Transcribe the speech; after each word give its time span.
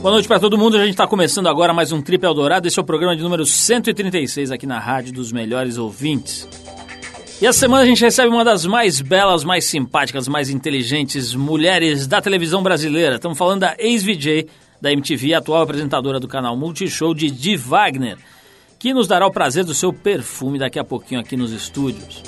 Boa 0.00 0.12
noite 0.12 0.28
para 0.28 0.38
todo 0.38 0.56
mundo. 0.56 0.76
A 0.76 0.80
gente 0.80 0.90
está 0.90 1.08
começando 1.08 1.48
agora 1.48 1.74
mais 1.74 1.90
um 1.90 2.00
Trip 2.00 2.24
Eldorado. 2.24 2.68
Esse 2.68 2.78
é 2.78 2.82
o 2.82 2.84
programa 2.84 3.16
de 3.16 3.22
número 3.22 3.44
136 3.44 4.52
aqui 4.52 4.64
na 4.64 4.78
Rádio 4.78 5.12
dos 5.12 5.32
Melhores 5.32 5.76
Ouvintes. 5.76 6.48
E 7.42 7.46
essa 7.46 7.58
semana 7.58 7.82
a 7.82 7.86
gente 7.86 8.00
recebe 8.00 8.28
uma 8.28 8.44
das 8.44 8.64
mais 8.64 9.00
belas, 9.00 9.42
mais 9.42 9.64
simpáticas, 9.64 10.28
mais 10.28 10.50
inteligentes 10.50 11.34
mulheres 11.34 12.06
da 12.06 12.20
televisão 12.20 12.62
brasileira. 12.62 13.16
Estamos 13.16 13.36
falando 13.36 13.60
da 13.60 13.74
ex-VJ 13.76 14.48
da 14.80 14.92
MTV, 14.92 15.34
atual 15.34 15.62
apresentadora 15.62 16.20
do 16.20 16.28
canal 16.28 16.56
Multishow, 16.56 17.12
Didi 17.12 17.56
Wagner, 17.56 18.18
que 18.78 18.94
nos 18.94 19.08
dará 19.08 19.26
o 19.26 19.32
prazer 19.32 19.64
do 19.64 19.74
seu 19.74 19.92
perfume 19.92 20.60
daqui 20.60 20.78
a 20.78 20.84
pouquinho 20.84 21.20
aqui 21.20 21.36
nos 21.36 21.50
estúdios. 21.50 22.22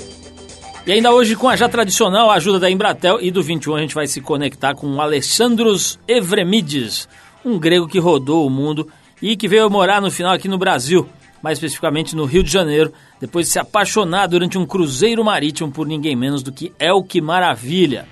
E 0.85 0.91
ainda 0.91 1.11
hoje, 1.11 1.35
com 1.37 1.47
a 1.47 1.55
já 1.55 1.69
tradicional 1.69 2.29
ajuda 2.31 2.59
da 2.59 2.69
Embratel 2.69 3.19
e 3.21 3.31
do 3.31 3.41
21, 3.41 3.75
a 3.75 3.79
gente 3.79 3.95
vai 3.95 4.07
se 4.07 4.19
conectar 4.19 4.75
com 4.75 4.87
o 4.87 4.99
Alexandros 4.99 5.99
Evremides, 6.07 7.07
um 7.45 7.59
grego 7.59 7.87
que 7.87 7.99
rodou 7.99 8.45
o 8.45 8.49
mundo 8.49 8.87
e 9.21 9.35
que 9.35 9.47
veio 9.47 9.69
morar 9.69 10.01
no 10.01 10.11
final 10.11 10.33
aqui 10.33 10.47
no 10.47 10.57
Brasil, 10.57 11.07
mais 11.41 11.57
especificamente 11.57 12.15
no 12.15 12.25
Rio 12.25 12.43
de 12.43 12.51
Janeiro, 12.51 12.91
depois 13.19 13.47
de 13.47 13.53
se 13.53 13.59
apaixonar 13.59 14.27
durante 14.27 14.57
um 14.57 14.65
cruzeiro 14.65 15.23
marítimo 15.23 15.71
por 15.71 15.87
ninguém 15.87 16.15
menos 16.15 16.43
do 16.43 16.51
que 16.51 16.71
Elke 16.79 17.21
Maravilha. 17.21 18.07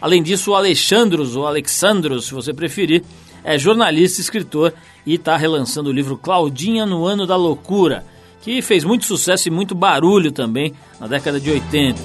Além 0.00 0.22
disso, 0.22 0.52
o 0.52 0.54
Alexandros, 0.54 1.34
ou 1.36 1.46
Alexandros, 1.46 2.26
se 2.26 2.34
você 2.34 2.52
preferir, 2.52 3.02
é 3.44 3.58
jornalista 3.58 4.20
escritor 4.20 4.72
e 5.04 5.14
está 5.14 5.36
relançando 5.36 5.90
o 5.90 5.92
livro 5.92 6.16
Claudinha 6.16 6.84
no 6.84 7.06
Ano 7.06 7.26
da 7.26 7.36
Loucura, 7.36 8.04
que 8.42 8.62
fez 8.62 8.84
muito 8.84 9.04
sucesso 9.04 9.48
e 9.48 9.50
muito 9.50 9.74
barulho 9.74 10.30
também 10.30 10.72
na 11.00 11.06
década 11.06 11.40
de 11.40 11.50
80. 11.50 12.00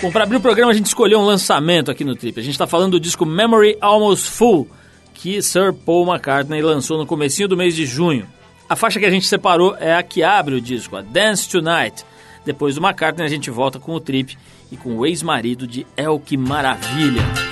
Bom, 0.00 0.12
para 0.12 0.24
abrir 0.24 0.36
o 0.36 0.40
programa 0.40 0.70
a 0.70 0.74
gente 0.74 0.86
escolheu 0.86 1.18
um 1.18 1.24
lançamento 1.24 1.90
aqui 1.90 2.04
no 2.04 2.14
Trip. 2.14 2.38
A 2.38 2.42
gente 2.42 2.52
está 2.52 2.66
falando 2.66 2.92
do 2.92 3.00
disco 3.00 3.26
Memory 3.26 3.76
Almost 3.80 4.30
Full, 4.30 4.68
que 5.20 5.42
Sir 5.42 5.72
Paul 5.72 6.06
McCartney 6.06 6.62
lançou 6.62 6.96
no 6.96 7.06
comecinho 7.06 7.48
do 7.48 7.56
mês 7.56 7.74
de 7.74 7.84
junho. 7.84 8.26
A 8.68 8.76
faixa 8.76 9.00
que 9.00 9.06
a 9.06 9.10
gente 9.10 9.26
separou 9.26 9.76
é 9.78 9.94
a 9.94 10.02
que 10.02 10.22
abre 10.22 10.54
o 10.54 10.60
disco, 10.60 10.96
a 10.96 11.02
Dance 11.02 11.48
Tonight. 11.48 12.04
Depois 12.44 12.76
do 12.76 12.80
McCartney 12.80 13.26
a 13.26 13.30
gente 13.30 13.50
volta 13.50 13.80
com 13.80 13.94
o 13.94 14.00
Trip 14.00 14.38
e 14.70 14.76
com 14.76 14.96
o 14.96 15.04
ex-marido 15.04 15.66
de 15.66 15.84
El 15.96 16.20
Que 16.20 16.36
Maravilha. 16.36 17.47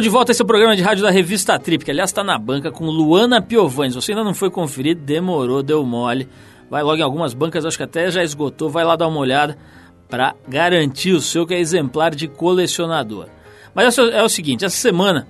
Estamos 0.00 0.12
de 0.12 0.16
volta, 0.16 0.32
esse 0.32 0.40
é 0.40 0.44
o 0.44 0.46
programa 0.46 0.74
de 0.74 0.82
rádio 0.82 1.02
da 1.02 1.10
revista 1.10 1.58
Trip, 1.58 1.84
que 1.84 1.90
aliás 1.90 2.08
está 2.08 2.24
na 2.24 2.38
banca 2.38 2.70
com 2.70 2.86
Luana 2.86 3.42
Piovani. 3.42 3.92
Você 3.92 4.12
ainda 4.12 4.24
não 4.24 4.32
foi 4.32 4.50
conferir, 4.50 4.96
demorou, 4.96 5.62
deu 5.62 5.84
mole. 5.84 6.26
Vai 6.70 6.82
logo 6.82 6.96
em 6.96 7.02
algumas 7.02 7.34
bancas, 7.34 7.66
acho 7.66 7.76
que 7.76 7.82
até 7.82 8.10
já 8.10 8.24
esgotou, 8.24 8.70
vai 8.70 8.82
lá 8.82 8.96
dar 8.96 9.08
uma 9.08 9.18
olhada 9.18 9.58
para 10.08 10.34
garantir 10.48 11.12
o 11.12 11.20
seu 11.20 11.46
que 11.46 11.52
é 11.52 11.58
exemplar 11.58 12.14
de 12.14 12.28
colecionador. 12.28 13.26
Mas 13.74 13.98
é, 13.98 14.20
é 14.20 14.22
o 14.22 14.28
seguinte, 14.30 14.64
essa 14.64 14.74
semana, 14.74 15.28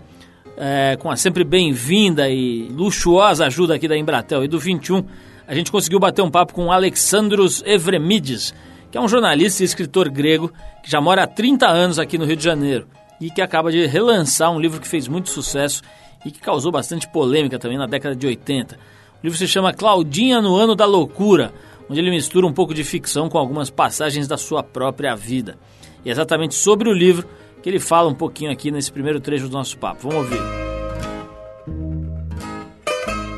é, 0.56 0.96
com 1.00 1.10
a 1.10 1.16
sempre 1.16 1.42
bem-vinda 1.42 2.30
e 2.30 2.68
luxuosa 2.70 3.46
ajuda 3.46 3.74
aqui 3.74 3.88
da 3.88 3.98
Embratel 3.98 4.44
e 4.44 4.46
do 4.46 4.60
21, 4.60 5.04
a 5.48 5.54
gente 5.54 5.72
conseguiu 5.72 5.98
bater 5.98 6.22
um 6.22 6.30
papo 6.30 6.54
com 6.54 6.70
Alexandros 6.70 7.60
Evremides, 7.66 8.54
que 8.88 8.96
é 8.96 9.00
um 9.00 9.08
jornalista 9.08 9.64
e 9.64 9.66
escritor 9.66 10.08
grego 10.08 10.52
que 10.80 10.88
já 10.88 11.00
mora 11.00 11.24
há 11.24 11.26
30 11.26 11.66
anos 11.66 11.98
aqui 11.98 12.16
no 12.16 12.24
Rio 12.24 12.36
de 12.36 12.44
Janeiro 12.44 12.86
e 13.20 13.30
que 13.30 13.42
acaba 13.42 13.70
de 13.70 13.86
relançar 13.86 14.50
um 14.50 14.58
livro 14.58 14.80
que 14.80 14.88
fez 14.88 15.06
muito 15.06 15.28
sucesso 15.28 15.82
e 16.24 16.30
que 16.30 16.40
causou 16.40 16.72
bastante 16.72 17.08
polêmica 17.08 17.58
também 17.58 17.78
na 17.78 17.86
década 17.86 18.16
de 18.16 18.26
80. 18.26 18.76
O 18.76 18.78
livro 19.22 19.38
se 19.38 19.46
chama 19.46 19.74
Claudinha 19.74 20.40
no 20.40 20.56
Ano 20.56 20.74
da 20.74 20.86
Loucura, 20.86 21.52
onde 21.88 22.00
ele 22.00 22.10
mistura 22.10 22.46
um 22.46 22.52
pouco 22.52 22.72
de 22.72 22.84
ficção 22.84 23.28
com 23.28 23.36
algumas 23.36 23.68
passagens 23.68 24.26
da 24.26 24.38
sua 24.38 24.62
própria 24.62 25.14
vida. 25.14 25.58
E 26.04 26.08
é 26.08 26.12
exatamente 26.12 26.54
sobre 26.54 26.88
o 26.88 26.92
livro 26.92 27.28
que 27.62 27.68
ele 27.68 27.78
fala 27.78 28.08
um 28.08 28.14
pouquinho 28.14 28.50
aqui 28.50 28.70
nesse 28.70 28.90
primeiro 28.90 29.20
trecho 29.20 29.48
do 29.48 29.52
nosso 29.52 29.78
papo. 29.78 30.08
Vamos 30.08 30.16
ouvir. 30.16 30.40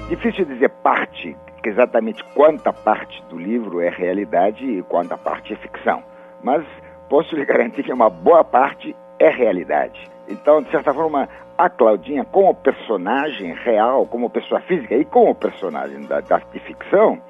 Difícil 0.09 0.45
dizer 0.45 0.69
parte, 0.83 1.37
exatamente 1.65 2.23
quanta 2.35 2.73
parte 2.73 3.21
do 3.31 3.39
livro 3.39 3.81
é 3.81 3.89
realidade 3.89 4.65
e 4.65 4.83
quanta 4.83 5.17
parte 5.17 5.53
é 5.53 5.57
ficção. 5.57 6.03
Mas 6.45 6.65
posso 7.09 7.35
lhe 7.35 7.45
garantir 7.47 7.83
que 7.83 7.93
uma 7.93 8.11
boa 8.11 8.45
parte 8.45 8.95
é 9.23 9.31
realidade. 9.31 10.11
Então, 10.29 10.63
de 10.63 10.71
certa 10.71 10.93
forma, 10.93 11.29
a 11.57 11.71
Claudinha, 11.71 12.25
como 12.25 12.55
personagem 12.55 13.55
real, 13.55 14.07
como 14.07 14.29
pessoa 14.29 14.61
física 14.63 14.97
e 14.97 15.05
como 15.05 15.35
personagem 15.35 16.01
da, 16.07 16.21
da 16.21 16.39
de 16.39 16.59
ficção, 16.61 17.21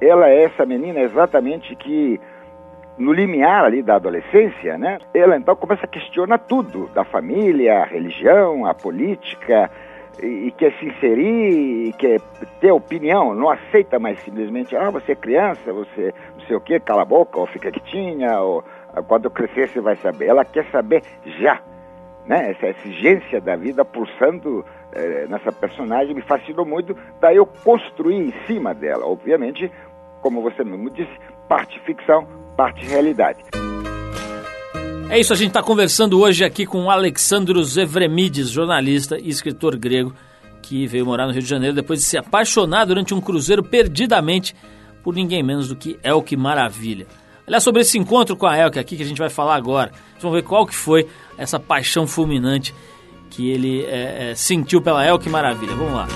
ela 0.00 0.28
é 0.28 0.44
essa 0.44 0.66
menina 0.66 1.00
exatamente 1.00 1.74
que 1.76 2.20
no 2.98 3.12
limiar 3.12 3.64
ali 3.64 3.82
da 3.82 3.94
adolescência, 3.94 4.76
né? 4.76 4.98
Ela 5.14 5.36
então 5.36 5.54
começa 5.54 5.84
a 5.84 5.88
questionar 5.88 6.38
tudo 6.38 6.88
da 6.88 7.04
família, 7.04 7.82
a 7.82 7.84
religião, 7.84 8.66
a 8.66 8.74
política 8.74 9.70
e, 10.20 10.48
e 10.48 10.50
quer 10.50 10.72
se 10.78 10.86
inserir, 10.86 11.88
e 11.88 11.92
quer 11.92 12.20
ter 12.60 12.72
opinião, 12.72 13.34
não 13.34 13.48
aceita 13.48 13.98
mais 13.98 14.18
simplesmente 14.20 14.76
ah 14.76 14.90
você 14.90 15.12
é 15.12 15.16
criança, 15.16 15.72
você 15.72 16.12
não 16.36 16.46
sei 16.46 16.56
o 16.56 16.60
que, 16.60 16.78
cala 16.80 17.02
a 17.02 17.04
boca 17.04 17.38
ou 17.38 17.46
fica 17.46 17.70
quietinha 17.70 18.40
ou 18.40 18.64
quando 19.06 19.30
crescer 19.30 19.68
você 19.68 19.80
vai 19.80 19.96
saber. 19.96 20.26
Ela 20.26 20.44
quer 20.44 20.70
saber 20.70 21.02
já, 21.40 21.60
né? 22.26 22.50
Essa 22.50 22.68
exigência 22.68 23.40
da 23.40 23.56
vida 23.56 23.84
pulsando 23.84 24.64
eh, 24.92 25.26
nessa 25.28 25.52
personagem 25.52 26.14
me 26.14 26.22
fascinou 26.22 26.64
muito. 26.64 26.96
Daí 27.20 27.36
eu 27.36 27.46
construí 27.46 28.16
em 28.16 28.34
cima 28.46 28.74
dela, 28.74 29.06
obviamente 29.06 29.70
como 30.20 30.42
você 30.42 30.64
mesmo 30.64 30.90
disse, 30.90 31.12
parte 31.48 31.78
ficção, 31.80 32.26
parte 32.56 32.84
realidade. 32.84 33.42
É 35.10 35.18
isso, 35.18 35.32
a 35.32 35.36
gente 35.36 35.48
está 35.48 35.62
conversando 35.62 36.20
hoje 36.20 36.44
aqui 36.44 36.66
com 36.66 36.90
Alexandros 36.90 37.76
Evremides, 37.76 38.50
jornalista 38.50 39.18
e 39.18 39.30
escritor 39.30 39.76
grego, 39.76 40.12
que 40.60 40.86
veio 40.86 41.06
morar 41.06 41.26
no 41.26 41.32
Rio 41.32 41.42
de 41.42 41.48
Janeiro 41.48 41.74
depois 41.74 42.00
de 42.00 42.04
se 42.04 42.18
apaixonar 42.18 42.84
durante 42.84 43.14
um 43.14 43.20
cruzeiro 43.20 43.62
perdidamente 43.62 44.54
por 45.02 45.14
ninguém 45.14 45.42
menos 45.42 45.68
do 45.68 45.76
que 45.76 45.98
Elke 46.02 46.36
Maravilha. 46.36 47.06
Aliás, 47.48 47.64
sobre 47.64 47.80
esse 47.80 47.96
encontro 47.96 48.36
com 48.36 48.46
a 48.46 48.58
Elke 48.58 48.78
aqui 48.78 48.94
que 48.94 49.02
a 49.02 49.06
gente 49.06 49.18
vai 49.18 49.30
falar 49.30 49.54
agora, 49.54 49.90
vamos 50.20 50.36
ver 50.36 50.46
qual 50.46 50.66
que 50.66 50.74
foi 50.74 51.08
essa 51.38 51.58
paixão 51.58 52.06
fulminante 52.06 52.74
que 53.30 53.50
ele 53.50 53.86
é, 53.86 54.32
é, 54.32 54.34
sentiu 54.34 54.82
pela 54.82 55.02
Elke 55.06 55.30
Maravilha. 55.30 55.74
Vamos 55.74 55.94
lá. 55.94 56.06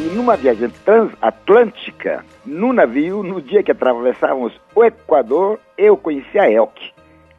E 0.00 0.02
numa 0.16 0.36
viagem 0.36 0.68
transatlântica, 0.84 2.24
no 2.44 2.72
navio, 2.72 3.22
no 3.22 3.40
dia 3.40 3.62
que 3.62 3.70
atravessávamos 3.70 4.52
o 4.74 4.84
Equador, 4.84 5.60
eu 5.78 5.96
conheci 5.96 6.40
a 6.40 6.50
Elke, 6.50 6.90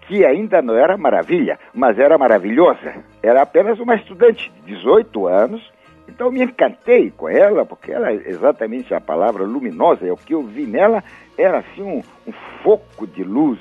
que 0.07 0.25
ainda 0.25 0.61
não 0.61 0.75
era 0.75 0.95
maravilha, 0.95 1.59
mas 1.73 1.99
era 1.99 2.17
maravilhosa. 2.17 3.03
Era 3.21 3.41
apenas 3.41 3.81
uma 3.81 3.95
estudante 3.95 4.49
de 4.65 4.75
18 4.75 5.27
anos, 5.27 5.72
então 6.07 6.31
me 6.31 6.43
encantei 6.43 7.11
com 7.11 7.29
ela, 7.29 7.65
porque 7.65 7.91
ela 7.91 8.11
é 8.11 8.15
exatamente 8.15 8.93
a 8.93 9.01
palavra 9.01 9.43
luminosa, 9.43 10.11
o 10.11 10.17
que 10.17 10.33
eu 10.33 10.43
vi 10.43 10.65
nela 10.65 11.03
era 11.37 11.59
assim 11.59 11.81
um, 11.81 12.01
um 12.27 12.33
foco 12.61 13.07
de 13.07 13.23
luz 13.23 13.59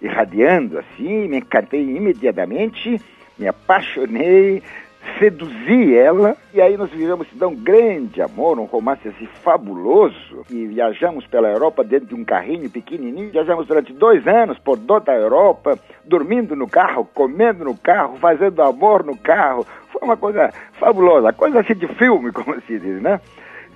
irradiando 0.00 0.78
assim, 0.78 1.28
me 1.28 1.38
encantei 1.38 1.82
imediatamente, 1.82 3.00
me 3.38 3.48
apaixonei, 3.48 4.62
seduzi 5.18 5.96
ela 5.96 6.36
e 6.52 6.60
aí 6.60 6.76
nós 6.76 6.90
vivemos 6.90 7.26
então 7.34 7.50
um 7.50 7.56
grande 7.56 8.20
amor, 8.20 8.58
um 8.58 8.64
romance 8.64 9.06
assim 9.06 9.26
fabuloso 9.26 10.44
e 10.50 10.66
viajamos 10.66 11.26
pela 11.26 11.48
Europa 11.48 11.84
dentro 11.84 12.08
de 12.08 12.14
um 12.14 12.24
carrinho 12.24 12.68
pequenininho, 12.70 13.30
viajamos 13.30 13.66
durante 13.66 13.92
dois 13.92 14.26
anos 14.26 14.58
por 14.58 14.78
toda 14.78 15.12
a 15.12 15.16
Europa, 15.16 15.78
dormindo 16.04 16.56
no 16.56 16.68
carro, 16.68 17.08
comendo 17.14 17.64
no 17.64 17.76
carro, 17.76 18.16
fazendo 18.16 18.62
amor 18.62 19.04
no 19.04 19.16
carro, 19.16 19.66
foi 19.90 20.02
uma 20.02 20.16
coisa 20.16 20.52
fabulosa, 20.74 21.32
coisa 21.32 21.60
assim 21.60 21.74
de 21.74 21.86
filme, 21.94 22.30
como 22.32 22.60
se 22.62 22.78
diz, 22.78 23.00
né? 23.00 23.20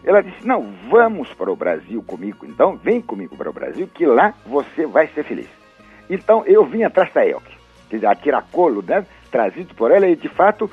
Ela 0.04 0.22
disse, 0.22 0.46
não, 0.46 0.72
vamos 0.88 1.32
para 1.34 1.50
o 1.50 1.56
Brasil 1.56 2.02
comigo, 2.02 2.46
então 2.46 2.76
vem 2.76 3.00
comigo 3.00 3.36
para 3.36 3.50
o 3.50 3.52
Brasil 3.52 3.88
que 3.92 4.06
lá 4.06 4.32
você 4.46 4.86
vai 4.86 5.08
ser 5.08 5.24
feliz. 5.24 5.48
Então 6.08 6.44
eu 6.46 6.64
vim 6.64 6.82
atrás 6.82 7.12
da 7.12 7.26
Elke, 7.26 7.56
quer 7.90 7.96
dizer, 7.96 8.06
a 8.06 8.14
tiracolo, 8.14 8.82
né? 8.86 9.04
Trazido 9.30 9.74
por 9.74 9.90
ela 9.90 10.06
e 10.06 10.16
de 10.16 10.28
fato 10.28 10.70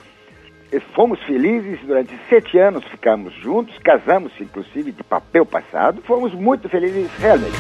fomos 0.80 1.20
felizes 1.24 1.80
durante 1.86 2.14
sete 2.30 2.58
anos, 2.58 2.84
ficamos 2.86 3.34
juntos, 3.36 3.78
casamos 3.84 4.32
inclusive 4.40 4.92
de 4.92 5.04
papel 5.04 5.46
passado, 5.46 6.02
fomos 6.06 6.34
muito 6.34 6.68
felizes 6.70 7.10
realmente. 7.20 7.56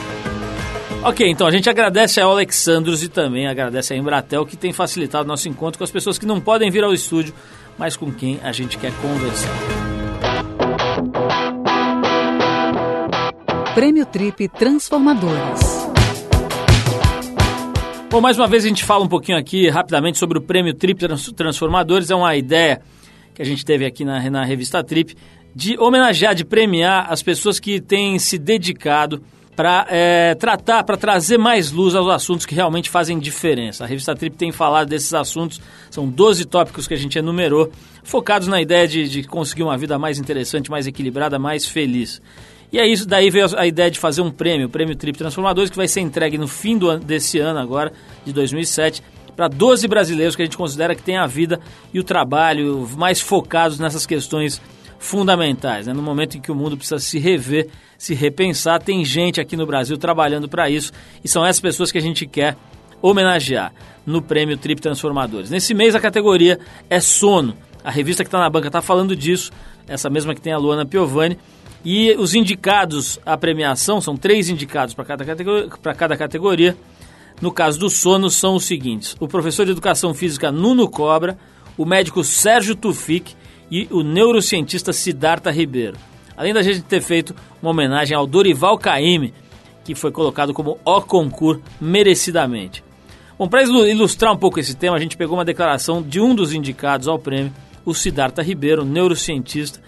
Ok, 1.03 1.29
então 1.29 1.45
a 1.45 1.51
gente 1.51 1.69
agradece 1.69 2.19
ao 2.19 2.31
Alexandros 2.31 3.03
e 3.03 3.09
também 3.09 3.47
agradece 3.47 3.93
a 3.93 3.97
Embratel 3.97 4.45
que 4.45 4.57
tem 4.57 4.73
facilitado 4.73 5.27
nosso 5.27 5.47
encontro 5.47 5.77
com 5.77 5.83
as 5.83 5.91
pessoas 5.91 6.17
que 6.17 6.25
não 6.25 6.41
podem 6.41 6.71
vir 6.71 6.83
ao 6.83 6.93
estúdio, 6.93 7.33
mas 7.77 7.95
com 7.95 8.11
quem 8.11 8.39
a 8.43 8.51
gente 8.51 8.77
quer 8.77 8.91
conversar. 9.01 9.53
Prêmio 13.75 14.05
Trip 14.05 14.47
Transformadores. 14.47 15.84
Bom, 18.15 18.21
mais 18.21 18.37
uma 18.37 18.47
vez 18.47 18.63
a 18.63 18.69
gente 18.69 18.85
fala 18.85 19.03
um 19.03 19.09
pouquinho 19.09 19.37
aqui 19.37 19.67
rapidamente 19.67 20.17
sobre 20.17 20.37
o 20.37 20.41
Prêmio 20.41 20.73
Trip 20.73 21.05
Transformadores. 21.35 22.09
É 22.09 22.15
uma 22.15 22.33
ideia 22.33 22.81
que 23.33 23.41
a 23.41 23.45
gente 23.45 23.65
teve 23.65 23.85
aqui 23.85 24.05
na, 24.05 24.29
na 24.29 24.45
revista 24.45 24.81
Trip 24.81 25.13
de 25.53 25.77
homenagear, 25.77 26.33
de 26.33 26.45
premiar 26.45 27.11
as 27.11 27.21
pessoas 27.21 27.59
que 27.59 27.81
têm 27.81 28.17
se 28.17 28.37
dedicado 28.37 29.21
para 29.53 29.85
é, 29.89 30.33
tratar, 30.33 30.85
para 30.85 30.95
trazer 30.95 31.37
mais 31.37 31.73
luz 31.73 31.93
aos 31.93 32.07
assuntos 32.07 32.45
que 32.45 32.55
realmente 32.55 32.89
fazem 32.89 33.19
diferença. 33.19 33.83
A 33.83 33.87
revista 33.87 34.15
Trip 34.15 34.37
tem 34.37 34.49
falado 34.49 34.87
desses 34.87 35.13
assuntos, 35.13 35.59
são 35.91 36.07
12 36.07 36.45
tópicos 36.45 36.87
que 36.87 36.93
a 36.93 36.97
gente 36.97 37.19
enumerou, 37.19 37.69
focados 38.01 38.47
na 38.47 38.61
ideia 38.61 38.87
de, 38.87 39.09
de 39.09 39.23
conseguir 39.23 39.63
uma 39.63 39.77
vida 39.77 39.99
mais 39.99 40.17
interessante, 40.19 40.71
mais 40.71 40.87
equilibrada, 40.87 41.37
mais 41.37 41.65
feliz. 41.65 42.21
E 42.75 42.77
é 42.77 42.85
isso, 42.85 43.07
daí 43.07 43.29
veio 43.29 43.47
a 43.57 43.65
ideia 43.65 43.89
de 43.89 43.97
fazer 43.97 44.21
um 44.21 44.29
prêmio, 44.29 44.67
o 44.67 44.69
Prêmio 44.69 44.97
Trip 44.97 45.17
Transformadores, 45.17 45.69
que 45.69 45.77
vai 45.77 45.87
ser 45.87 46.01
entregue 46.01 46.37
no 46.37 46.45
fim 46.45 46.77
do, 46.77 46.99
desse 46.99 47.39
ano 47.39 47.57
agora, 47.57 47.93
de 48.25 48.33
2007, 48.33 49.01
para 49.33 49.47
12 49.47 49.87
brasileiros 49.87 50.35
que 50.35 50.41
a 50.41 50.45
gente 50.45 50.57
considera 50.57 50.93
que 50.93 51.01
têm 51.01 51.15
a 51.15 51.25
vida 51.25 51.57
e 51.93 52.01
o 52.01 52.03
trabalho 52.03 52.85
mais 52.97 53.21
focados 53.21 53.79
nessas 53.79 54.05
questões 54.05 54.61
fundamentais. 54.99 55.87
Né? 55.87 55.93
No 55.93 56.01
momento 56.01 56.35
em 56.35 56.41
que 56.41 56.51
o 56.51 56.55
mundo 56.55 56.75
precisa 56.75 56.99
se 56.99 57.17
rever, 57.17 57.69
se 57.97 58.13
repensar, 58.13 58.83
tem 58.83 59.05
gente 59.05 59.39
aqui 59.39 59.55
no 59.55 59.65
Brasil 59.65 59.97
trabalhando 59.97 60.49
para 60.49 60.69
isso 60.69 60.91
e 61.23 61.29
são 61.29 61.45
essas 61.45 61.61
pessoas 61.61 61.93
que 61.93 61.97
a 61.97 62.01
gente 62.01 62.27
quer 62.27 62.57
homenagear 63.01 63.73
no 64.05 64.21
Prêmio 64.21 64.57
Trip 64.57 64.81
Transformadores. 64.81 65.49
Nesse 65.49 65.73
mês 65.73 65.95
a 65.95 65.99
categoria 66.01 66.59
é 66.89 66.99
Sono. 66.99 67.55
A 67.81 67.89
revista 67.89 68.21
que 68.21 68.27
está 68.27 68.39
na 68.39 68.49
banca 68.49 68.67
está 68.67 68.81
falando 68.81 69.15
disso, 69.15 69.49
essa 69.87 70.09
mesma 70.09 70.35
que 70.35 70.41
tem 70.41 70.51
a 70.51 70.57
Luana 70.57 70.85
Piovani, 70.85 71.37
e 71.85 72.15
os 72.17 72.33
indicados 72.33 73.19
à 73.23 73.37
premiação, 73.37 74.01
são 74.01 74.17
três 74.17 74.49
indicados 74.49 74.95
para 74.95 75.05
cada, 75.05 75.23
categoria, 75.23 75.69
cada 75.95 76.17
categoria. 76.17 76.75
No 77.39 77.51
caso 77.51 77.79
do 77.79 77.89
sono, 77.91 78.29
são 78.29 78.55
os 78.55 78.65
seguintes: 78.65 79.15
o 79.19 79.27
professor 79.27 79.65
de 79.65 79.71
educação 79.71 80.13
física 80.13 80.51
Nuno 80.51 80.89
Cobra, 80.89 81.37
o 81.77 81.85
médico 81.85 82.23
Sérgio 82.23 82.75
Tufik 82.75 83.35
e 83.69 83.87
o 83.91 84.01
neurocientista 84.01 84.91
Siddhartha 84.91 85.51
Ribeiro. 85.51 85.95
Além 86.35 86.53
da 86.53 86.63
gente 86.63 86.81
ter 86.81 87.01
feito 87.01 87.35
uma 87.61 87.71
homenagem 87.71 88.17
ao 88.17 88.25
Dorival 88.25 88.77
Caymmi, 88.77 89.33
que 89.83 89.93
foi 89.93 90.11
colocado 90.11 90.53
como 90.53 90.79
o 90.83 91.01
concurso 91.01 91.61
merecidamente. 91.79 92.83
Bom, 93.37 93.47
para 93.47 93.63
ilustrar 93.63 94.33
um 94.33 94.37
pouco 94.37 94.59
esse 94.59 94.75
tema, 94.75 94.95
a 94.95 94.99
gente 94.99 95.17
pegou 95.17 95.37
uma 95.37 95.45
declaração 95.45 96.01
de 96.01 96.19
um 96.19 96.33
dos 96.33 96.53
indicados 96.53 97.07
ao 97.07 97.19
prêmio, 97.19 97.53
o 97.85 97.93
Siddhartha 97.93 98.41
Ribeiro, 98.41 98.83
neurocientista, 98.83 99.79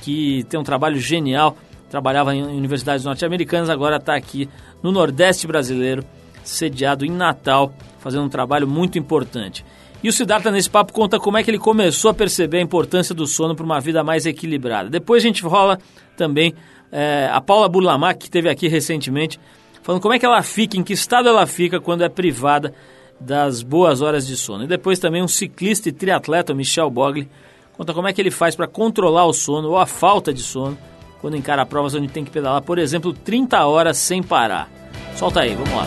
que 0.00 0.44
tem 0.48 0.58
um 0.58 0.64
trabalho 0.64 0.98
genial, 0.98 1.56
trabalhava 1.90 2.34
em 2.34 2.42
universidades 2.42 3.04
norte-americanas, 3.04 3.70
agora 3.70 3.96
está 3.96 4.14
aqui 4.14 4.48
no 4.82 4.92
Nordeste 4.92 5.46
brasileiro, 5.46 6.04
sediado 6.42 7.04
em 7.04 7.10
Natal, 7.10 7.72
fazendo 7.98 8.24
um 8.24 8.28
trabalho 8.28 8.66
muito 8.66 8.98
importante. 8.98 9.64
E 10.02 10.08
o 10.08 10.12
Siddhartha 10.12 10.50
nesse 10.50 10.70
papo 10.70 10.92
conta 10.92 11.18
como 11.18 11.38
é 11.38 11.42
que 11.42 11.50
ele 11.50 11.58
começou 11.58 12.10
a 12.10 12.14
perceber 12.14 12.58
a 12.58 12.62
importância 12.62 13.14
do 13.14 13.26
sono 13.26 13.56
para 13.56 13.64
uma 13.64 13.80
vida 13.80 14.04
mais 14.04 14.26
equilibrada. 14.26 14.88
Depois 14.88 15.22
a 15.22 15.26
gente 15.26 15.42
rola 15.42 15.78
também 16.16 16.54
é, 16.92 17.28
a 17.32 17.40
Paula 17.40 17.68
Burlamac, 17.68 18.18
que 18.18 18.26
esteve 18.26 18.48
aqui 18.48 18.68
recentemente, 18.68 19.40
falando 19.82 20.00
como 20.00 20.14
é 20.14 20.18
que 20.18 20.26
ela 20.26 20.42
fica, 20.42 20.76
em 20.76 20.84
que 20.84 20.92
estado 20.92 21.28
ela 21.28 21.46
fica 21.46 21.80
quando 21.80 22.04
é 22.04 22.08
privada 22.08 22.72
das 23.18 23.62
boas 23.62 24.02
horas 24.02 24.26
de 24.26 24.36
sono. 24.36 24.64
E 24.64 24.66
depois 24.66 24.98
também 24.98 25.22
um 25.22 25.28
ciclista 25.28 25.88
e 25.88 25.92
triatleta, 25.92 26.54
Michel 26.54 26.90
Bogli, 26.90 27.28
Conta 27.76 27.92
como 27.92 28.08
é 28.08 28.12
que 28.12 28.20
ele 28.20 28.30
faz 28.30 28.56
para 28.56 28.66
controlar 28.66 29.26
o 29.26 29.34
sono 29.34 29.68
ou 29.68 29.78
a 29.78 29.86
falta 29.86 30.32
de 30.32 30.40
sono 30.40 30.78
quando 31.20 31.36
encara 31.36 31.66
provas 31.66 31.94
onde 31.94 32.08
tem 32.08 32.24
que 32.24 32.30
pedalar, 32.30 32.62
por 32.62 32.78
exemplo, 32.78 33.12
30 33.12 33.66
horas 33.66 33.98
sem 33.98 34.22
parar. 34.22 34.68
Solta 35.14 35.40
aí, 35.40 35.54
vamos 35.54 35.72
lá. 35.72 35.84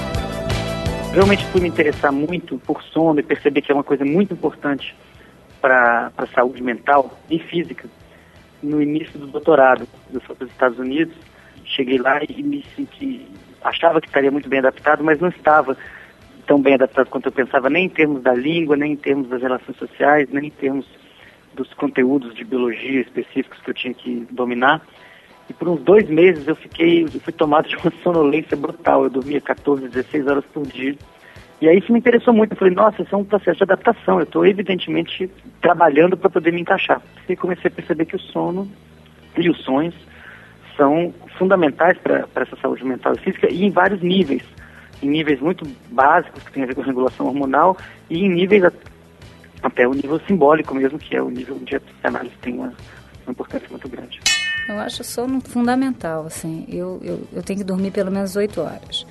Realmente 1.13 1.43
fui 1.45 1.61
me 1.61 1.67
interessar 1.67 2.11
muito 2.11 2.59
por 2.59 2.83
sono 2.83 3.19
e 3.19 3.23
perceber 3.23 3.61
que 3.61 3.71
é 3.71 3.75
uma 3.75 3.83
coisa 3.83 4.05
muito 4.05 4.33
importante 4.33 4.95
para 5.59 6.11
a 6.15 6.27
saúde 6.27 6.61
mental 6.61 7.17
e 7.29 7.39
física 7.39 7.89
no 8.61 8.81
início 8.81 9.17
do 9.17 9.27
doutorado. 9.27 9.87
Eu 10.13 10.21
fui 10.21 10.35
para 10.35 10.45
os 10.45 10.51
Estados 10.51 10.77
Unidos, 10.77 11.15
cheguei 11.65 11.97
lá 11.97 12.21
e 12.23 12.43
me 12.43 12.63
senti, 12.75 13.27
achava 13.63 13.99
que 13.99 14.07
estaria 14.07 14.29
muito 14.29 14.47
bem 14.47 14.59
adaptado, 14.59 15.03
mas 15.03 15.19
não 15.19 15.29
estava 15.29 15.75
tão 16.45 16.61
bem 16.61 16.75
adaptado 16.75 17.09
quanto 17.09 17.27
eu 17.27 17.31
pensava, 17.31 17.69
nem 17.69 17.85
em 17.85 17.89
termos 17.89 18.21
da 18.21 18.33
língua, 18.33 18.75
nem 18.75 18.93
em 18.93 18.97
termos 18.97 19.27
das 19.29 19.41
relações 19.41 19.77
sociais, 19.77 20.29
nem 20.31 20.47
em 20.47 20.51
termos 20.51 20.85
dos 21.59 21.73
conteúdos 21.73 22.33
de 22.33 22.45
biologia 22.45 23.01
específicos 23.01 23.59
que 23.59 23.69
eu 23.69 23.73
tinha 23.73 23.93
que 23.93 24.25
dominar. 24.31 24.81
E 25.49 25.53
por 25.53 25.67
uns 25.67 25.81
dois 25.81 26.07
meses 26.07 26.47
eu 26.47 26.55
fiquei, 26.55 27.03
eu 27.03 27.19
fui 27.19 27.33
tomado 27.33 27.67
de 27.67 27.75
uma 27.75 27.91
sonolência 28.01 28.55
brutal. 28.55 29.03
Eu 29.03 29.09
dormia 29.09 29.41
14, 29.41 29.89
16 29.89 30.27
horas 30.27 30.45
por 30.45 30.65
dia. 30.65 30.95
E 31.61 31.67
aí 31.67 31.79
isso 31.79 31.91
me 31.91 31.99
interessou 31.99 32.33
muito. 32.33 32.53
Eu 32.53 32.57
falei, 32.57 32.73
nossa, 32.73 33.01
isso 33.01 33.13
é 33.13 33.17
um 33.17 33.25
processo 33.25 33.57
de 33.57 33.63
adaptação. 33.63 34.19
Eu 34.19 34.23
estou 34.23 34.45
evidentemente 34.45 35.29
trabalhando 35.61 36.15
para 36.15 36.29
poder 36.29 36.53
me 36.53 36.61
encaixar. 36.61 37.01
E 37.27 37.35
comecei 37.35 37.67
a 37.67 37.71
perceber 37.71 38.05
que 38.05 38.15
o 38.15 38.19
sono 38.19 38.69
e 39.37 39.49
os 39.49 39.61
sonhos 39.63 39.95
são 40.77 41.13
fundamentais 41.37 41.97
para 41.97 42.25
essa 42.35 42.55
saúde 42.61 42.85
mental 42.85 43.13
e 43.13 43.19
física 43.19 43.51
e 43.51 43.65
em 43.65 43.69
vários 43.69 44.01
níveis. 44.01 44.43
Em 45.03 45.09
níveis 45.09 45.41
muito 45.41 45.65
básicos, 45.91 46.41
que 46.43 46.53
tem 46.53 46.63
a 46.63 46.65
ver 46.65 46.75
com 46.75 46.81
regulação 46.81 47.25
hormonal, 47.25 47.77
e 48.09 48.23
em 48.23 48.29
níveis 48.29 48.63
até 49.61 49.87
o 49.87 49.93
nível 49.93 50.19
simbólico 50.27 50.73
mesmo, 50.75 50.97
que 50.97 51.15
é 51.15 51.21
o 51.21 51.29
nível 51.29 51.57
onde 51.59 51.75
a 51.75 51.81
análise 52.03 52.35
tem 52.41 52.53
uma, 52.53 52.73
uma 53.25 53.31
importância 53.31 53.67
muito 53.69 53.87
grande. 53.89 54.19
Eu 54.67 54.77
acho 54.79 55.03
sono 55.03 55.41
fundamental, 55.41 56.25
assim. 56.27 56.65
Eu, 56.69 56.99
eu, 57.03 57.27
eu 57.33 57.43
tenho 57.43 57.59
que 57.59 57.65
dormir 57.65 57.91
pelo 57.91 58.11
menos 58.11 58.35
oito 58.35 58.61
horas. 58.61 59.05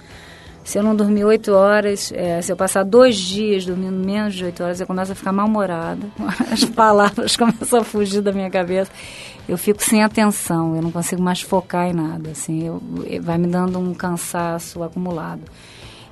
Se 0.63 0.79
eu 0.79 0.83
não 0.83 0.95
dormir 0.95 1.25
oito 1.25 1.53
horas, 1.53 2.13
é, 2.15 2.43
se 2.43 2.53
eu 2.53 2.57
passar 2.57 2.85
dois 2.85 3.17
dias 3.17 3.65
dormindo 3.65 3.97
menos 3.97 4.35
de 4.35 4.45
oito 4.45 4.63
horas, 4.63 4.79
eu 4.81 4.87
começo 4.87 5.11
a 5.11 5.15
ficar 5.15 5.33
mal-humorada. 5.33 6.07
As 6.53 6.65
palavras 6.65 7.35
começam 7.39 7.81
a 7.81 7.85
fugir 7.85 8.21
da 8.21 8.33
minha 8.33 8.51
cabeça. 8.51 8.91
Eu 9.49 9.57
fico 9.57 9.83
sem 9.83 10.05
atenção, 10.05 10.77
eu 10.77 10.83
não 10.83 10.93
consigo 10.93 11.23
mais 11.23 11.41
focar 11.41 11.89
em 11.89 11.95
nada. 11.95 12.31
Assim, 12.31 12.67
eu, 12.67 12.83
vai 13.23 13.39
me 13.39 13.47
dando 13.47 13.79
um 13.79 13.95
cansaço 13.95 14.83
acumulado. 14.83 15.41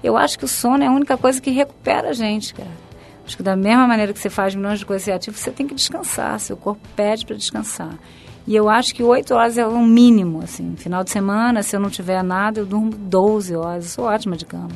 Eu 0.02 0.16
acho 0.16 0.38
que 0.38 0.44
o 0.44 0.48
sono 0.48 0.82
é 0.82 0.86
a 0.86 0.92
única 0.92 1.16
coisa 1.16 1.40
que 1.40 1.50
recupera 1.50 2.08
a 2.08 2.12
gente, 2.12 2.54
cara. 2.54 2.85
Acho 3.26 3.36
que 3.36 3.42
da 3.42 3.56
mesma 3.56 3.88
maneira 3.88 4.12
que 4.12 4.20
você 4.20 4.30
faz 4.30 4.54
milhões 4.54 4.78
de 4.78 4.86
coisas 4.86 5.04
criativas, 5.04 5.40
você 5.40 5.50
tem 5.50 5.66
que 5.66 5.74
descansar. 5.74 6.38
Seu 6.38 6.56
corpo 6.56 6.80
pede 6.94 7.26
para 7.26 7.34
descansar. 7.34 7.98
E 8.46 8.54
eu 8.54 8.68
acho 8.68 8.94
que 8.94 9.02
oito 9.02 9.34
horas 9.34 9.58
é 9.58 9.66
o 9.66 9.78
mínimo, 9.80 10.40
assim. 10.44 10.76
Final 10.76 11.02
de 11.02 11.10
semana, 11.10 11.64
se 11.64 11.74
eu 11.74 11.80
não 11.80 11.90
tiver 11.90 12.22
nada, 12.22 12.60
eu 12.60 12.64
durmo 12.64 12.90
12 12.92 13.56
horas. 13.56 13.84
Eu 13.84 13.90
sou 13.90 14.04
ótima 14.04 14.36
de 14.36 14.46
cama. 14.46 14.68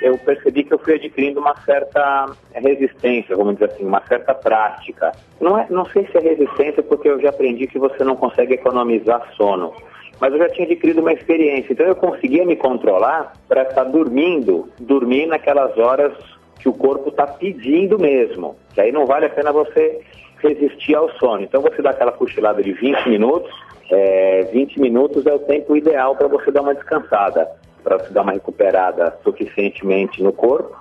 Eu 0.00 0.16
percebi 0.16 0.62
que 0.62 0.72
eu 0.72 0.78
fui 0.78 0.94
adquirindo 0.94 1.40
uma 1.40 1.56
certa 1.62 2.26
resistência, 2.54 3.36
vamos 3.36 3.54
dizer 3.54 3.72
assim, 3.72 3.84
uma 3.84 4.00
certa 4.06 4.32
prática. 4.32 5.10
Não, 5.40 5.58
é, 5.58 5.66
não 5.68 5.84
sei 5.86 6.06
se 6.06 6.16
é 6.16 6.20
resistência, 6.20 6.84
porque 6.84 7.08
eu 7.08 7.20
já 7.20 7.30
aprendi 7.30 7.66
que 7.66 7.80
você 7.80 8.04
não 8.04 8.14
consegue 8.14 8.54
economizar 8.54 9.26
sono 9.36 9.74
mas 10.20 10.32
eu 10.32 10.38
já 10.38 10.48
tinha 10.48 10.66
adquirido 10.66 10.98
uma 10.98 11.12
experiência. 11.12 11.72
Então 11.72 11.86
eu 11.86 11.94
conseguia 11.94 12.44
me 12.44 12.56
controlar 12.56 13.34
para 13.46 13.62
estar 13.62 13.84
dormindo, 13.84 14.68
dormir 14.80 15.26
naquelas 15.26 15.78
horas 15.78 16.12
que 16.58 16.68
o 16.68 16.72
corpo 16.72 17.10
está 17.10 17.26
pedindo 17.26 17.98
mesmo. 17.98 18.56
Que 18.74 18.80
aí 18.80 18.92
não 18.92 19.06
vale 19.06 19.26
a 19.26 19.30
pena 19.30 19.52
você 19.52 20.00
resistir 20.42 20.94
ao 20.94 21.10
sono. 21.18 21.42
Então 21.42 21.60
você 21.60 21.82
dá 21.82 21.90
aquela 21.90 22.12
cochilada 22.12 22.62
de 22.62 22.72
20 22.72 23.08
minutos, 23.08 23.50
é, 23.90 24.48
20 24.52 24.80
minutos 24.80 25.26
é 25.26 25.32
o 25.32 25.38
tempo 25.38 25.76
ideal 25.76 26.14
para 26.16 26.28
você 26.28 26.50
dar 26.50 26.62
uma 26.62 26.74
descansada, 26.74 27.48
para 27.82 27.98
você 27.98 28.12
dar 28.12 28.22
uma 28.22 28.32
recuperada 28.32 29.16
suficientemente 29.24 30.22
no 30.22 30.32
corpo, 30.32 30.76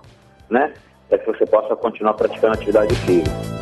né? 0.50 0.74
Para 1.08 1.18
que 1.20 1.26
você 1.26 1.46
possa 1.46 1.76
continuar 1.76 2.14
praticando 2.16 2.54
atividade 2.54 2.94
física. 2.96 3.58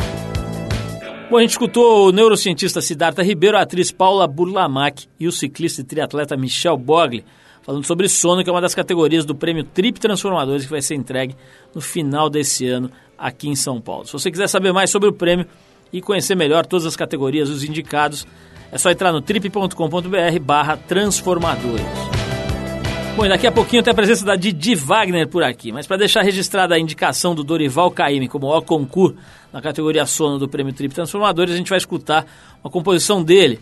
Bom, 1.29 1.37
a 1.37 1.41
gente 1.41 1.51
escutou 1.51 2.07
o 2.07 2.11
neurocientista 2.11 2.81
Siddhartha 2.81 3.23
Ribeiro, 3.23 3.57
a 3.57 3.61
atriz 3.61 3.91
Paula 3.91 4.27
Burlamac 4.27 5.07
e 5.19 5.27
o 5.27 5.31
ciclista 5.31 5.81
e 5.81 5.83
triatleta 5.83 6.37
Michel 6.37 6.77
Bogli 6.77 7.25
falando 7.65 7.83
sobre 7.83 8.07
sono, 8.07 8.43
que 8.43 8.49
é 8.49 8.53
uma 8.53 8.61
das 8.61 8.75
categorias 8.75 9.25
do 9.25 9.33
prêmio 9.33 9.63
Trip 9.63 9.99
Transformadores 9.99 10.65
que 10.65 10.71
vai 10.71 10.81
ser 10.81 10.93
entregue 10.93 11.35
no 11.73 11.81
final 11.81 12.29
desse 12.29 12.67
ano 12.67 12.91
aqui 13.17 13.49
em 13.49 13.55
São 13.55 13.81
Paulo. 13.81 14.05
Se 14.05 14.13
você 14.13 14.29
quiser 14.29 14.47
saber 14.47 14.71
mais 14.71 14.91
sobre 14.91 15.09
o 15.09 15.13
prêmio 15.13 15.47
e 15.91 15.99
conhecer 15.99 16.35
melhor 16.35 16.65
todas 16.65 16.85
as 16.85 16.95
categorias, 16.95 17.49
os 17.49 17.63
indicados, 17.63 18.27
é 18.71 18.77
só 18.77 18.91
entrar 18.91 19.11
no 19.11 19.19
trip.com.br 19.19 20.39
barra 20.41 20.77
transformadores. 20.77 21.85
Bom, 23.15 23.25
e 23.25 23.29
daqui 23.29 23.47
a 23.47 23.51
pouquinho 23.51 23.81
tem 23.81 23.91
a 23.91 23.95
presença 23.95 24.25
da 24.25 24.35
Didi 24.35 24.75
Wagner 24.75 25.27
por 25.27 25.41
aqui, 25.41 25.71
mas 25.71 25.87
para 25.87 25.97
deixar 25.97 26.21
registrada 26.21 26.75
a 26.75 26.79
indicação 26.79 27.33
do 27.33 27.45
Dorival 27.45 27.89
Caymmi 27.89 28.27
como 28.27 28.47
o 28.47 28.61
concurso 28.61 29.15
na 29.53 29.61
categoria 29.61 30.05
sono 30.05 30.37
do 30.37 30.49
Prêmio 30.49 30.73
Trip 30.73 30.93
Transformadores, 30.93 31.53
a 31.53 31.57
gente 31.57 31.69
vai 31.69 31.77
escutar 31.77 32.27
uma 32.61 32.69
composição 32.69 33.23
dele, 33.23 33.57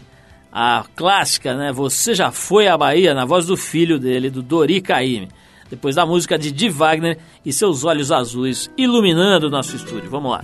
a 0.53 0.86
clássica, 0.95 1.55
né? 1.57 1.72
Você 1.72 2.13
já 2.13 2.31
foi 2.31 2.67
à 2.67 2.77
Bahia, 2.77 3.15
na 3.15 3.25
voz 3.25 3.48
do 3.48 3.57
filho 3.57 3.98
dele, 3.98 4.29
do 4.29 4.43
Dori 4.43 4.79
Caymmi. 4.79 5.29
depois 5.67 5.95
da 5.95 6.05
música 6.05 6.38
de 6.38 6.51
Di 6.51 6.69
Wagner 6.69 7.17
e 7.43 7.51
seus 7.51 7.83
olhos 7.83 8.12
azuis 8.12 8.69
iluminando 8.77 9.48
o 9.48 9.50
nosso 9.50 9.75
estúdio. 9.75 10.12
Vamos 10.12 10.31
lá. 10.31 10.43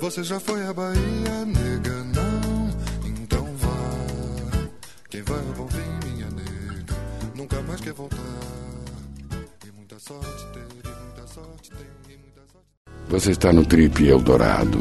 Você 0.00 0.22
já 0.22 0.40
foi 0.40 0.62
à 0.64 0.72
Bahia, 0.72 1.17
Quem 5.10 5.22
vai 5.22 5.38
ouvir 5.58 5.82
minha 6.04 6.26
nega, 6.26 6.94
nunca 7.34 7.62
mais 7.62 7.80
quer 7.80 7.94
voltar. 7.94 8.18
E 9.66 9.72
muita 9.74 9.98
sorte 9.98 10.46
tem, 10.52 10.62
e 10.62 11.02
muita 11.02 11.26
sorte 11.26 11.70
tem, 11.70 12.14
e 12.14 12.18
muita 12.18 12.42
sorte. 12.52 12.66
Você 13.08 13.30
está 13.30 13.50
no 13.50 13.64
Trip 13.64 14.06
Eldorado. 14.06 14.78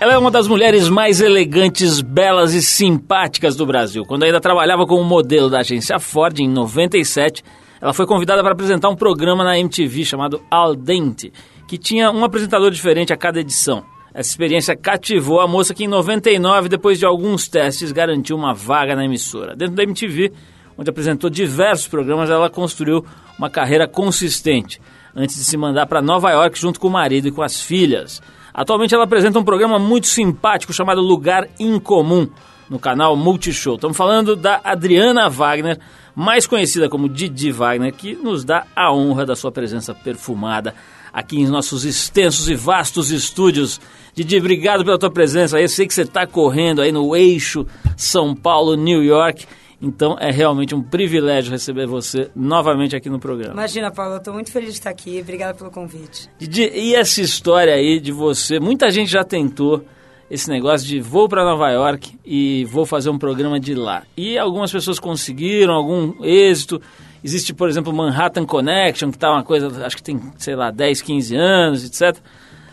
Ela 0.00 0.14
é 0.14 0.18
uma 0.18 0.32
das 0.32 0.48
mulheres 0.48 0.88
mais 0.88 1.20
elegantes, 1.20 2.00
belas 2.00 2.52
e 2.52 2.60
simpáticas 2.60 3.54
do 3.54 3.64
Brasil. 3.64 4.04
Quando 4.04 4.24
ainda 4.24 4.40
trabalhava 4.40 4.88
como 4.88 5.04
modelo 5.04 5.48
da 5.48 5.60
agência 5.60 6.00
Ford 6.00 6.36
em 6.40 6.48
97, 6.48 7.44
ela 7.80 7.92
foi 7.92 8.06
convidada 8.06 8.42
para 8.42 8.54
apresentar 8.54 8.88
um 8.88 8.96
programa 8.96 9.44
na 9.44 9.56
MTV 9.56 10.04
chamado 10.04 10.42
Al 10.50 10.74
Dente, 10.74 11.32
que 11.68 11.78
tinha 11.78 12.10
um 12.10 12.24
apresentador 12.24 12.72
diferente 12.72 13.12
a 13.12 13.16
cada 13.16 13.38
edição. 13.38 13.84
Essa 14.16 14.30
experiência 14.30 14.74
cativou 14.74 15.42
a 15.42 15.46
moça 15.46 15.74
que 15.74 15.84
em 15.84 15.88
99, 15.88 16.70
depois 16.70 16.98
de 16.98 17.04
alguns 17.04 17.48
testes, 17.48 17.92
garantiu 17.92 18.34
uma 18.34 18.54
vaga 18.54 18.96
na 18.96 19.04
emissora. 19.04 19.54
Dentro 19.54 19.74
da 19.74 19.82
MTV, 19.82 20.32
onde 20.74 20.88
apresentou 20.88 21.28
diversos 21.28 21.86
programas, 21.86 22.30
ela 22.30 22.48
construiu 22.48 23.04
uma 23.38 23.50
carreira 23.50 23.86
consistente, 23.86 24.80
antes 25.14 25.36
de 25.36 25.44
se 25.44 25.54
mandar 25.58 25.84
para 25.84 26.00
Nova 26.00 26.30
York 26.30 26.58
junto 26.58 26.80
com 26.80 26.88
o 26.88 26.90
marido 26.90 27.28
e 27.28 27.30
com 27.30 27.42
as 27.42 27.60
filhas. 27.60 28.22
Atualmente 28.54 28.94
ela 28.94 29.04
apresenta 29.04 29.38
um 29.38 29.44
programa 29.44 29.78
muito 29.78 30.06
simpático 30.06 30.72
chamado 30.72 31.02
Lugar 31.02 31.46
Incomum, 31.60 32.26
no 32.70 32.78
canal 32.78 33.14
Multishow. 33.16 33.74
Estamos 33.74 33.98
falando 33.98 34.34
da 34.34 34.62
Adriana 34.64 35.28
Wagner, 35.28 35.78
mais 36.14 36.46
conhecida 36.46 36.88
como 36.88 37.06
Didi 37.06 37.52
Wagner, 37.52 37.92
que 37.92 38.14
nos 38.14 38.46
dá 38.46 38.66
a 38.74 38.90
honra 38.90 39.26
da 39.26 39.36
sua 39.36 39.52
presença 39.52 39.94
perfumada 39.94 40.74
aqui 41.16 41.40
em 41.40 41.46
nossos 41.46 41.86
extensos 41.86 42.46
e 42.50 42.54
vastos 42.54 43.10
estúdios. 43.10 43.80
Didi, 44.14 44.36
obrigado 44.36 44.84
pela 44.84 44.98
tua 44.98 45.10
presença. 45.10 45.58
Eu 45.58 45.66
sei 45.66 45.86
que 45.86 45.94
você 45.94 46.02
está 46.02 46.26
correndo 46.26 46.82
aí 46.82 46.92
no 46.92 47.16
eixo 47.16 47.66
São 47.96 48.34
Paulo-New 48.34 49.02
York. 49.02 49.46
Então 49.80 50.18
é 50.20 50.30
realmente 50.30 50.74
um 50.74 50.82
privilégio 50.82 51.50
receber 51.50 51.86
você 51.86 52.30
novamente 52.36 52.94
aqui 52.94 53.08
no 53.08 53.18
programa. 53.18 53.54
Imagina, 53.54 53.90
Paulo, 53.90 54.12
eu 54.12 54.18
estou 54.18 54.34
muito 54.34 54.52
feliz 54.52 54.74
de 54.74 54.74
estar 54.74 54.90
aqui. 54.90 55.18
Obrigada 55.22 55.54
pelo 55.54 55.70
convite. 55.70 56.28
Didi, 56.38 56.70
e 56.74 56.94
essa 56.94 57.22
história 57.22 57.72
aí 57.72 57.98
de 57.98 58.12
você? 58.12 58.60
Muita 58.60 58.90
gente 58.90 59.10
já 59.10 59.24
tentou 59.24 59.82
esse 60.30 60.50
negócio 60.50 60.86
de 60.86 61.00
vou 61.00 61.30
para 61.30 61.44
Nova 61.44 61.70
York 61.70 62.18
e 62.26 62.66
vou 62.66 62.84
fazer 62.84 63.08
um 63.08 63.18
programa 63.18 63.58
de 63.58 63.74
lá. 63.74 64.02
E 64.14 64.36
algumas 64.36 64.70
pessoas 64.70 64.98
conseguiram 64.98 65.72
algum 65.72 66.22
êxito. 66.22 66.78
Existe, 67.22 67.52
por 67.52 67.68
exemplo, 67.68 67.92
Manhattan 67.92 68.44
Connection, 68.44 69.10
que 69.10 69.16
está 69.16 69.30
uma 69.30 69.42
coisa, 69.42 69.84
acho 69.84 69.96
que 69.96 70.02
tem, 70.02 70.20
sei 70.38 70.54
lá, 70.54 70.70
10, 70.70 71.02
15 71.02 71.36
anos, 71.36 71.84
etc. 71.84 72.20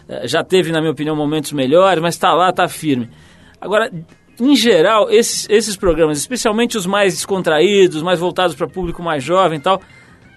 Eh, 0.07 0.27
Já 0.27 0.43
teve, 0.43 0.71
na 0.71 0.79
minha 0.79 0.91
opinião, 0.91 1.15
momentos 1.15 1.51
melhores, 1.51 2.01
mas 2.01 2.15
está 2.15 2.33
lá, 2.33 2.49
está 2.49 2.67
firme. 2.67 3.09
Agora, 3.59 3.91
em 4.39 4.55
geral, 4.55 5.09
esses, 5.09 5.47
esses 5.49 5.75
programas, 5.75 6.17
especialmente 6.17 6.77
os 6.77 6.85
mais 6.85 7.13
descontraídos, 7.13 8.01
mais 8.01 8.19
voltados 8.19 8.55
para 8.55 8.67
público 8.67 9.01
mais 9.01 9.23
jovem 9.23 9.59
e 9.59 9.61
tal, 9.61 9.81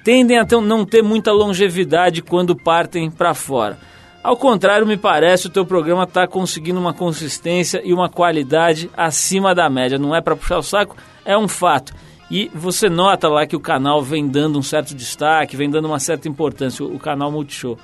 tendem 0.04 0.38
a 0.38 0.44
ter, 0.44 0.60
não 0.60 0.84
ter 0.84 1.02
muita 1.02 1.32
longevidade 1.32 2.22
quando 2.22 2.54
partem 2.54 3.10
para 3.10 3.34
fora. 3.34 3.78
Ao 4.22 4.36
contrário, 4.36 4.86
me 4.86 4.96
parece, 4.96 5.46
o 5.46 5.50
teu 5.50 5.64
programa 5.64 6.02
está 6.02 6.26
conseguindo 6.26 6.80
uma 6.80 6.92
consistência 6.92 7.80
e 7.84 7.92
uma 7.92 8.08
qualidade 8.08 8.90
acima 8.96 9.54
da 9.54 9.70
média. 9.70 9.98
Não 9.98 10.14
é 10.14 10.20
para 10.20 10.34
puxar 10.34 10.58
o 10.58 10.62
saco, 10.62 10.96
é 11.24 11.38
um 11.38 11.46
fato. 11.46 11.94
E 12.30 12.50
você 12.54 12.88
nota 12.88 13.28
lá 13.28 13.46
que 13.46 13.54
o 13.54 13.60
canal 13.60 14.02
vem 14.02 14.26
dando 14.26 14.58
um 14.58 14.62
certo 14.62 14.94
destaque, 14.94 15.56
vem 15.56 15.70
dando 15.70 15.86
uma 15.86 16.00
certa 16.00 16.28
importância, 16.28 16.84
o, 16.84 16.98
canal 16.98 17.30
Multishow. 17.30 17.78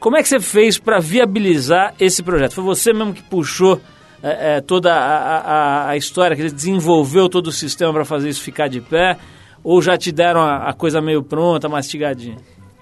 Como 0.00 0.16
é 0.16 0.22
que 0.22 0.28
você 0.28 0.40
fez 0.40 0.78
para 0.78 0.98
viabilizar 0.98 1.94
esse 1.98 2.22
projeto? 2.22 2.54
Foi 2.54 2.64
você 2.64 2.92
mesmo 2.92 3.14
que 3.14 3.22
puxou 3.22 3.80
é, 4.22 4.56
é, 4.56 4.60
toda 4.60 4.92
a, 4.92 5.38
a, 5.38 5.88
a 5.90 5.96
história, 5.96 6.36
que 6.36 6.50
desenvolveu 6.50 7.28
todo 7.28 7.48
o 7.48 7.52
sistema 7.52 7.92
para 7.92 8.04
fazer 8.04 8.28
isso 8.28 8.42
ficar 8.42 8.68
de 8.68 8.80
pé? 8.80 9.16
Ou 9.62 9.80
já 9.80 9.96
te 9.96 10.10
deram 10.10 10.40
a, 10.40 10.68
a 10.68 10.72
coisa 10.72 11.00
meio 11.00 11.22
pronta, 11.22 11.68
mastigadinha? 11.68 12.36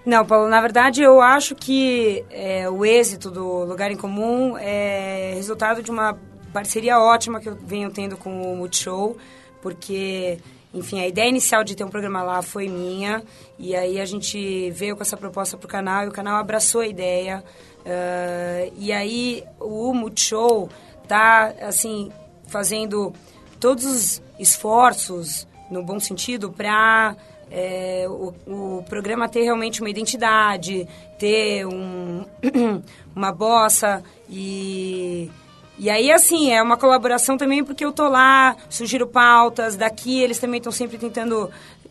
Não, 0.07 0.25
Paulo, 0.25 0.49
na 0.49 0.61
verdade 0.61 1.03
eu 1.03 1.21
acho 1.21 1.57
que 1.57 2.25
é, 2.31 2.71
o 2.71 2.85
êxito 2.85 3.29
do 3.29 3.65
Lugar 3.65 3.91
em 3.91 3.97
Comum 3.97 4.57
é 4.57 5.33
resultado 5.35 5.83
de 5.83 5.91
uma 5.91 6.17
parceria 6.53 6.99
ótima 7.01 7.41
que 7.41 7.49
eu 7.49 7.57
venho 7.67 7.91
tendo 7.91 8.17
com 8.17 8.53
o 8.53 8.57
Multishow, 8.57 9.17
porque, 9.61 10.39
enfim, 10.77 11.01
a 11.01 11.09
ideia 11.09 11.29
inicial 11.29 11.65
de 11.65 11.75
ter 11.75 11.85
um 11.85 11.89
programa 11.89 12.23
lá 12.23 12.43
foi 12.43 12.69
minha, 12.69 13.23
e 13.59 13.75
aí 13.75 13.99
a 13.99 14.05
gente 14.05 14.71
veio 14.71 14.95
com 14.95 15.03
essa 15.03 15.17
proposta 15.17 15.57
pro 15.57 15.67
canal 15.67 16.05
e 16.05 16.09
o 16.09 16.13
canal 16.13 16.37
abraçou 16.37 16.83
a 16.83 16.87
ideia. 16.87 17.43
Uh, 17.81 18.73
e 18.79 18.93
aí 18.93 19.43
o 19.59 19.95
Multishow 19.95 20.69
tá, 21.09 21.55
assim, 21.63 22.13
fazendo 22.47 23.13
todos 23.59 23.85
os 23.85 24.23
esforços, 24.39 25.47
no 25.71 25.83
bom 25.83 25.99
sentido, 25.99 26.53
para 26.53 27.17
é, 27.51 28.07
o, 28.09 28.35
o, 28.47 28.85
programa 28.89 29.29
ter 29.29 29.43
realmente 29.43 29.81
uma 29.81 29.89
identidade, 29.89 30.87
ter 31.19 31.65
um, 31.67 32.25
uma 33.15 33.33
bossa 33.33 34.03
e... 34.29 35.31
E 35.79 35.91
aí, 35.91 36.11
assim, 36.11 36.51
é 36.51 36.63
uma 36.63 36.77
colaboração 36.77 37.37
também 37.37 37.63
porque 37.63 37.85
eu 37.85 37.93
tô 37.93 38.09
lá, 38.09 38.57
sugiro 38.69 39.07
pautas, 39.07 39.77
daqui 39.77 40.23
eles 40.23 40.39
também 40.39 40.59
estão 40.59 40.73
sempre 40.73 40.97
tentando 40.97 41.51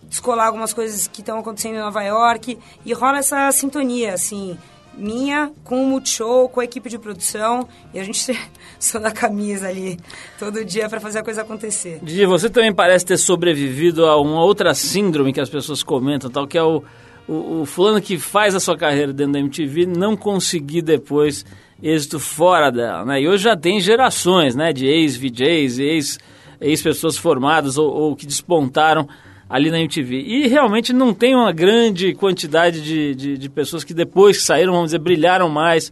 descolar 0.09 0.47
algumas 0.47 0.73
coisas 0.73 1.07
que 1.07 1.21
estão 1.21 1.39
acontecendo 1.39 1.75
em 1.75 1.79
Nova 1.79 2.01
York 2.03 2.57
e 2.85 2.93
rola 2.93 3.19
essa 3.19 3.51
sintonia, 3.51 4.13
assim, 4.13 4.57
minha 4.97 5.51
com 5.63 5.83
o 5.83 5.87
Multishow, 5.87 6.49
com 6.49 6.61
a 6.61 6.63
equipe 6.63 6.89
de 6.89 6.97
produção 6.97 7.67
e 7.93 7.99
a 7.99 8.03
gente 8.03 8.37
só 8.79 8.99
na 8.99 9.11
camisa 9.11 9.67
ali 9.67 9.99
todo 10.39 10.63
dia 10.63 10.89
para 10.89 10.99
fazer 10.99 11.19
a 11.19 11.23
coisa 11.23 11.41
acontecer. 11.41 11.99
Didi, 12.01 12.25
você 12.25 12.49
também 12.49 12.73
parece 12.73 13.05
ter 13.05 13.17
sobrevivido 13.17 14.05
a 14.05 14.19
uma 14.19 14.43
outra 14.43 14.73
síndrome 14.73 15.33
que 15.33 15.41
as 15.41 15.49
pessoas 15.49 15.83
comentam, 15.83 16.29
tal, 16.29 16.47
que 16.47 16.57
é 16.57 16.63
o, 16.63 16.83
o, 17.27 17.61
o 17.61 17.65
fulano 17.65 18.01
que 18.01 18.17
faz 18.17 18.55
a 18.55 18.59
sua 18.59 18.77
carreira 18.77 19.13
dentro 19.13 19.33
da 19.33 19.39
MTV 19.39 19.85
não 19.85 20.15
conseguir 20.15 20.81
depois 20.81 21.45
êxito 21.81 22.19
fora 22.19 22.71
dela, 22.71 23.05
né? 23.05 23.21
E 23.21 23.27
hoje 23.27 23.43
já 23.43 23.55
tem 23.55 23.79
gerações, 23.79 24.55
né, 24.55 24.71
de 24.71 24.87
ex-VJs, 24.87 25.79
ex, 25.79 26.19
ex-pessoas 26.61 27.17
formadas 27.17 27.77
ou, 27.77 27.89
ou 27.91 28.15
que 28.15 28.25
despontaram 28.25 29.07
ali 29.49 29.69
na 29.69 29.79
MTV. 29.79 30.15
E 30.15 30.47
realmente 30.47 30.91
não 30.91 31.13
tem 31.13 31.35
uma 31.35 31.51
grande 31.51 32.13
quantidade 32.13 32.81
de, 32.81 33.15
de, 33.15 33.37
de 33.37 33.49
pessoas 33.49 33.83
que 33.83 33.93
depois 33.93 34.37
que 34.37 34.43
saíram, 34.43 34.73
vamos 34.73 34.87
dizer, 34.87 34.99
brilharam 34.99 35.49
mais 35.49 35.91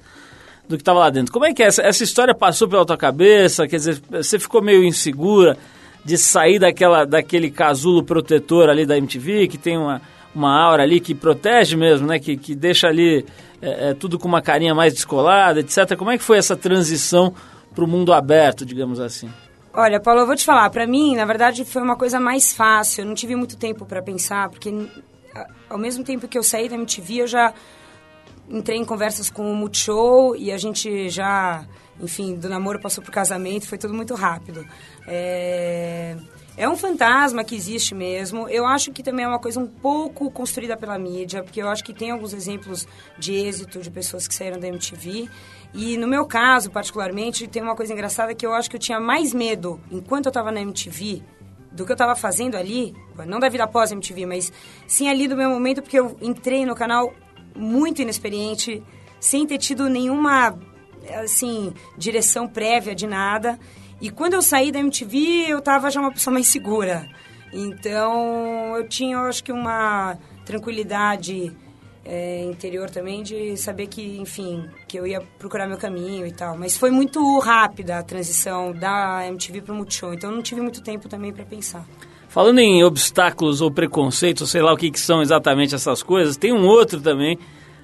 do 0.67 0.75
que 0.75 0.81
estava 0.81 0.99
lá 0.99 1.09
dentro. 1.09 1.31
Como 1.31 1.45
é 1.45 1.53
que 1.53 1.61
é? 1.61 1.67
Essa, 1.67 1.81
essa 1.83 2.03
história 2.03 2.33
passou 2.33 2.67
pela 2.67 2.85
tua 2.85 2.97
cabeça? 2.97 3.67
Quer 3.67 3.77
dizer, 3.77 4.01
você 4.09 4.39
ficou 4.39 4.61
meio 4.61 4.83
insegura 4.83 5.57
de 6.03 6.17
sair 6.17 6.59
daquela, 6.59 7.05
daquele 7.05 7.49
casulo 7.49 8.03
protetor 8.03 8.69
ali 8.69 8.85
da 8.85 8.97
MTV, 8.97 9.47
que 9.47 9.57
tem 9.57 9.77
uma, 9.77 10.01
uma 10.33 10.51
aura 10.51 10.83
ali 10.83 10.99
que 10.99 11.13
protege 11.13 11.75
mesmo, 11.77 12.07
né? 12.07 12.19
Que, 12.19 12.35
que 12.35 12.55
deixa 12.55 12.87
ali 12.87 13.25
é, 13.63 13.91
é, 13.91 13.93
tudo 13.93 14.19
com 14.19 14.27
uma 14.27 14.41
carinha 14.41 14.75
mais 14.75 14.93
descolada, 14.93 15.61
etc. 15.61 15.95
Como 15.97 16.11
é 16.11 16.17
que 16.17 16.23
foi 16.23 16.37
essa 16.37 16.57
transição 16.57 17.33
para 17.73 17.83
o 17.85 17.87
mundo 17.87 18.11
aberto, 18.11 18.65
digamos 18.65 18.99
assim? 18.99 19.31
Olha, 19.73 20.01
Paulo, 20.01 20.19
eu 20.19 20.27
vou 20.27 20.35
te 20.35 20.43
falar, 20.43 20.69
para 20.69 20.85
mim, 20.85 21.15
na 21.15 21.23
verdade, 21.23 21.63
foi 21.63 21.81
uma 21.81 21.95
coisa 21.95 22.19
mais 22.19 22.53
fácil. 22.53 23.01
Eu 23.03 23.07
não 23.07 23.15
tive 23.15 23.37
muito 23.37 23.55
tempo 23.55 23.85
para 23.85 24.01
pensar, 24.03 24.49
porque 24.49 24.69
ao 25.69 25.77
mesmo 25.77 26.03
tempo 26.03 26.27
que 26.27 26.37
eu 26.37 26.43
saí 26.43 26.67
da 26.67 26.75
MTV, 26.75 27.21
eu 27.21 27.27
já 27.27 27.53
entrei 28.49 28.77
em 28.77 28.83
conversas 28.83 29.29
com 29.29 29.49
o 29.49 29.55
Multishow 29.55 30.35
e 30.35 30.51
a 30.51 30.57
gente 30.57 31.09
já, 31.09 31.65
enfim, 32.01 32.35
do 32.35 32.49
namoro 32.49 32.81
passou 32.81 33.01
pro 33.01 33.13
casamento, 33.13 33.65
foi 33.65 33.77
tudo 33.77 33.93
muito 33.93 34.13
rápido. 34.13 34.67
É... 35.07 36.17
É 36.55 36.69
um 36.69 36.77
fantasma 36.77 37.43
que 37.43 37.55
existe 37.55 37.95
mesmo. 37.95 38.47
Eu 38.47 38.65
acho 38.65 38.91
que 38.91 39.01
também 39.01 39.25
é 39.25 39.27
uma 39.27 39.39
coisa 39.39 39.59
um 39.59 39.65
pouco 39.65 40.29
construída 40.29 40.77
pela 40.77 40.99
mídia, 40.99 41.43
porque 41.43 41.61
eu 41.61 41.67
acho 41.67 41.83
que 41.83 41.93
tem 41.93 42.11
alguns 42.11 42.31
exemplos 42.31 42.87
de 43.17 43.33
êxito 43.33 43.81
de 43.81 43.89
pessoas 43.89 44.27
que 44.27 44.35
saíram 44.35 44.59
da 44.59 44.67
MTV. 44.67 45.27
E 45.73 45.97
no 45.97 46.07
meu 46.07 46.27
caso, 46.27 46.69
particularmente, 46.69 47.47
tem 47.47 47.61
uma 47.61 47.75
coisa 47.75 47.91
engraçada 47.91 48.35
que 48.35 48.45
eu 48.45 48.53
acho 48.53 48.69
que 48.69 48.75
eu 48.75 48.79
tinha 48.79 48.99
mais 48.99 49.33
medo 49.33 49.81
enquanto 49.91 50.27
eu 50.27 50.29
estava 50.29 50.51
na 50.51 50.61
MTV 50.61 51.23
do 51.71 51.85
que 51.85 51.91
eu 51.91 51.95
estava 51.95 52.15
fazendo 52.15 52.55
ali, 52.55 52.95
não 53.25 53.39
da 53.39 53.49
vida 53.49 53.63
após 53.63 53.91
a 53.91 53.95
MTV, 53.95 54.27
mas 54.27 54.53
sim 54.85 55.09
ali 55.09 55.27
do 55.27 55.35
meu 55.35 55.49
momento, 55.49 55.81
porque 55.81 55.99
eu 55.99 56.15
entrei 56.21 56.67
no 56.67 56.75
canal 56.75 57.11
muito 57.55 57.99
inexperiente, 57.99 58.83
sem 59.19 59.47
ter 59.47 59.57
tido 59.57 59.89
nenhuma, 59.89 60.55
assim, 61.23 61.73
direção 61.97 62.47
prévia 62.47 62.93
de 62.93 63.07
nada. 63.07 63.59
E 64.03 64.09
quando 64.09 64.33
eu 64.33 64.41
saí 64.41 64.69
da 64.69 64.81
MTV, 64.81 65.45
eu 65.47 65.61
tava 65.61 65.89
já 65.89 66.01
uma 66.01 66.11
pessoa 66.11 66.33
mais 66.33 66.47
segura. 66.47 67.07
Então, 67.53 68.75
eu 68.75 68.85
tinha, 68.85 69.15
eu 69.15 69.21
acho 69.21 69.41
que 69.41 69.49
uma 69.49 70.17
tranquilidade 70.45 71.55
é, 72.03 72.43
interior 72.43 72.89
também 72.89 73.23
de 73.23 73.55
saber 73.55 73.87
que, 73.87 74.17
enfim, 74.17 74.65
que 74.89 74.99
eu 74.99 75.07
ia 75.07 75.21
procurar 75.39 75.69
meu 75.69 75.77
caminho 75.77 76.27
e 76.27 76.33
tal. 76.33 76.57
Mas 76.57 76.75
foi 76.75 76.91
muito 76.91 77.39
rápida 77.39 77.97
a 77.97 78.03
transição 78.03 78.73
da 78.73 79.25
MTV 79.25 79.61
para 79.61 79.73
o 79.73 79.77
Multishow, 79.77 80.13
então 80.13 80.31
eu 80.31 80.35
não 80.35 80.43
tive 80.43 80.59
muito 80.59 80.83
tempo 80.83 81.07
também 81.07 81.31
para 81.31 81.45
pensar. 81.45 81.85
Falando 82.27 82.59
em 82.59 82.83
obstáculos 82.83 83.61
ou 83.61 83.71
preconceitos, 83.71 84.51
sei 84.51 84.61
lá 84.61 84.73
o 84.73 84.75
que, 84.75 84.91
que 84.91 84.99
são 84.99 85.21
exatamente 85.21 85.75
essas 85.75 86.03
coisas, 86.03 86.35
tem 86.35 86.51
um 86.51 86.65
outro 86.65 86.99
também 86.99 87.39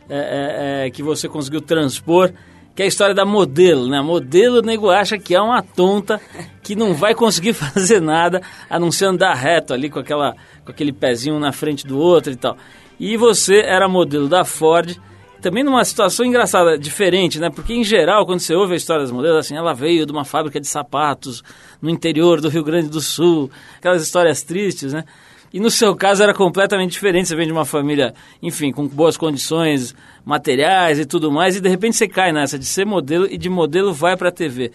é, 0.10 0.86
é 0.86 0.90
que 0.90 1.02
você 1.02 1.30
conseguiu 1.30 1.62
transpor, 1.62 2.34
que 2.80 2.84
é 2.84 2.86
a 2.86 2.88
história 2.88 3.14
da 3.14 3.26
modelo, 3.26 3.90
né? 3.90 4.02
Modelo, 4.02 4.60
o 4.60 4.62
nego 4.62 4.90
acha 4.90 5.18
que 5.18 5.36
é 5.36 5.42
uma 5.42 5.62
tonta, 5.62 6.18
que 6.64 6.78
não 6.78 6.94
vai 6.94 7.14
conseguir 7.14 7.52
fazer 7.52 8.00
nada, 8.00 8.42
a 8.70 8.80
não 8.80 8.90
ser 8.90 9.08
andar 9.08 9.34
reto 9.34 9.74
ali 9.74 9.90
com, 9.90 10.00
aquela, 10.00 10.34
com 10.64 10.72
aquele 10.72 10.94
pezinho 10.94 11.38
na 11.42 11.52
frente 11.52 11.86
do 11.86 12.00
outro 12.00 12.32
e 12.32 12.38
tal. 12.38 12.56
E 12.98 13.18
você 13.18 13.60
era 13.66 13.90
modelo 13.90 14.30
da 14.30 14.46
Ford, 14.46 14.98
também 15.42 15.62
numa 15.62 15.84
situação 15.84 16.26
engraçada, 16.26 16.78
diferente, 16.78 17.38
né? 17.38 17.50
Porque 17.50 17.74
em 17.74 17.84
geral, 17.84 18.26
quando 18.26 18.40
você 18.40 18.56
ouve 18.56 18.76
a 18.76 18.78
história 18.78 19.04
das 19.04 19.12
modelos, 19.12 19.40
assim, 19.40 19.58
ela 19.58 19.74
veio 19.74 20.06
de 20.06 20.14
uma 20.14 20.24
fábrica 20.24 20.58
de 20.58 20.68
sapatos 20.68 21.44
no 21.82 21.90
interior 21.90 22.40
do 22.40 22.48
Rio 22.48 22.64
Grande 22.64 22.88
do 22.88 23.02
Sul, 23.02 23.52
aquelas 23.78 24.02
histórias 24.02 24.42
tristes, 24.42 24.94
né? 24.94 25.04
E 25.54 25.60
no 25.60 25.70
seu 25.70 25.96
caso 25.96 26.22
era 26.22 26.34
completamente 26.34 26.92
diferente. 26.92 27.28
Você 27.28 27.36
vem 27.36 27.48
de 27.48 27.52
uma 27.52 27.66
família, 27.66 28.14
enfim, 28.42 28.72
com 28.72 28.88
boas 28.88 29.18
condições 29.18 29.96
materiais 30.24 31.00
e 31.00 31.06
tudo 31.06 31.32
mais, 31.32 31.56
e 31.56 31.62
de 31.62 31.70
repente 31.70 31.96
você 31.96 32.08
cai 32.08 32.32
nessa 32.32 32.60
de 32.60 32.66
ser 32.66 32.86
modelo 32.86 33.26
e 33.30 33.38
de 33.38 33.50
modelo 33.50 33.94
vai 33.94 34.16
para 34.16 34.30
a 34.30 34.32
TV. 34.32 34.72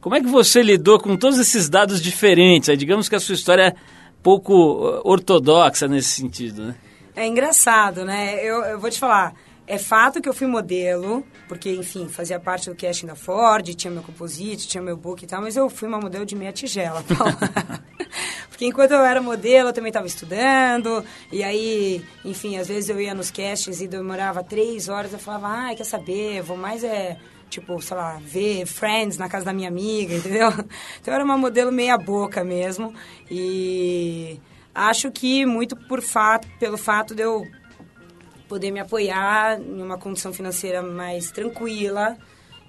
Como 0.00 0.14
é 0.14 0.20
que 0.20 0.26
você 0.26 0.62
lidou 0.62 0.98
com 0.98 1.16
todos 1.16 1.38
esses 1.38 1.68
dados 1.68 2.00
diferentes? 2.00 2.68
Aí, 2.68 2.76
digamos 2.76 3.08
que 3.08 3.16
a 3.16 3.20
sua 3.20 3.34
história 3.34 3.62
é 3.62 3.74
pouco 4.22 4.52
uh, 4.54 5.00
ortodoxa 5.04 5.86
nesse 5.88 6.10
sentido, 6.10 6.64
né? 6.64 6.74
É 7.14 7.26
engraçado, 7.26 8.04
né? 8.04 8.36
Eu, 8.44 8.62
eu 8.62 8.78
vou 8.78 8.90
te 8.90 8.98
falar. 8.98 9.34
É 9.66 9.78
fato 9.78 10.20
que 10.20 10.28
eu 10.28 10.34
fui 10.34 10.46
modelo, 10.46 11.24
porque, 11.48 11.72
enfim, 11.72 12.08
fazia 12.08 12.38
parte 12.38 12.70
do 12.70 12.76
casting 12.76 13.06
da 13.06 13.16
Ford, 13.16 13.74
tinha 13.74 13.90
meu 13.90 14.02
composite, 14.02 14.68
tinha 14.68 14.82
meu 14.82 14.96
book 14.96 15.24
e 15.24 15.26
tal, 15.26 15.42
mas 15.42 15.56
eu 15.56 15.68
fui 15.68 15.88
uma 15.88 15.98
modelo 15.98 16.24
de 16.24 16.36
meia 16.36 16.52
tigela, 16.52 17.02
porque 18.56 18.64
enquanto 18.64 18.92
eu 18.92 19.04
era 19.04 19.20
modelo, 19.20 19.68
eu 19.68 19.72
também 19.74 19.90
estava 19.90 20.06
estudando, 20.06 21.04
e 21.30 21.44
aí, 21.44 22.02
enfim, 22.24 22.56
às 22.56 22.66
vezes 22.66 22.88
eu 22.88 22.98
ia 22.98 23.12
nos 23.12 23.30
castings 23.30 23.82
e 23.82 23.86
demorava 23.86 24.42
três 24.42 24.88
horas, 24.88 25.12
eu 25.12 25.18
falava, 25.18 25.48
ah, 25.48 25.74
quer 25.74 25.84
saber, 25.84 26.40
vou 26.40 26.56
mais 26.56 26.82
é 26.82 27.18
tipo, 27.50 27.78
sei 27.82 27.94
lá, 27.98 28.18
ver 28.18 28.64
Friends 28.64 29.18
na 29.18 29.28
casa 29.28 29.44
da 29.44 29.52
minha 29.52 29.68
amiga, 29.68 30.14
entendeu? 30.16 30.48
Então 30.48 31.12
eu 31.12 31.12
era 31.12 31.22
uma 31.22 31.36
modelo 31.36 31.70
meia 31.70 31.98
boca 31.98 32.42
mesmo. 32.42 32.94
E 33.30 34.40
acho 34.74 35.10
que 35.12 35.44
muito 35.44 35.76
por 35.76 36.00
fato, 36.00 36.48
pelo 36.58 36.78
fato 36.78 37.14
de 37.14 37.24
eu 37.24 37.46
poder 38.48 38.70
me 38.70 38.80
apoiar 38.80 39.60
em 39.60 39.82
uma 39.82 39.98
condição 39.98 40.32
financeira 40.32 40.80
mais 40.80 41.30
tranquila 41.30 42.16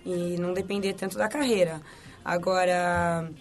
e 0.06 0.36
não 0.38 0.52
depender 0.52 0.94
tanto 0.96 1.18
da 1.18 1.30
carreira. 1.30 1.80
Agora, 2.26 3.32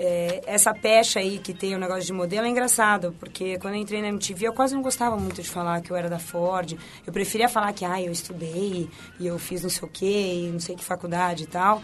é, 0.00 0.42
essa 0.46 0.72
pecha 0.72 1.18
aí 1.18 1.40
que 1.40 1.52
tem 1.52 1.74
o 1.74 1.78
negócio 1.78 2.04
de 2.04 2.12
modelo 2.12 2.46
é 2.46 2.48
engraçado, 2.48 3.16
porque 3.18 3.58
quando 3.58 3.74
eu 3.74 3.80
entrei 3.80 4.00
na 4.00 4.06
MTV 4.06 4.46
eu 4.46 4.52
quase 4.52 4.72
não 4.72 4.80
gostava 4.80 5.16
muito 5.16 5.42
de 5.42 5.48
falar 5.48 5.80
que 5.80 5.90
eu 5.90 5.96
era 5.96 6.08
da 6.08 6.20
Ford. 6.20 6.78
Eu 7.04 7.12
preferia 7.12 7.48
falar 7.48 7.72
que, 7.72 7.84
ah, 7.84 8.00
eu 8.00 8.12
estudei 8.12 8.88
e 9.18 9.26
eu 9.26 9.36
fiz 9.40 9.64
não 9.64 9.70
sei 9.70 9.88
o 9.88 9.90
quê, 9.90 10.50
não 10.52 10.60
sei 10.60 10.76
que 10.76 10.84
faculdade 10.84 11.42
e 11.42 11.46
tal. 11.48 11.82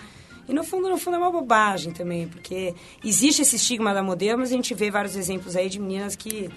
E 0.49 0.53
no 0.53 0.63
fundo, 0.63 0.89
no 0.89 0.97
fundo 0.97 1.17
é 1.17 1.19
uma 1.19 1.33
bobagem 1.33 1.93
também, 1.93 2.29
porque 2.29 2.73
existe 3.05 3.43
esse 3.43 3.57
estigma 3.57 3.93
da 3.93 4.03
modelo, 4.03 4.39
mas 4.39 4.53
a 4.53 4.55
gente 4.55 4.73
vê 4.75 4.93
vários 4.93 5.17
exemplos 5.17 5.57
aí 5.57 5.69
de 5.69 5.81
meninas 5.81 6.15
que 6.15 6.49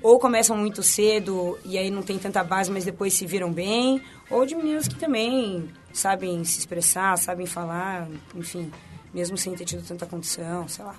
ou 0.00 0.16
começam 0.20 0.56
muito 0.56 0.80
cedo 0.80 1.58
e 1.64 1.76
aí 1.76 1.90
não 1.90 2.02
tem 2.02 2.16
tanta 2.18 2.44
base, 2.44 2.70
mas 2.70 2.84
depois 2.84 3.14
se 3.14 3.26
viram 3.26 3.52
bem, 3.52 4.00
ou 4.30 4.46
de 4.46 4.54
meninas 4.54 4.86
que 4.86 4.94
também 4.94 5.68
sabem 5.92 6.44
se 6.44 6.60
expressar, 6.60 7.18
sabem 7.18 7.46
falar, 7.46 8.06
enfim, 8.36 8.70
mesmo 9.12 9.36
sem 9.36 9.54
ter 9.54 9.64
tido 9.64 9.82
tanta 9.86 10.06
condição, 10.06 10.66
sei 10.68 10.84
lá. 10.84 10.94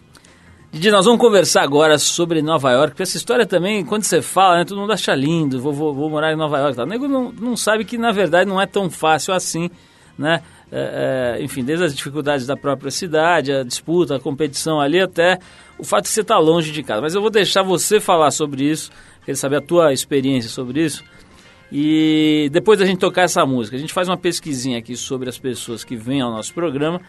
Didi, 0.72 0.92
nós 0.92 1.06
vamos 1.06 1.20
conversar 1.20 1.64
agora 1.64 1.98
sobre 1.98 2.42
Nova 2.42 2.72
York, 2.72 2.90
porque 2.90 3.04
essa 3.04 3.18
história 3.18 3.46
também, 3.46 3.84
quando 3.84 4.04
você 4.04 4.22
fala, 4.22 4.60
né, 4.60 4.66
todo 4.66 4.80
mundo 4.80 4.94
acha 4.94 5.16
lindo, 5.16 5.60
vou, 5.60 5.74
vou, 5.74 5.94
vou 5.94 6.10
morar 6.10 6.32
em 6.32 6.36
Nova 6.36 6.60
York. 6.60 6.76
Tá? 6.76 6.84
O 6.84 6.86
nego 6.86 7.08
não, 7.08 7.32
não 7.32 7.58
sabe 7.58 7.84
que, 7.84 7.98
na 7.98 8.12
verdade, 8.12 8.48
não 8.48 8.62
é 8.62 8.68
tão 8.68 8.90
fácil 8.90 9.34
assim, 9.34 9.70
né? 10.18 10.44
é, 10.72 11.38
é, 11.40 11.44
enfim, 11.44 11.64
desde 11.64 11.86
as 11.86 11.96
dificuldades 11.96 12.46
da 12.46 12.56
própria 12.56 12.92
cidade, 12.92 13.52
a 13.52 13.64
disputa, 13.64 14.16
a 14.16 14.20
competição 14.20 14.80
ali, 14.80 15.00
até 15.00 15.40
o 15.78 15.84
fato 15.84 16.04
de 16.04 16.10
você 16.10 16.22
estar 16.22 16.38
longe 16.38 16.72
de 16.72 16.84
casa. 16.84 17.02
Mas 17.02 17.16
eu 17.16 17.22
vou 17.22 17.30
deixar 17.30 17.64
você 17.64 18.00
falar 18.00 18.32
sobre 18.32 18.64
isso, 18.64 18.92
queria 19.22 19.36
saber 19.36 19.58
a 19.58 19.62
tua 19.62 19.92
experiência 19.92 20.50
sobre 20.50 20.84
isso. 20.86 21.04
E 21.72 22.50
depois 22.52 22.80
da 22.80 22.86
gente 22.86 23.00
tocar 23.00 23.24
essa 23.24 23.46
música, 23.46 23.76
a 23.76 23.80
gente 23.80 23.94
faz 23.94 24.08
uma 24.08 24.18
pesquisinha 24.18 24.80
aqui 24.80 24.96
sobre 24.96 25.30
as 25.30 25.38
pessoas 25.38 25.84
que 25.84 25.96
vêm 25.96 26.22
ao 26.22 26.32
nosso 26.32 26.54
programa 26.54 27.02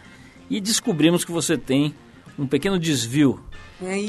e 0.51 0.59
descobrimos 0.59 1.23
que 1.23 1.31
você 1.31 1.57
tem 1.57 1.95
um 2.37 2.45
pequeno 2.45 2.77
desvio, 2.77 3.39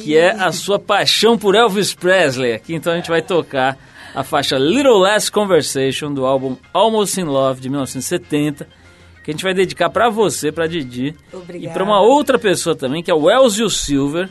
que 0.03 0.17
é 0.17 0.33
a 0.33 0.51
sua 0.51 0.79
paixão 0.79 1.39
por 1.39 1.55
Elvis 1.55 1.95
Presley. 1.95 2.53
Aqui 2.53 2.75
então 2.75 2.93
a 2.93 2.97
gente 2.97 3.09
vai 3.09 3.23
tocar 3.23 3.79
a 4.13 4.25
faixa 4.25 4.59
Little 4.59 4.99
Less 4.99 5.31
Conversation 5.31 6.13
do 6.13 6.27
álbum 6.27 6.57
Almost 6.75 7.21
in 7.21 7.25
Love 7.25 7.61
de 7.61 7.69
1970 7.71 8.83
que 9.23 9.31
a 9.31 9.35
gente 9.35 9.45
vai 9.45 9.55
dedicar 9.55 9.89
para 9.89 10.11
você, 10.11 10.51
para 10.51 10.67
Didi. 10.67 11.15
Obrigada. 11.33 11.65
E 11.65 11.73
para 11.73 11.85
uma 11.85 12.01
outra 12.01 12.41
pessoa 12.41 12.75
também, 12.75 13.05
que 13.05 13.11
é 13.11 13.15
o 13.15 13.31
Elzio 13.31 13.71
Silver, 13.71 14.29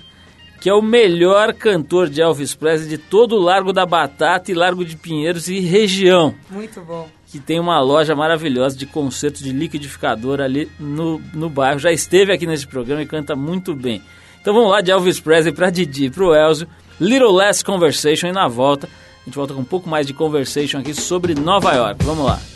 que 0.59 0.69
é 0.69 0.73
o 0.73 0.81
melhor 0.81 1.53
cantor 1.53 2.09
de 2.09 2.21
Elvis 2.21 2.53
Presley 2.53 2.89
de 2.89 2.97
todo 2.97 3.37
o 3.37 3.39
Largo 3.39 3.71
da 3.71 3.85
Batata 3.85 4.51
e 4.51 4.53
Largo 4.53 4.83
de 4.83 4.97
Pinheiros 4.97 5.47
e 5.47 5.61
região. 5.61 6.35
Muito 6.49 6.81
bom. 6.81 7.07
Que 7.31 7.39
tem 7.39 7.59
uma 7.59 7.79
loja 7.79 8.15
maravilhosa 8.15 8.77
de 8.77 8.85
concertos 8.85 9.41
de 9.41 9.51
liquidificador 9.51 10.41
ali 10.41 10.69
no, 10.79 11.21
no 11.33 11.49
bairro. 11.49 11.79
Já 11.79 11.91
esteve 11.91 12.33
aqui 12.33 12.45
nesse 12.45 12.67
programa 12.67 13.01
e 13.01 13.05
canta 13.05 13.35
muito 13.35 13.73
bem. 13.73 14.01
Então 14.41 14.53
vamos 14.53 14.69
lá 14.69 14.81
de 14.81 14.91
Elvis 14.91 15.19
Presley 15.19 15.53
para 15.53 15.69
Didi, 15.69 16.09
para 16.09 16.23
o 16.23 16.35
Elzio. 16.35 16.67
Little 16.99 17.33
Less 17.33 17.63
Conversation 17.63 18.27
e 18.27 18.31
na 18.31 18.47
volta 18.47 18.87
a 19.21 19.25
gente 19.25 19.35
volta 19.35 19.53
com 19.53 19.61
um 19.61 19.65
pouco 19.65 19.87
mais 19.87 20.07
de 20.07 20.13
conversation 20.13 20.79
aqui 20.79 20.93
sobre 20.93 21.35
Nova 21.35 21.73
York. 21.73 22.03
Vamos 22.03 22.25
lá. 22.25 22.50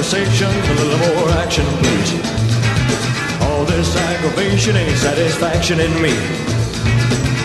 Conversation, 0.00 0.48
a 0.48 0.74
little 0.82 0.98
more 1.14 1.28
action, 1.44 1.64
please. 1.82 2.12
All 3.42 3.66
this 3.66 3.94
aggravation 3.94 4.74
ain't 4.74 4.96
satisfaction 4.96 5.78
in 5.78 5.92
me. 6.00 6.14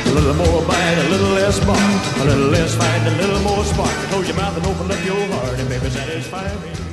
A 0.05 0.13
little 0.13 0.33
more 0.35 0.65
bite, 0.65 0.97
a 1.05 1.09
little 1.09 1.31
less 1.31 1.59
bark, 1.65 2.17
a 2.21 2.23
little 2.23 2.47
less 2.47 2.73
fight, 2.75 3.07
a 3.07 3.11
little 3.17 3.41
more 3.41 3.65
spark. 3.65 3.91
Close 4.07 4.29
your 4.29 4.37
mouth 4.37 4.55
and 4.55 4.65
open 4.67 4.89
up 4.89 5.05
your 5.05 5.27
heart, 5.35 5.59
and 5.59 5.67
baby, 5.67 5.89
satisfy 5.89 6.47
me. 6.63 6.84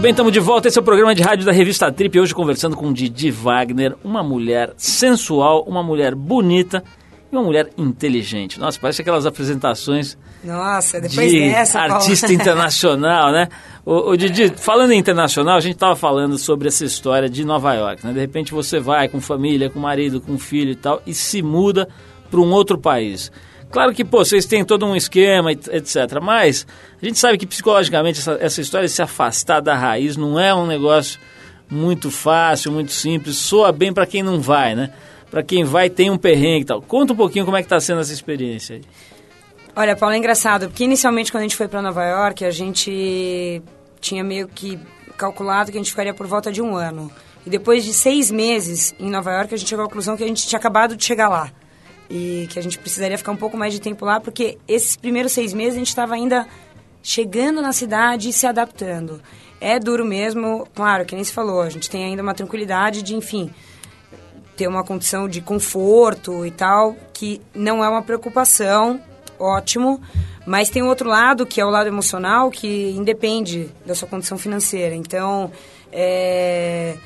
Muito 0.00 0.04
bem, 0.06 0.12
estamos 0.12 0.32
de 0.32 0.40
volta. 0.40 0.66
Esse 0.66 0.78
é 0.78 0.80
o 0.80 0.82
programa 0.82 1.14
de 1.14 1.22
rádio 1.22 1.44
da 1.44 1.52
revista 1.52 1.92
Trip. 1.92 2.18
Hoje 2.18 2.34
conversando 2.34 2.74
com 2.74 2.90
Didi 2.90 3.30
Wagner, 3.30 3.94
uma 4.02 4.22
mulher 4.22 4.72
sensual, 4.74 5.62
uma 5.68 5.82
mulher 5.82 6.14
bonita 6.14 6.82
e 7.30 7.36
uma 7.36 7.44
mulher 7.44 7.68
inteligente. 7.76 8.58
Nossa, 8.58 8.80
parece 8.80 9.02
aquelas 9.02 9.26
apresentações 9.26 10.16
Nossa, 10.42 11.02
depois 11.02 11.30
de 11.30 11.40
dessa, 11.40 11.80
artista 11.80 12.28
Paulo. 12.28 12.40
internacional, 12.40 13.30
né? 13.30 13.48
O, 13.84 14.12
o 14.12 14.16
Didi, 14.16 14.54
falando 14.56 14.92
em 14.92 14.98
internacional, 14.98 15.58
a 15.58 15.60
gente 15.60 15.74
estava 15.74 15.94
falando 15.94 16.38
sobre 16.38 16.68
essa 16.68 16.82
história 16.82 17.28
de 17.28 17.44
Nova 17.44 17.74
York, 17.74 18.06
né? 18.06 18.14
De 18.14 18.20
repente 18.20 18.54
você 18.54 18.80
vai 18.80 19.06
com 19.06 19.20
família, 19.20 19.68
com 19.68 19.78
marido, 19.78 20.18
com 20.18 20.38
filho 20.38 20.70
e 20.70 20.76
tal, 20.76 21.02
e 21.06 21.12
se 21.12 21.42
muda 21.42 21.86
para 22.30 22.40
um 22.40 22.50
outro 22.52 22.78
país. 22.78 23.30
Claro 23.70 23.94
que, 23.94 24.04
pô, 24.04 24.24
vocês 24.24 24.46
têm 24.46 24.64
todo 24.64 24.84
um 24.84 24.96
esquema, 24.96 25.52
etc. 25.52 26.20
Mas 26.20 26.66
a 27.00 27.06
gente 27.06 27.18
sabe 27.18 27.38
que 27.38 27.46
psicologicamente 27.46 28.18
essa, 28.18 28.36
essa 28.40 28.60
história 28.60 28.88
de 28.88 28.92
se 28.92 29.00
afastar 29.00 29.60
da 29.60 29.76
raiz 29.76 30.16
não 30.16 30.38
é 30.38 30.52
um 30.52 30.66
negócio 30.66 31.20
muito 31.70 32.10
fácil, 32.10 32.72
muito 32.72 32.90
simples. 32.90 33.36
Soa 33.36 33.70
bem 33.70 33.92
para 33.92 34.06
quem 34.06 34.24
não 34.24 34.40
vai, 34.40 34.74
né? 34.74 34.92
Para 35.30 35.44
quem 35.44 35.62
vai 35.62 35.88
tem 35.88 36.10
um 36.10 36.18
perrengue 36.18 36.62
e 36.62 36.64
tal. 36.64 36.82
Conta 36.82 37.12
um 37.12 37.16
pouquinho 37.16 37.44
como 37.44 37.56
é 37.56 37.60
que 37.60 37.66
está 37.66 37.78
sendo 37.78 38.00
essa 38.00 38.12
experiência 38.12 38.76
aí. 38.76 38.82
Olha, 39.76 39.94
Paulo, 39.94 40.16
é 40.16 40.18
engraçado, 40.18 40.66
porque 40.66 40.82
inicialmente 40.82 41.30
quando 41.30 41.42
a 41.42 41.44
gente 41.44 41.54
foi 41.54 41.68
para 41.68 41.80
Nova 41.80 42.04
York, 42.04 42.44
a 42.44 42.50
gente 42.50 43.62
tinha 44.00 44.24
meio 44.24 44.48
que 44.48 44.80
calculado 45.16 45.70
que 45.70 45.78
a 45.78 45.80
gente 45.80 45.90
ficaria 45.90 46.12
por 46.12 46.26
volta 46.26 46.50
de 46.50 46.60
um 46.60 46.74
ano. 46.74 47.08
E 47.46 47.50
depois 47.50 47.84
de 47.84 47.94
seis 47.94 48.32
meses 48.32 48.92
em 48.98 49.08
Nova 49.08 49.30
York, 49.30 49.54
a 49.54 49.56
gente 49.56 49.68
chegou 49.68 49.84
à 49.84 49.86
conclusão 49.86 50.16
que 50.16 50.24
a 50.24 50.26
gente 50.26 50.44
tinha 50.44 50.58
acabado 50.58 50.96
de 50.96 51.04
chegar 51.04 51.28
lá 51.28 51.52
e 52.10 52.48
que 52.50 52.58
a 52.58 52.62
gente 52.62 52.78
precisaria 52.78 53.16
ficar 53.16 53.30
um 53.30 53.36
pouco 53.36 53.56
mais 53.56 53.72
de 53.72 53.80
tempo 53.80 54.04
lá, 54.04 54.18
porque 54.20 54.58
esses 54.66 54.96
primeiros 54.96 55.32
seis 55.32 55.54
meses 55.54 55.74
a 55.74 55.78
gente 55.78 55.88
estava 55.88 56.14
ainda 56.14 56.46
chegando 57.02 57.62
na 57.62 57.72
cidade 57.72 58.28
e 58.28 58.32
se 58.32 58.46
adaptando. 58.46 59.22
É 59.60 59.78
duro 59.78 60.04
mesmo, 60.04 60.66
claro, 60.74 61.04
que 61.04 61.14
nem 61.14 61.22
se 61.22 61.32
falou, 61.32 61.62
a 61.62 61.70
gente 61.70 61.88
tem 61.88 62.04
ainda 62.04 62.22
uma 62.22 62.34
tranquilidade 62.34 63.02
de, 63.02 63.14
enfim, 63.14 63.50
ter 64.56 64.66
uma 64.66 64.82
condição 64.82 65.28
de 65.28 65.40
conforto 65.40 66.44
e 66.44 66.50
tal, 66.50 66.96
que 67.12 67.40
não 67.54 67.84
é 67.84 67.88
uma 67.88 68.02
preocupação, 68.02 69.00
ótimo, 69.38 70.00
mas 70.46 70.68
tem 70.68 70.82
um 70.82 70.88
outro 70.88 71.08
lado, 71.08 71.46
que 71.46 71.60
é 71.60 71.64
o 71.64 71.70
lado 71.70 71.86
emocional, 71.86 72.50
que 72.50 72.90
independe 72.90 73.70
da 73.86 73.94
sua 73.94 74.08
condição 74.08 74.36
financeira. 74.36 74.94
Então, 74.94 75.50
é... 75.92 76.96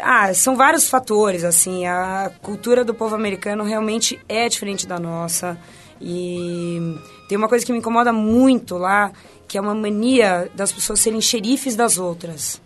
Ah, 0.00 0.32
são 0.32 0.56
vários 0.56 0.88
fatores, 0.88 1.42
assim, 1.44 1.86
a 1.86 2.30
cultura 2.40 2.84
do 2.84 2.94
povo 2.94 3.14
americano 3.14 3.64
realmente 3.64 4.18
é 4.28 4.48
diferente 4.48 4.86
da 4.86 4.98
nossa. 4.98 5.58
E 6.00 6.96
tem 7.28 7.36
uma 7.36 7.48
coisa 7.48 7.66
que 7.66 7.72
me 7.72 7.78
incomoda 7.78 8.12
muito 8.12 8.76
lá, 8.76 9.10
que 9.48 9.58
é 9.58 9.60
uma 9.60 9.74
mania 9.74 10.48
das 10.54 10.70
pessoas 10.70 11.00
serem 11.00 11.20
xerifes 11.20 11.74
das 11.74 11.98
outras. 11.98 12.60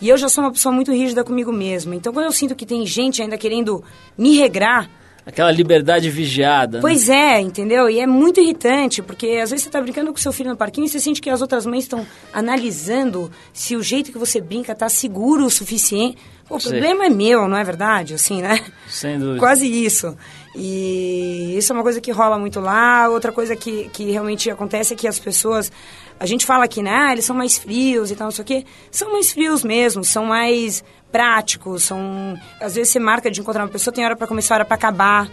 E 0.00 0.08
eu 0.08 0.16
já 0.16 0.28
sou 0.28 0.42
uma 0.42 0.52
pessoa 0.52 0.74
muito 0.74 0.90
rígida 0.92 1.22
comigo 1.22 1.52
mesma. 1.52 1.94
Então, 1.94 2.12
quando 2.12 2.24
eu 2.24 2.32
sinto 2.32 2.54
que 2.54 2.64
tem 2.64 2.86
gente 2.86 3.20
ainda 3.20 3.36
querendo 3.36 3.84
me 4.16 4.36
regrar, 4.36 4.88
Aquela 5.26 5.52
liberdade 5.52 6.08
vigiada. 6.08 6.78
né? 6.78 6.80
Pois 6.80 7.08
é, 7.08 7.40
entendeu? 7.40 7.90
E 7.90 8.00
é 8.00 8.06
muito 8.06 8.40
irritante, 8.40 9.02
porque 9.02 9.38
às 9.42 9.50
vezes 9.50 9.64
você 9.64 9.70
tá 9.70 9.80
brincando 9.80 10.10
com 10.10 10.16
seu 10.18 10.32
filho 10.32 10.50
no 10.50 10.56
parquinho 10.56 10.86
e 10.86 10.88
você 10.88 10.98
sente 10.98 11.20
que 11.20 11.28
as 11.28 11.42
outras 11.42 11.66
mães 11.66 11.84
estão 11.84 12.06
analisando 12.32 13.30
se 13.52 13.76
o 13.76 13.82
jeito 13.82 14.10
que 14.10 14.18
você 14.18 14.40
brinca 14.40 14.74
tá 14.74 14.88
seguro 14.88 15.44
o 15.44 15.50
suficiente. 15.50 16.16
O 16.50 16.58
Sei. 16.58 16.72
problema 16.72 17.06
é 17.06 17.08
meu, 17.08 17.48
não 17.48 17.56
é 17.56 17.62
verdade? 17.62 18.14
Assim, 18.14 18.42
né? 18.42 18.60
Sem 18.88 19.18
dúvida. 19.18 19.38
Quase 19.38 19.66
isso. 19.66 20.16
E 20.54 21.54
isso 21.56 21.72
é 21.72 21.74
uma 21.74 21.82
coisa 21.84 22.00
que 22.00 22.10
rola 22.10 22.38
muito 22.38 22.58
lá. 22.58 23.08
Outra 23.08 23.30
coisa 23.30 23.54
que, 23.54 23.88
que 23.90 24.10
realmente 24.10 24.50
acontece 24.50 24.92
é 24.92 24.96
que 24.96 25.06
as 25.06 25.18
pessoas. 25.18 25.70
A 26.18 26.26
gente 26.26 26.44
fala 26.44 26.64
aqui, 26.64 26.82
né? 26.82 26.90
Ah, 26.92 27.12
eles 27.12 27.24
são 27.24 27.36
mais 27.36 27.56
frios 27.56 28.10
e 28.10 28.16
tal, 28.16 28.26
não 28.26 28.32
sei 28.32 28.42
o 28.42 28.46
quê. 28.46 28.64
São 28.90 29.12
mais 29.12 29.30
frios 29.30 29.62
mesmo, 29.62 30.02
são 30.02 30.24
mais 30.26 30.82
práticos, 31.12 31.84
são. 31.84 32.36
Às 32.60 32.74
vezes 32.74 32.92
você 32.92 32.98
marca 32.98 33.30
de 33.30 33.40
encontrar 33.40 33.62
uma 33.62 33.70
pessoa, 33.70 33.94
tem 33.94 34.04
hora 34.04 34.16
pra 34.16 34.26
começar, 34.26 34.56
hora 34.56 34.64
pra 34.64 34.74
acabar. 34.74 35.30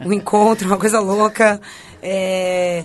Um 0.00 0.12
encontro, 0.12 0.66
uma 0.66 0.78
coisa 0.78 0.98
louca. 0.98 1.60
É, 2.02 2.84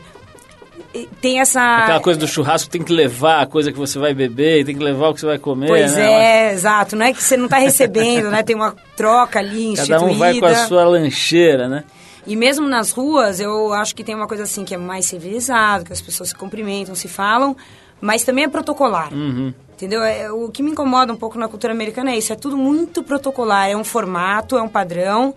Tem 1.21 1.39
essa. 1.39 1.61
Aquela 1.83 1.99
coisa 1.99 2.19
do 2.19 2.27
churrasco 2.27 2.69
tem 2.69 2.81
que 2.81 2.93
levar 2.93 3.41
a 3.41 3.45
coisa 3.45 3.71
que 3.71 3.77
você 3.77 3.99
vai 3.99 4.13
beber, 4.13 4.65
tem 4.65 4.75
que 4.75 4.83
levar 4.83 5.09
o 5.09 5.13
que 5.13 5.19
você 5.19 5.25
vai 5.25 5.37
comer, 5.37 5.67
Pois 5.67 5.95
né? 5.95 6.49
é, 6.49 6.53
exato. 6.53 6.95
Não 6.95 7.05
é 7.05 7.13
que 7.13 7.23
você 7.23 7.37
não 7.37 7.45
está 7.45 7.57
recebendo, 7.57 8.29
né? 8.29 8.43
Tem 8.43 8.55
uma 8.55 8.75
troca 8.95 9.39
ali 9.39 9.73
instituída. 9.73 9.99
Cada 9.99 10.11
um 10.11 10.17
vai 10.17 10.39
com 10.39 10.45
a 10.45 10.55
sua 10.67 10.83
lancheira, 10.85 11.67
né? 11.67 11.83
E 12.25 12.35
mesmo 12.35 12.67
nas 12.67 12.91
ruas, 12.91 13.39
eu 13.39 13.71
acho 13.73 13.95
que 13.95 14.03
tem 14.03 14.13
uma 14.13 14.27
coisa 14.27 14.43
assim 14.43 14.65
que 14.65 14.73
é 14.75 14.77
mais 14.77 15.05
civilizado, 15.05 15.85
que 15.85 15.93
as 15.93 16.01
pessoas 16.01 16.29
se 16.29 16.35
cumprimentam, 16.35 16.93
se 16.93 17.07
falam, 17.07 17.55
mas 18.01 18.23
também 18.23 18.43
é 18.43 18.47
protocolar. 18.49 19.13
Uhum. 19.13 19.53
Entendeu? 19.73 20.03
É, 20.03 20.29
o 20.31 20.49
que 20.49 20.61
me 20.61 20.71
incomoda 20.71 21.13
um 21.13 21.15
pouco 21.15 21.37
na 21.37 21.47
cultura 21.47 21.71
americana 21.71 22.11
é 22.11 22.17
isso, 22.17 22.33
é 22.33 22.35
tudo 22.35 22.57
muito 22.57 23.01
protocolar, 23.01 23.69
é 23.69 23.77
um 23.77 23.83
formato, 23.83 24.57
é 24.57 24.61
um 24.61 24.67
padrão. 24.67 25.33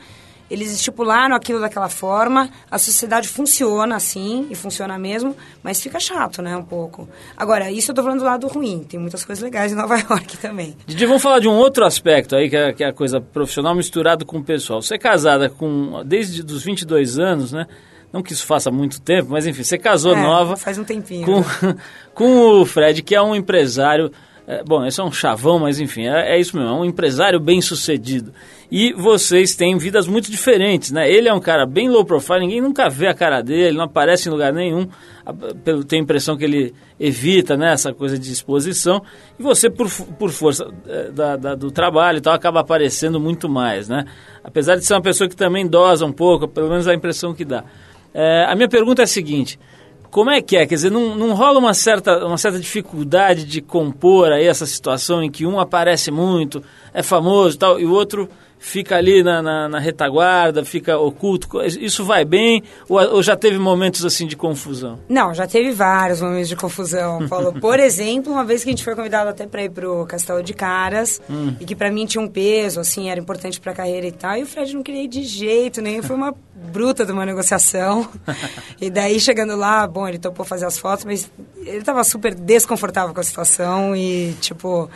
Eles 0.50 0.72
estipularam 0.72 1.36
aquilo 1.36 1.60
daquela 1.60 1.88
forma, 1.88 2.50
a 2.70 2.76
sociedade 2.78 3.28
funciona 3.28 3.94
assim, 3.96 4.46
e 4.50 4.54
funciona 4.54 4.98
mesmo, 4.98 5.36
mas 5.62 5.80
fica 5.80 6.00
chato, 6.00 6.42
né, 6.42 6.56
um 6.56 6.64
pouco. 6.64 7.08
Agora, 7.36 7.70
isso 7.70 7.90
eu 7.92 7.94
tô 7.94 8.02
falando 8.02 8.18
do 8.18 8.24
lado 8.24 8.48
ruim, 8.48 8.84
tem 8.88 8.98
muitas 8.98 9.24
coisas 9.24 9.42
legais 9.42 9.70
em 9.72 9.76
Nova 9.76 9.96
York 10.00 10.36
também. 10.38 10.76
Didi, 10.86 11.06
vamos 11.06 11.22
falar 11.22 11.38
de 11.38 11.48
um 11.48 11.54
outro 11.54 11.84
aspecto 11.84 12.34
aí, 12.34 12.50
que 12.50 12.56
é, 12.56 12.72
que 12.72 12.82
é 12.82 12.88
a 12.88 12.92
coisa 12.92 13.20
profissional 13.20 13.74
misturado 13.74 14.26
com 14.26 14.38
o 14.38 14.44
pessoal. 14.44 14.82
Você 14.82 14.94
é 14.96 14.98
casada 14.98 15.48
com, 15.48 16.02
desde 16.04 16.42
os 16.42 16.64
22 16.64 17.18
anos, 17.18 17.52
né? 17.52 17.66
Não 18.12 18.22
que 18.24 18.32
isso 18.32 18.44
faça 18.44 18.72
muito 18.72 19.00
tempo, 19.00 19.28
mas 19.30 19.46
enfim, 19.46 19.62
você 19.62 19.78
casou 19.78 20.16
É, 20.16 20.20
nova 20.20 20.56
Faz 20.56 20.76
um 20.78 20.82
tempinho. 20.82 21.24
com, 21.24 21.44
com 22.12 22.60
o 22.60 22.66
Fred, 22.66 23.02
que 23.02 23.14
é 23.14 23.22
um 23.22 23.36
empresário. 23.36 24.10
É, 24.52 24.62
bom, 24.64 24.84
esse 24.84 25.00
é 25.00 25.04
um 25.04 25.12
chavão, 25.12 25.58
mas 25.58 25.78
enfim, 25.78 26.06
é, 26.06 26.34
é 26.36 26.40
isso 26.40 26.56
mesmo, 26.56 26.70
é 26.70 26.74
um 26.74 26.84
empresário 26.84 27.38
bem 27.38 27.60
sucedido. 27.60 28.32
E 28.72 28.92
vocês 28.92 29.54
têm 29.56 29.76
vidas 29.78 30.06
muito 30.06 30.30
diferentes, 30.30 30.92
né? 30.92 31.10
Ele 31.10 31.28
é 31.28 31.34
um 31.34 31.40
cara 31.40 31.66
bem 31.66 31.88
low 31.88 32.04
profile, 32.04 32.40
ninguém 32.40 32.60
nunca 32.60 32.88
vê 32.88 33.08
a 33.08 33.14
cara 33.14 33.42
dele, 33.42 33.76
não 33.76 33.84
aparece 33.84 34.28
em 34.28 34.32
lugar 34.32 34.52
nenhum. 34.52 34.86
Pelo- 35.64 35.82
Tem 35.84 35.98
a 35.98 36.02
impressão 36.02 36.36
que 36.36 36.44
ele 36.44 36.74
evita 36.98 37.56
né, 37.56 37.72
essa 37.72 37.92
coisa 37.92 38.16
de 38.18 38.30
exposição. 38.32 39.02
E 39.38 39.42
você, 39.42 39.68
por, 39.68 39.88
por 40.18 40.30
força 40.30 40.68
é, 40.86 41.10
da- 41.10 41.36
da- 41.36 41.54
do 41.56 41.70
trabalho 41.72 42.18
e 42.18 42.20
tal, 42.20 42.32
acaba 42.32 42.60
aparecendo 42.60 43.18
muito 43.20 43.48
mais, 43.48 43.88
né? 43.88 44.04
Apesar 44.44 44.76
de 44.76 44.84
ser 44.84 44.94
uma 44.94 45.02
pessoa 45.02 45.28
que 45.28 45.36
também 45.36 45.66
dosa 45.66 46.06
um 46.06 46.12
pouco, 46.12 46.46
pelo 46.46 46.68
menos 46.68 46.86
a 46.86 46.94
impressão 46.94 47.34
que 47.34 47.44
dá. 47.44 47.64
É, 48.14 48.44
a 48.48 48.54
minha 48.54 48.68
pergunta 48.68 49.02
é 49.02 49.04
a 49.04 49.06
seguinte: 49.08 49.58
como 50.10 50.30
é 50.30 50.40
que 50.42 50.56
é? 50.56 50.66
Quer 50.66 50.74
dizer, 50.74 50.90
não, 50.90 51.14
não 51.14 51.34
rola 51.34 51.58
uma 51.58 51.74
certa, 51.74 52.24
uma 52.26 52.36
certa 52.36 52.58
dificuldade 52.58 53.44
de 53.44 53.60
compor 53.60 54.32
aí 54.32 54.46
essa 54.46 54.66
situação 54.66 55.22
em 55.22 55.30
que 55.30 55.46
um 55.46 55.60
aparece 55.60 56.10
muito, 56.10 56.62
é 56.92 57.02
famoso 57.02 57.56
e 57.56 57.58
tal, 57.58 57.80
e 57.80 57.86
o 57.86 57.92
outro 57.92 58.28
fica 58.62 58.96
ali 58.96 59.22
na, 59.22 59.40
na, 59.40 59.68
na 59.70 59.78
retaguarda, 59.78 60.62
fica 60.64 60.98
oculto? 60.98 61.48
Isso 61.64 62.04
vai 62.04 62.24
bem 62.26 62.62
ou, 62.88 62.98
ou 63.14 63.22
já 63.22 63.34
teve 63.34 63.58
momentos 63.58 64.04
assim 64.04 64.26
de 64.26 64.36
confusão? 64.36 64.98
Não, 65.08 65.32
já 65.32 65.46
teve 65.46 65.72
vários 65.72 66.20
momentos 66.20 66.48
de 66.48 66.54
confusão, 66.56 67.26
Paulo. 67.26 67.54
Por 67.58 67.80
exemplo, 67.80 68.30
uma 68.32 68.44
vez 68.44 68.62
que 68.62 68.68
a 68.68 68.72
gente 68.72 68.84
foi 68.84 68.94
convidado 68.94 69.30
até 69.30 69.46
para 69.46 69.64
ir 69.64 69.70
pro 69.70 70.04
Castelo 70.06 70.42
de 70.42 70.52
Caras, 70.52 71.20
Hum. 71.28 71.54
e 71.58 71.64
que 71.64 71.74
para 71.74 71.90
mim 71.90 72.04
tinha 72.04 72.22
um 72.22 72.28
peso, 72.28 72.80
assim, 72.80 73.08
era 73.08 73.18
importante 73.18 73.58
pra 73.60 73.72
carreira 73.72 74.06
e 74.06 74.12
tal, 74.12 74.36
e 74.36 74.42
o 74.42 74.46
Fred 74.46 74.74
não 74.74 74.82
queria 74.82 75.04
ir 75.04 75.08
de 75.08 75.22
jeito 75.22 75.80
nenhum, 75.80 76.02
foi 76.02 76.14
uma 76.14 76.34
bruta 76.72 77.06
de 77.06 77.12
uma 77.12 77.24
negociação. 77.24 78.06
e 78.80 78.90
daí, 78.90 79.18
chegando 79.18 79.56
lá, 79.56 79.86
bom, 79.86 80.06
ele 80.06 80.18
topou 80.18 80.44
fazer 80.44 80.66
as 80.66 80.78
fotos, 80.78 81.04
mas 81.06 81.30
ele 81.64 81.82
tava 81.82 82.04
super 82.04 82.34
desconfortável 82.34 83.14
com 83.14 83.20
a 83.20 83.24
situação 83.24 83.96
e, 83.96 84.34
tipo... 84.40 84.90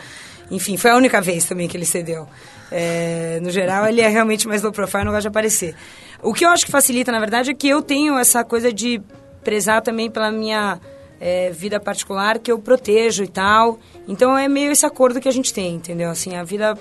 Enfim, 0.51 0.77
foi 0.77 0.91
a 0.91 0.95
única 0.95 1.19
vez 1.21 1.45
também 1.45 1.67
que 1.67 1.75
ele 1.75 1.85
cedeu. 1.87 2.27
É, 2.71 3.39
no 3.41 3.49
geral, 3.49 3.87
ele 3.87 4.01
é 4.01 4.07
realmente 4.07 4.47
mais 4.47 4.61
low 4.61 4.71
profile, 4.71 5.03
não 5.03 5.11
gosta 5.11 5.21
de 5.21 5.27
aparecer. 5.27 5.75
O 6.21 6.33
que 6.33 6.45
eu 6.45 6.49
acho 6.49 6.65
que 6.65 6.71
facilita, 6.71 7.11
na 7.11 7.19
verdade, 7.19 7.51
é 7.51 7.53
que 7.53 7.67
eu 7.67 7.81
tenho 7.81 8.17
essa 8.17 8.43
coisa 8.43 8.73
de 8.73 9.01
prezar 9.43 9.81
também 9.81 10.09
pela 10.09 10.31
minha 10.31 10.79
é, 11.19 11.51
vida 11.51 11.79
particular, 11.79 12.39
que 12.39 12.51
eu 12.51 12.57
protejo 12.59 13.23
e 13.23 13.27
tal. 13.27 13.79
Então, 14.07 14.37
é 14.37 14.47
meio 14.47 14.71
esse 14.71 14.85
acordo 14.85 15.21
que 15.21 15.29
a 15.29 15.31
gente 15.31 15.53
tem, 15.53 15.75
entendeu? 15.75 16.09
Assim, 16.09 16.35
a 16.35 16.43
vida 16.43 16.77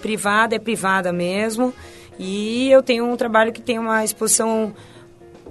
privada 0.00 0.56
é 0.56 0.58
privada 0.58 1.12
mesmo. 1.12 1.74
E 2.18 2.70
eu 2.70 2.82
tenho 2.82 3.04
um 3.04 3.16
trabalho 3.16 3.52
que 3.52 3.60
tem 3.60 3.78
uma 3.78 4.04
exposição 4.04 4.74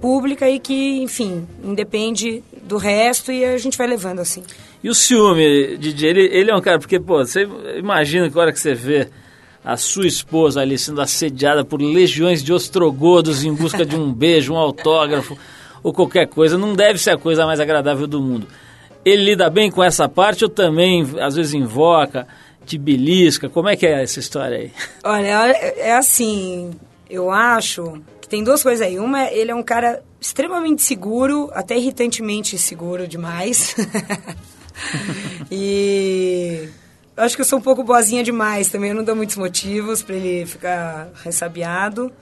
pública 0.00 0.48
e 0.48 0.58
que, 0.58 1.02
enfim, 1.02 1.46
independe 1.62 2.42
do 2.62 2.76
resto 2.76 3.32
e 3.32 3.44
a 3.44 3.56
gente 3.58 3.76
vai 3.76 3.86
levando 3.86 4.20
assim. 4.20 4.42
E 4.82 4.88
o 4.88 4.94
ciúme, 4.94 5.76
Didi, 5.76 6.06
ele, 6.06 6.28
ele 6.32 6.50
é 6.50 6.54
um 6.54 6.60
cara, 6.60 6.78
porque, 6.78 7.00
pô, 7.00 7.18
você 7.18 7.48
imagina 7.76 8.30
que 8.30 8.38
hora 8.38 8.52
que 8.52 8.60
você 8.60 8.74
vê 8.74 9.08
a 9.64 9.76
sua 9.76 10.06
esposa 10.06 10.60
ali 10.60 10.78
sendo 10.78 11.00
assediada 11.00 11.64
por 11.64 11.80
legiões 11.80 12.42
de 12.42 12.52
ostrogodos 12.52 13.44
em 13.44 13.52
busca 13.52 13.84
de 13.84 13.96
um 13.96 14.12
beijo, 14.14 14.54
um 14.54 14.58
autógrafo 14.58 15.36
ou 15.82 15.92
qualquer 15.92 16.26
coisa, 16.26 16.58
não 16.58 16.74
deve 16.74 16.98
ser 16.98 17.10
a 17.10 17.18
coisa 17.18 17.46
mais 17.46 17.60
agradável 17.60 18.06
do 18.06 18.20
mundo. 18.20 18.46
Ele 19.04 19.24
lida 19.24 19.48
bem 19.48 19.70
com 19.70 19.82
essa 19.82 20.08
parte 20.08 20.44
ou 20.44 20.50
também, 20.50 21.06
às 21.20 21.36
vezes, 21.36 21.54
invoca, 21.54 22.26
te 22.66 22.76
belisca? 22.76 23.48
Como 23.48 23.68
é 23.68 23.76
que 23.76 23.86
é 23.86 24.02
essa 24.02 24.18
história 24.18 24.58
aí? 24.58 24.72
Olha, 25.04 25.52
é 25.76 25.94
assim, 25.94 26.72
eu 27.08 27.30
acho 27.30 28.00
que 28.20 28.28
tem 28.28 28.44
duas 28.44 28.62
coisas 28.62 28.86
aí. 28.86 28.98
Uma, 28.98 29.24
ele 29.30 29.50
é 29.50 29.54
um 29.54 29.62
cara 29.62 30.02
extremamente 30.20 30.82
seguro, 30.82 31.50
até 31.54 31.76
irritantemente 31.76 32.58
seguro 32.58 33.06
demais. 33.06 33.74
e 35.50 36.68
eu 37.18 37.24
acho 37.24 37.34
que 37.34 37.42
eu 37.42 37.44
sou 37.44 37.58
um 37.58 37.62
pouco 37.62 37.82
boazinha 37.82 38.22
demais 38.22 38.68
também, 38.68 38.90
eu 38.90 38.96
não 38.96 39.02
dou 39.02 39.16
muitos 39.16 39.36
motivos 39.36 40.02
para 40.02 40.14
ele 40.14 40.46
ficar 40.46 41.08
ressabiado. 41.24 42.12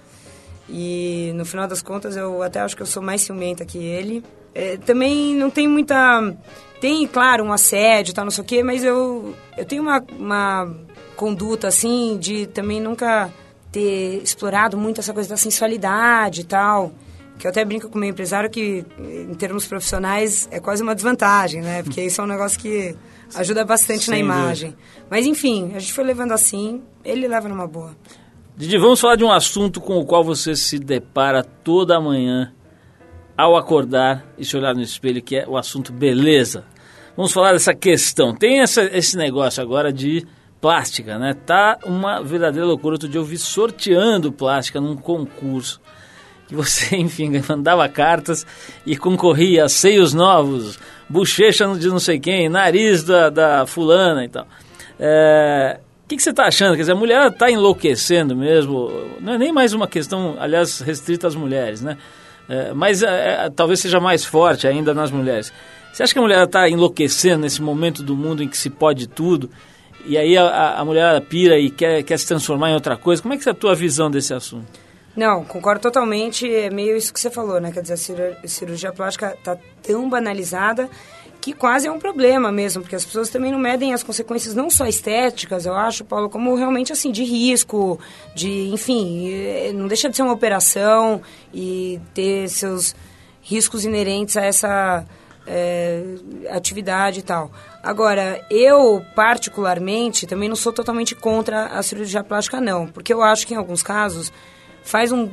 E 0.70 1.32
no 1.34 1.44
final 1.44 1.68
das 1.68 1.82
contas 1.82 2.16
eu 2.16 2.42
até 2.42 2.60
acho 2.60 2.74
que 2.74 2.80
eu 2.80 2.86
sou 2.86 3.02
mais 3.02 3.20
ciumenta 3.20 3.62
que 3.66 3.76
ele. 3.76 4.24
É, 4.54 4.78
também 4.78 5.34
não 5.34 5.50
tem 5.50 5.68
muita. 5.68 6.34
Tem, 6.80 7.06
claro, 7.06 7.44
um 7.44 7.52
assédio 7.52 8.12
e 8.12 8.14
tal, 8.14 8.24
não 8.24 8.30
sei 8.30 8.42
o 8.42 8.46
quê, 8.46 8.62
mas 8.62 8.82
eu, 8.82 9.34
eu 9.56 9.66
tenho 9.66 9.82
uma, 9.82 10.02
uma 10.18 10.74
conduta 11.14 11.68
assim 11.68 12.16
de 12.18 12.46
também 12.46 12.80
nunca 12.80 13.30
ter 13.70 14.22
explorado 14.22 14.78
muito 14.78 15.00
essa 15.00 15.12
coisa 15.12 15.28
da 15.28 15.36
sensualidade 15.36 16.40
e 16.40 16.44
tal. 16.44 16.90
Que 17.38 17.46
eu 17.46 17.50
até 17.50 17.62
brinco 17.66 17.90
com 17.90 17.98
o 17.98 18.00
meu 18.00 18.08
empresário 18.08 18.48
que, 18.48 18.82
em 18.98 19.34
termos 19.34 19.66
profissionais, 19.66 20.48
é 20.50 20.58
quase 20.58 20.82
uma 20.82 20.94
desvantagem, 20.94 21.60
né? 21.60 21.82
Porque 21.82 22.00
isso 22.00 22.18
é 22.18 22.24
um 22.24 22.26
negócio 22.26 22.58
que 22.58 22.96
ajuda 23.34 23.64
bastante 23.64 24.08
na 24.10 24.16
Sem 24.16 24.24
dúvida. 24.24 24.42
imagem. 24.42 24.76
Mas 25.10 25.26
enfim, 25.26 25.72
a 25.74 25.78
gente 25.78 25.92
foi 25.92 26.04
levando 26.04 26.32
assim, 26.32 26.82
ele 27.04 27.26
leva 27.26 27.48
numa 27.48 27.66
boa. 27.66 27.96
Didi, 28.56 28.78
vamos 28.78 29.00
falar 29.00 29.16
de 29.16 29.24
um 29.24 29.30
assunto 29.30 29.80
com 29.80 29.98
o 29.98 30.06
qual 30.06 30.24
você 30.24 30.56
se 30.56 30.78
depara 30.78 31.42
toda 31.42 32.00
manhã 32.00 32.52
ao 33.36 33.56
acordar 33.56 34.24
e 34.38 34.44
se 34.44 34.56
olhar 34.56 34.74
no 34.74 34.80
espelho, 34.80 35.22
que 35.22 35.36
é 35.36 35.46
o 35.46 35.56
assunto 35.58 35.92
beleza. 35.92 36.64
Vamos 37.16 37.32
falar 37.32 37.52
dessa 37.52 37.74
questão. 37.74 38.34
Tem 38.34 38.60
essa, 38.60 38.82
esse 38.84 39.16
negócio 39.16 39.62
agora 39.62 39.92
de 39.92 40.26
plástica, 40.60 41.18
né? 41.18 41.34
Tá 41.34 41.78
uma 41.84 42.22
verdadeira 42.22 42.66
loucura. 42.66 42.94
Outro 42.94 43.08
dia 43.08 43.20
eu 43.20 43.24
vi 43.24 43.38
sorteando 43.38 44.32
plástica 44.32 44.80
num 44.80 44.96
concurso. 44.96 45.80
Que 46.48 46.54
você, 46.54 46.96
enfim, 46.98 47.30
mandava 47.48 47.88
cartas 47.88 48.46
e 48.86 48.96
concorria 48.96 49.64
a 49.64 49.68
seios 49.68 50.14
novos, 50.14 50.78
bochecha 51.08 51.66
de 51.74 51.88
não 51.88 51.98
sei 51.98 52.18
quem, 52.18 52.48
nariz 52.48 53.04
da, 53.04 53.30
da 53.30 53.66
fulana 53.66 54.24
e 54.24 54.28
tal. 54.28 54.46
É, 54.98 55.78
o 56.04 56.08
que, 56.08 56.16
que 56.16 56.22
você 56.22 56.30
está 56.30 56.44
achando? 56.44 56.74
Quer 56.74 56.82
dizer, 56.82 56.92
a 56.92 56.96
mulher 56.96 57.26
está 57.28 57.50
enlouquecendo 57.50 58.36
mesmo. 58.36 58.90
Não 59.20 59.34
é 59.34 59.38
nem 59.38 59.52
mais 59.52 59.72
uma 59.72 59.88
questão, 59.88 60.36
aliás, 60.38 60.80
restrita 60.80 61.26
às 61.26 61.34
mulheres, 61.34 61.82
né? 61.82 61.96
É, 62.48 62.72
mas 62.72 63.02
é, 63.02 63.46
é, 63.46 63.50
talvez 63.50 63.80
seja 63.80 63.98
mais 63.98 64.24
forte 64.24 64.68
ainda 64.68 64.94
nas 64.94 65.10
mulheres. 65.10 65.52
Você 65.92 66.02
acha 66.02 66.12
que 66.12 66.18
a 66.18 66.22
mulher 66.22 66.44
está 66.44 66.68
enlouquecendo 66.68 67.42
nesse 67.42 67.60
momento 67.60 68.02
do 68.02 68.14
mundo 68.14 68.42
em 68.42 68.48
que 68.48 68.56
se 68.56 68.70
pode 68.70 69.08
tudo? 69.08 69.50
E 70.04 70.16
aí 70.16 70.36
a, 70.36 70.74
a 70.74 70.84
mulher 70.84 71.20
pira 71.22 71.58
e 71.58 71.70
quer, 71.70 72.02
quer 72.04 72.18
se 72.18 72.28
transformar 72.28 72.70
em 72.70 72.74
outra 72.74 72.96
coisa? 72.96 73.20
Como 73.20 73.34
é 73.34 73.36
que 73.36 73.48
é 73.48 73.52
a 73.52 73.54
tua 73.54 73.74
visão 73.74 74.08
desse 74.10 74.32
assunto? 74.32 74.66
Não, 75.16 75.44
concordo 75.44 75.80
totalmente. 75.80 76.52
É 76.52 76.68
meio 76.68 76.96
isso 76.96 77.12
que 77.12 77.18
você 77.18 77.30
falou, 77.30 77.60
né? 77.60 77.72
Quer 77.72 77.82
dizer, 77.82 78.38
a 78.44 78.46
cirurgia, 78.46 78.92
plástica 78.92 79.34
está 79.38 79.56
tão 79.82 80.08
banalizada 80.08 80.88
que 81.40 81.52
quase 81.52 81.86
é 81.86 81.92
um 81.92 81.98
problema 81.98 82.50
mesmo, 82.50 82.82
porque 82.82 82.96
as 82.96 83.04
pessoas 83.04 83.30
também 83.30 83.52
não 83.52 83.58
medem 83.58 83.94
as 83.94 84.02
consequências 84.02 84.52
não 84.52 84.68
só 84.68 84.84
estéticas, 84.84 85.64
eu 85.64 85.74
acho, 85.74 86.04
Paulo, 86.04 86.28
como 86.28 86.56
realmente 86.56 86.92
assim 86.92 87.12
de 87.12 87.22
risco, 87.22 88.00
de, 88.34 88.68
enfim, 88.70 89.30
eh, 89.30 89.70
não 89.72 89.86
deixa 89.86 90.10
de 90.10 90.16
ser 90.16 90.22
uma 90.22 90.32
operação 90.32 91.22
e 91.54 92.00
ter 92.12 92.48
seus 92.48 92.96
riscos 93.40 93.84
inerentes 93.84 94.36
a 94.36 94.44
essa 94.44 95.06
é, 95.46 96.02
atividade 96.50 97.20
e 97.20 97.22
tal. 97.22 97.52
Agora, 97.80 98.44
eu 98.50 99.04
particularmente 99.14 100.26
também 100.26 100.48
não 100.48 100.56
sou 100.56 100.72
totalmente 100.72 101.14
contra 101.14 101.66
a 101.66 101.82
cirurgia 101.82 102.24
plástica 102.24 102.60
não, 102.60 102.88
porque 102.88 103.14
eu 103.14 103.22
acho 103.22 103.46
que 103.46 103.54
em 103.54 103.56
alguns 103.56 103.84
casos 103.84 104.32
faz 104.86 105.12
um 105.12 105.28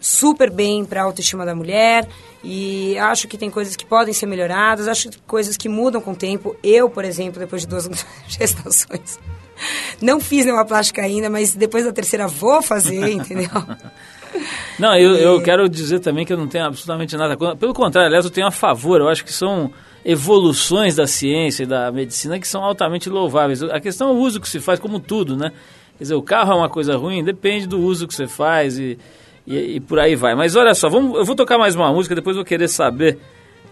super 0.00 0.50
bem 0.50 0.84
para 0.84 1.02
a 1.02 1.04
autoestima 1.04 1.44
da 1.44 1.54
mulher 1.54 2.08
e 2.42 2.96
acho 2.98 3.26
que 3.26 3.36
tem 3.36 3.50
coisas 3.50 3.74
que 3.74 3.84
podem 3.84 4.14
ser 4.14 4.26
melhoradas, 4.26 4.86
acho 4.86 5.10
que 5.10 5.18
coisas 5.22 5.56
que 5.56 5.68
mudam 5.68 6.00
com 6.00 6.12
o 6.12 6.16
tempo. 6.16 6.56
Eu, 6.62 6.88
por 6.88 7.04
exemplo, 7.04 7.40
depois 7.40 7.62
de 7.62 7.68
duas 7.68 7.88
gestações, 8.28 9.18
não 10.00 10.20
fiz 10.20 10.44
nenhuma 10.44 10.64
plástica 10.64 11.02
ainda, 11.02 11.28
mas 11.28 11.54
depois 11.54 11.84
da 11.84 11.92
terceira 11.92 12.28
vou 12.28 12.62
fazer, 12.62 13.10
entendeu? 13.10 13.50
Não, 14.78 14.96
eu, 14.96 15.14
e... 15.16 15.22
eu 15.22 15.42
quero 15.42 15.68
dizer 15.68 15.98
também 15.98 16.24
que 16.24 16.32
eu 16.32 16.36
não 16.36 16.46
tenho 16.46 16.66
absolutamente 16.66 17.16
nada 17.16 17.36
contra. 17.36 17.56
Pelo 17.56 17.74
contrário, 17.74 18.06
aliás, 18.06 18.24
eu 18.24 18.30
tenho 18.30 18.46
a 18.46 18.52
favor. 18.52 19.00
Eu 19.00 19.08
acho 19.08 19.24
que 19.24 19.32
são 19.32 19.72
evoluções 20.04 20.94
da 20.94 21.06
ciência 21.06 21.64
e 21.64 21.66
da 21.66 21.90
medicina 21.90 22.38
que 22.38 22.46
são 22.46 22.62
altamente 22.62 23.08
louváveis. 23.08 23.62
A 23.62 23.80
questão 23.80 24.10
é 24.10 24.12
o 24.12 24.16
uso 24.16 24.40
que 24.40 24.48
se 24.48 24.60
faz, 24.60 24.78
como 24.78 25.00
tudo, 25.00 25.36
né? 25.36 25.52
Quer 25.98 26.04
dizer, 26.04 26.14
o 26.14 26.22
carro 26.22 26.52
é 26.52 26.56
uma 26.56 26.68
coisa 26.68 26.96
ruim, 26.96 27.22
depende 27.24 27.66
do 27.66 27.80
uso 27.80 28.06
que 28.06 28.14
você 28.14 28.26
faz 28.26 28.78
e 28.78 28.96
e, 29.48 29.76
e, 29.76 29.80
por 29.80 29.98
aí 29.98 30.14
vai. 30.14 30.34
Mas 30.34 30.54
olha 30.54 30.74
só, 30.74 30.90
vamos, 30.90 31.16
eu 31.16 31.24
vou 31.24 31.34
tocar 31.34 31.56
mais 31.56 31.74
uma 31.74 31.90
música, 31.90 32.14
depois 32.14 32.36
eu 32.36 32.42
vou 32.42 32.46
querer 32.46 32.68
saber 32.68 33.18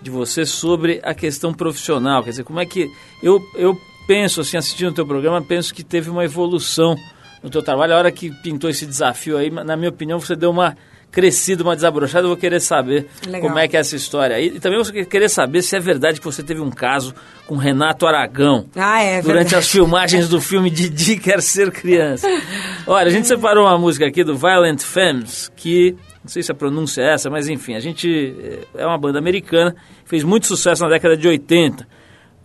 de 0.01 0.11
você 0.11 0.47
sobre 0.47 1.01
a 1.05 1.13
questão 1.13 1.53
profissional. 1.53 2.23
Quer 2.23 2.31
dizer, 2.31 2.45
como 2.45 2.59
é 2.59 2.65
que. 2.65 2.91
Eu, 3.23 3.39
eu 3.55 3.79
penso, 4.07 4.41
assim, 4.41 4.57
assistindo 4.57 4.89
o 4.89 4.95
teu 4.95 5.07
programa, 5.07 5.43
penso 5.43 5.75
que 5.75 5.85
teve 5.85 6.09
uma 6.09 6.25
evolução 6.25 6.97
no 7.43 7.51
teu 7.51 7.63
trabalho. 7.63 7.93
A 7.93 7.99
hora 7.99 8.11
que 8.11 8.31
pintou 8.43 8.71
esse 8.71 8.87
desafio 8.87 9.37
aí, 9.37 9.51
na 9.51 9.77
minha 9.77 9.91
opinião, 9.91 10.19
você 10.19 10.35
deu 10.35 10.51
uma 10.51 10.75
crescido, 11.17 11.65
uma 11.65 11.75
desabrochada, 11.75 12.25
eu 12.25 12.29
vou 12.29 12.37
querer 12.37 12.61
saber 12.61 13.07
Legal. 13.25 13.41
como 13.41 13.59
é 13.59 13.67
que 13.67 13.75
é 13.75 13.81
essa 13.81 13.97
história. 13.97 14.39
E, 14.39 14.49
e 14.49 14.61
também 14.61 14.79
vou 14.79 14.93
querer 15.07 15.31
saber 15.31 15.63
se 15.63 15.75
é 15.75 15.81
verdade 15.81 16.21
que 16.21 16.25
você 16.27 16.43
teve 16.43 16.61
um 16.61 16.69
caso 16.69 17.15
com 17.47 17.57
Renato 17.57 18.07
Aragão. 18.07 18.67
Ah, 18.77 19.03
é 19.03 19.23
Durante 19.23 19.45
verdade. 19.45 19.55
as 19.57 19.71
filmagens 19.71 20.29
do 20.29 20.43
filme 20.43 20.69
Didi 20.69 21.17
Quer 21.19 21.41
Ser 21.41 21.71
Criança. 21.71 22.29
Olha, 22.87 23.07
a 23.07 23.11
gente 23.11 23.27
separou 23.27 23.65
uma 23.65 23.79
música 23.79 24.07
aqui 24.07 24.23
do 24.23 24.37
Violent 24.37 24.83
Femmes, 24.83 25.51
que 25.57 25.97
não 26.23 26.29
sei 26.29 26.43
se 26.43 26.53
a 26.53 26.55
pronúncia 26.55 27.01
é 27.01 27.15
essa, 27.15 27.31
mas 27.31 27.49
enfim, 27.49 27.75
a 27.75 27.81
gente 27.81 28.37
é 28.75 28.85
uma 28.85 28.99
banda 28.99 29.19
americana, 29.19 29.75
fez 30.05 30.23
muito 30.23 30.47
sucesso 30.47 30.83
na 30.83 30.91
década 30.91 31.17
de 31.17 31.27
80, 31.27 31.89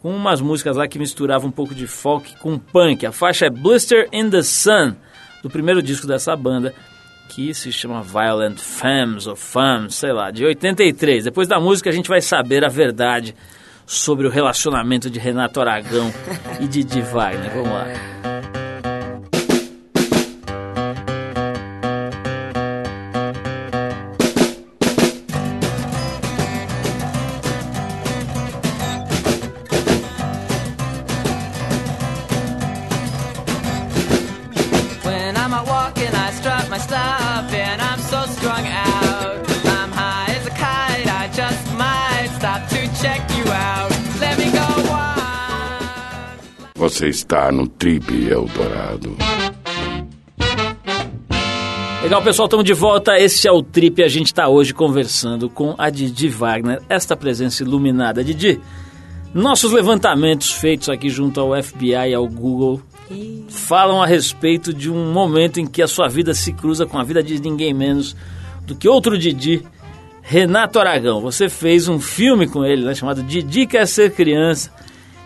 com 0.01 0.15
umas 0.15 0.39
músicas 0.39 0.77
lá 0.77 0.87
que 0.87 0.97
misturavam 0.97 1.49
um 1.49 1.51
pouco 1.51 1.75
de 1.75 1.87
folk 1.87 2.37
com 2.37 2.57
punk. 2.57 3.05
A 3.05 3.11
faixa 3.11 3.47
é 3.47 3.49
Blister 3.49 4.07
in 4.13 4.29
the 4.29 4.41
Sun, 4.41 4.95
do 5.43 5.49
primeiro 5.49 5.81
disco 5.83 6.07
dessa 6.07 6.33
banda, 6.37 6.73
que 7.31 7.53
se 7.53 7.71
chama 7.71 8.03
Violent 8.03 8.57
Femmes 8.57 9.25
ou 9.25 9.37
Femmes, 9.37 9.95
sei 9.95 10.11
lá, 10.11 10.31
de 10.31 10.43
83. 10.43 11.23
Depois 11.23 11.47
da 11.47 11.61
música 11.61 11.89
a 11.89 11.93
gente 11.93 12.09
vai 12.09 12.19
saber 12.19 12.65
a 12.65 12.67
verdade 12.67 13.33
sobre 13.85 14.27
o 14.27 14.29
relacionamento 14.29 15.09
de 15.09 15.17
Renato 15.17 15.61
Aragão 15.61 16.13
e 16.59 16.67
Didi 16.67 17.01
Wagner. 17.01 17.49
Vamos 17.51 17.71
lá. 17.71 18.30
Você 46.91 47.07
está 47.07 47.49
no 47.53 47.67
Trip 47.67 48.27
Eldorado. 48.29 49.15
Legal, 52.03 52.21
pessoal, 52.21 52.47
estamos 52.47 52.65
de 52.65 52.73
volta. 52.73 53.17
Este 53.17 53.47
é 53.47 53.51
o 53.51 53.63
Trip. 53.63 54.03
A 54.03 54.09
gente 54.09 54.25
está 54.25 54.49
hoje 54.49 54.73
conversando 54.73 55.49
com 55.49 55.73
a 55.77 55.89
Didi 55.89 56.27
Wagner, 56.27 56.81
esta 56.89 57.15
presença 57.15 57.63
iluminada. 57.63 58.21
Didi, 58.21 58.59
nossos 59.33 59.71
levantamentos 59.71 60.51
feitos 60.51 60.89
aqui 60.89 61.09
junto 61.09 61.39
ao 61.39 61.63
FBI 61.63 62.09
e 62.09 62.13
ao 62.13 62.27
Google 62.27 62.81
falam 63.47 64.03
a 64.03 64.05
respeito 64.05 64.73
de 64.73 64.91
um 64.91 65.13
momento 65.13 65.61
em 65.61 65.65
que 65.65 65.81
a 65.81 65.87
sua 65.87 66.09
vida 66.09 66.33
se 66.33 66.51
cruza 66.51 66.85
com 66.85 66.99
a 66.99 67.05
vida 67.05 67.23
de 67.23 67.39
ninguém 67.39 67.73
menos 67.73 68.17
do 68.67 68.75
que 68.75 68.87
outro 68.87 69.17
Didi, 69.17 69.63
Renato 70.21 70.77
Aragão. 70.77 71.21
Você 71.21 71.47
fez 71.47 71.87
um 71.87 72.01
filme 72.01 72.49
com 72.49 72.65
ele, 72.65 72.83
né, 72.83 72.93
chamado 72.93 73.23
Didi 73.23 73.65
Quer 73.65 73.87
Ser 73.87 74.11
Criança. 74.11 74.80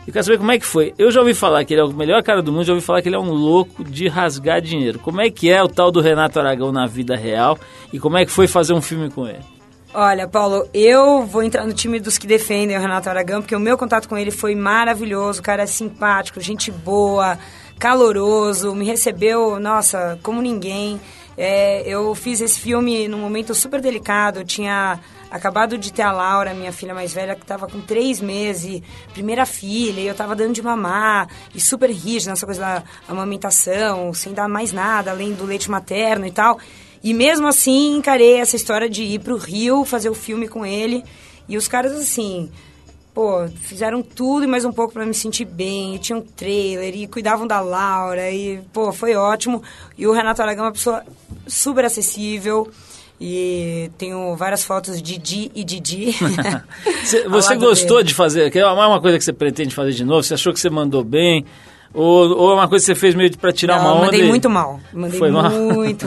E 0.07 0.11
quero 0.11 0.23
saber 0.23 0.37
como 0.37 0.51
é 0.51 0.59
que 0.59 0.65
foi. 0.65 0.93
Eu 0.97 1.09
já 1.09 1.19
ouvi 1.19 1.33
falar 1.33 1.65
que 1.65 1.73
ele 1.73 1.81
é 1.81 1.83
o 1.83 1.91
melhor 1.91 2.21
cara 2.21 2.41
do 2.41 2.51
mundo, 2.51 2.63
já 2.63 2.73
ouvi 2.73 2.85
falar 2.85 3.01
que 3.01 3.09
ele 3.09 3.15
é 3.15 3.19
um 3.19 3.31
louco 3.31 3.83
de 3.83 4.07
rasgar 4.07 4.61
dinheiro. 4.61 4.99
Como 4.99 5.19
é 5.19 5.29
que 5.29 5.49
é 5.49 5.63
o 5.63 5.67
tal 5.67 5.91
do 5.91 5.99
Renato 5.99 6.39
Aragão 6.39 6.71
na 6.71 6.85
vida 6.85 7.15
real 7.15 7.57
e 7.91 7.99
como 7.99 8.17
é 8.17 8.25
que 8.25 8.31
foi 8.31 8.47
fazer 8.47 8.73
um 8.73 8.81
filme 8.81 9.09
com 9.09 9.27
ele? 9.27 9.55
Olha, 9.97 10.27
Paulo, 10.27 10.67
eu 10.73 11.25
vou 11.25 11.41
entrar 11.41 11.65
no 11.65 11.73
time 11.73 12.01
dos 12.01 12.17
que 12.17 12.27
defendem 12.27 12.77
o 12.77 12.81
Renato 12.81 13.09
Aragão, 13.09 13.41
porque 13.41 13.55
o 13.55 13.59
meu 13.59 13.77
contato 13.77 14.09
com 14.09 14.17
ele 14.17 14.29
foi 14.29 14.53
maravilhoso, 14.53 15.39
o 15.39 15.43
cara 15.43 15.63
é 15.63 15.65
simpático, 15.65 16.41
gente 16.41 16.69
boa, 16.69 17.39
caloroso, 17.79 18.75
me 18.75 18.85
recebeu, 18.85 19.57
nossa, 19.57 20.19
como 20.21 20.41
ninguém. 20.41 20.99
É, 21.37 21.81
eu 21.87 22.13
fiz 22.13 22.41
esse 22.41 22.59
filme 22.59 23.07
num 23.07 23.19
momento 23.19 23.55
super 23.55 23.79
delicado, 23.79 24.39
eu 24.39 24.45
tinha 24.45 24.99
acabado 25.29 25.77
de 25.77 25.91
ter 25.91 26.03
a 26.03 26.11
Laura, 26.11 26.53
minha 26.53 26.71
filha 26.71 26.93
mais 26.93 27.13
velha, 27.13 27.35
que 27.35 27.41
estava 27.41 27.67
com 27.67 27.81
três 27.81 28.21
meses, 28.21 28.81
primeira 29.13 29.45
filha, 29.45 29.99
e 29.99 30.07
eu 30.07 30.11
estava 30.11 30.35
dando 30.35 30.53
de 30.53 30.61
mamar, 30.61 31.27
e 31.53 31.59
super 31.59 31.89
rígida 31.89 32.31
nessa 32.31 32.45
coisa 32.45 32.61
da 32.61 32.83
amamentação, 33.07 34.13
sem 34.13 34.33
dar 34.33 34.47
mais 34.47 34.71
nada, 34.71 35.11
além 35.11 35.33
do 35.33 35.45
leite 35.45 35.69
materno 35.69 36.25
e 36.25 36.31
tal. 36.31 36.59
E 37.03 37.13
mesmo 37.13 37.47
assim, 37.47 37.97
encarei 37.97 38.37
essa 38.37 38.55
história 38.55 38.89
de 38.89 39.03
ir 39.03 39.19
pro 39.19 39.37
Rio, 39.37 39.85
fazer 39.85 40.09
o 40.09 40.15
filme 40.15 40.47
com 40.47 40.65
ele. 40.65 41.03
E 41.47 41.55
os 41.55 41.67
caras, 41.67 41.91
assim, 41.91 42.49
pô, 43.13 43.47
fizeram 43.61 44.01
tudo 44.01 44.43
e 44.43 44.47
mais 44.47 44.65
um 44.65 44.71
pouco 44.71 44.93
para 44.93 45.05
me 45.05 45.13
sentir 45.13 45.45
bem. 45.45 45.95
E 45.95 45.99
tinha 45.99 46.17
um 46.17 46.21
trailer, 46.21 46.95
e 46.95 47.05
cuidavam 47.07 47.45
da 47.45 47.61
Laura, 47.61 48.31
e, 48.31 48.59
pô, 48.73 48.91
foi 48.91 49.13
ótimo. 49.15 49.61
E 49.95 50.07
o 50.07 50.13
Renato 50.13 50.41
Aragão 50.41 50.65
é 50.65 50.67
uma 50.67 50.73
pessoa 50.73 51.05
super 51.47 51.85
acessível. 51.85 52.71
E 53.19 53.89
tenho 53.97 54.35
várias 54.35 54.63
fotos 54.63 55.01
de 55.01 55.17
Didi 55.17 55.51
e 55.55 55.63
Didi. 55.63 56.15
você 57.29 57.55
gostou 57.55 57.97
dele. 57.97 58.09
de 58.09 58.13
fazer? 58.13 58.55
É 58.55 58.65
uma 58.65 58.99
coisa 58.99 59.17
que 59.17 59.23
você 59.23 59.33
pretende 59.33 59.73
fazer 59.73 59.91
de 59.91 60.03
novo? 60.03 60.23
Você 60.23 60.33
achou 60.33 60.53
que 60.53 60.59
você 60.59 60.69
mandou 60.69 61.03
bem? 61.03 61.45
Ou, 61.93 62.37
ou 62.37 62.51
é 62.51 62.55
uma 62.55 62.67
coisa 62.67 62.83
que 62.83 62.87
você 62.87 62.95
fez 62.99 63.15
meio 63.15 63.35
para 63.37 63.53
tirar 63.53 63.77
Não, 63.77 63.85
uma 63.85 63.93
onda? 63.93 64.05
mandei 64.07 64.21
e... 64.21 64.27
muito 64.27 64.49
mal. 64.49 64.81
Mandei 64.91 65.17
Foi 65.17 65.31
muito. 65.31 66.05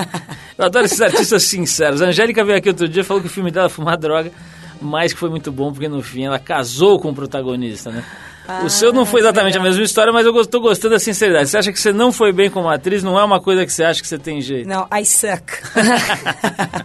eu 0.56 0.64
adoro 0.64 0.86
esses 0.86 1.00
artistas 1.00 1.42
sinceros. 1.42 2.00
A 2.00 2.06
Angélica 2.06 2.42
veio 2.42 2.56
aqui 2.56 2.70
outro 2.70 2.88
dia 2.88 3.02
e 3.02 3.04
falou 3.04 3.20
que 3.22 3.28
o 3.28 3.30
filme 3.30 3.50
dela 3.50 3.68
fumar 3.68 3.98
droga, 3.98 4.32
mas 4.80 5.12
que 5.12 5.18
foi 5.18 5.28
muito 5.28 5.52
bom, 5.52 5.70
porque 5.70 5.88
no 5.88 6.00
fim 6.00 6.24
ela 6.24 6.38
casou 6.38 6.98
com 6.98 7.10
o 7.10 7.14
protagonista, 7.14 7.90
né? 7.90 8.02
Ah, 8.48 8.62
o 8.64 8.70
seu 8.70 8.92
não 8.92 9.04
foi 9.04 9.20
exatamente 9.20 9.58
a 9.58 9.62
mesma 9.62 9.82
história, 9.82 10.12
mas 10.12 10.24
eu 10.24 10.40
estou 10.40 10.60
gostando 10.60 10.94
da 10.94 11.00
sinceridade. 11.00 11.48
Você 11.48 11.58
acha 11.58 11.72
que 11.72 11.80
você 11.80 11.92
não 11.92 12.12
foi 12.12 12.32
bem 12.32 12.48
como 12.48 12.68
atriz? 12.68 13.02
Não 13.02 13.18
é 13.18 13.24
uma 13.24 13.40
coisa 13.40 13.66
que 13.66 13.72
você 13.72 13.82
acha 13.84 14.00
que 14.00 14.08
você 14.08 14.18
tem 14.18 14.40
jeito? 14.40 14.68
Não, 14.68 14.86
I 14.92 15.04
suck. 15.04 15.44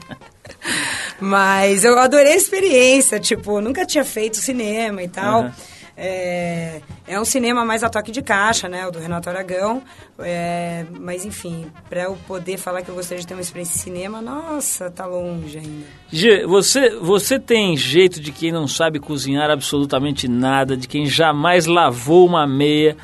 mas 1.20 1.84
eu 1.84 1.98
adorei 2.00 2.34
a 2.34 2.36
experiência, 2.36 3.20
tipo, 3.20 3.62
nunca 3.62 3.86
tinha 3.86 4.04
feito 4.04 4.38
cinema 4.38 5.04
e 5.04 5.08
tal. 5.08 5.44
Uhum. 5.44 5.52
É, 5.96 6.82
é 7.08 7.20
um 7.20 7.26
cinema 7.26 7.66
mais 7.66 7.84
a 7.84 7.90
toque 7.90 8.12
de 8.12 8.22
caixa, 8.22 8.68
né? 8.70 8.88
O 8.88 8.92
do 8.92 9.00
Renato 9.00 9.30
Aragão. 9.30 9.82
É, 10.20 10.86
mas, 11.00 11.26
enfim, 11.26 11.68
para 11.90 12.04
eu 12.04 12.18
poder 12.28 12.58
falar 12.58 12.82
que 12.82 12.90
eu 12.90 12.96
gostaria 12.96 13.22
de 13.22 13.28
ter 13.28 13.34
uma 13.34 13.42
experiência 13.42 13.76
de 13.76 13.82
cinema, 13.82 14.22
nossa, 14.22 14.90
tá 14.90 15.06
longe 15.06 15.58
ainda. 15.58 15.86
Gê, 16.12 16.46
você, 16.46 16.96
você 16.96 17.40
tem 17.40 17.76
jeito 17.76 18.20
de 18.20 18.32
quem 18.32 18.52
não 18.52 18.68
sabe 18.68 19.00
cozinhar 19.00 19.50
absolutamente 19.50 20.28
nada, 20.28 20.78
de 20.78 20.88
quem 20.88 21.06
jamais 21.06 21.66
lavou 21.66 22.26
uma 22.26 22.48
meia, 22.48 22.96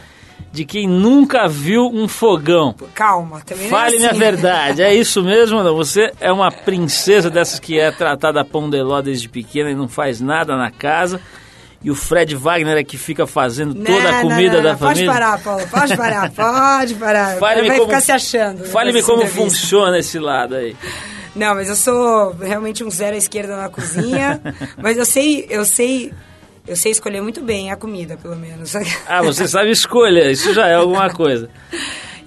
de 0.51 0.65
quem 0.65 0.87
nunca 0.87 1.47
viu 1.47 1.87
um 1.87 2.07
fogão. 2.07 2.73
Calma, 2.93 3.41
também 3.41 3.69
não 3.69 3.77
é 3.77 3.81
Fale-me 3.81 4.05
a 4.05 4.09
assim. 4.11 4.19
verdade, 4.19 4.81
é 4.81 4.93
isso 4.95 5.21
mesmo? 5.21 5.61
Não? 5.61 5.75
Você 5.75 6.11
é 6.19 6.31
uma 6.31 6.51
princesa 6.51 7.29
dessas 7.29 7.59
que 7.59 7.79
é 7.79 7.91
tratada 7.91 8.41
a 8.41 8.45
pão 8.45 8.69
de 8.69 8.81
ló 8.81 9.01
desde 9.01 9.27
pequena 9.29 9.69
e 9.69 9.75
não 9.75 9.87
faz 9.87 10.21
nada 10.21 10.55
na 10.55 10.71
casa. 10.71 11.21
E 11.83 11.91
o 11.91 11.95
Fred 11.95 12.35
Wagner 12.35 12.75
é 12.77 12.83
que 12.83 12.97
fica 12.97 13.27
fazendo 13.27 13.75
toda 13.75 14.09
a 14.09 14.11
Não, 14.13 14.21
comida 14.23 14.49
não, 14.49 14.57
não, 14.57 14.63
da 14.63 14.71
não, 14.71 14.77
família. 14.79 15.05
Pode 15.05 15.19
parar, 15.19 15.39
Paulo, 15.43 15.67
pode 15.67 15.95
parar, 15.97 16.31
pode 16.33 16.95
parar. 16.95 17.37
Fale-me 17.37 17.67
Vai 17.67 17.77
como- 17.77 17.89
ficar 17.89 18.01
se 18.01 18.11
achando. 18.11 18.63
Fale-me 18.65 18.93
nessa 18.95 19.07
como 19.07 19.21
entrevista. 19.23 19.43
funciona 19.43 19.99
esse 19.99 20.17
lado 20.19 20.55
aí. 20.55 20.75
Não, 21.35 21.53
mas 21.53 21.69
eu 21.69 21.75
sou 21.75 22.31
realmente 22.41 22.83
um 22.83 22.89
zero 22.89 23.13
à 23.13 23.17
esquerda 23.17 23.55
na 23.55 23.69
cozinha, 23.69 24.41
mas 24.81 24.97
eu 24.97 25.05
sei, 25.05 25.45
eu 25.51 25.63
sei, 25.65 26.11
eu 26.67 26.75
sei 26.75 26.91
escolher 26.91 27.21
muito 27.21 27.41
bem 27.41 27.71
a 27.71 27.75
comida, 27.75 28.17
pelo 28.17 28.35
menos. 28.35 28.73
Ah, 29.07 29.21
você 29.21 29.47
sabe 29.47 29.69
escolher, 29.69 30.31
isso 30.31 30.51
já 30.55 30.65
é 30.67 30.73
alguma 30.73 31.11
coisa. 31.11 31.47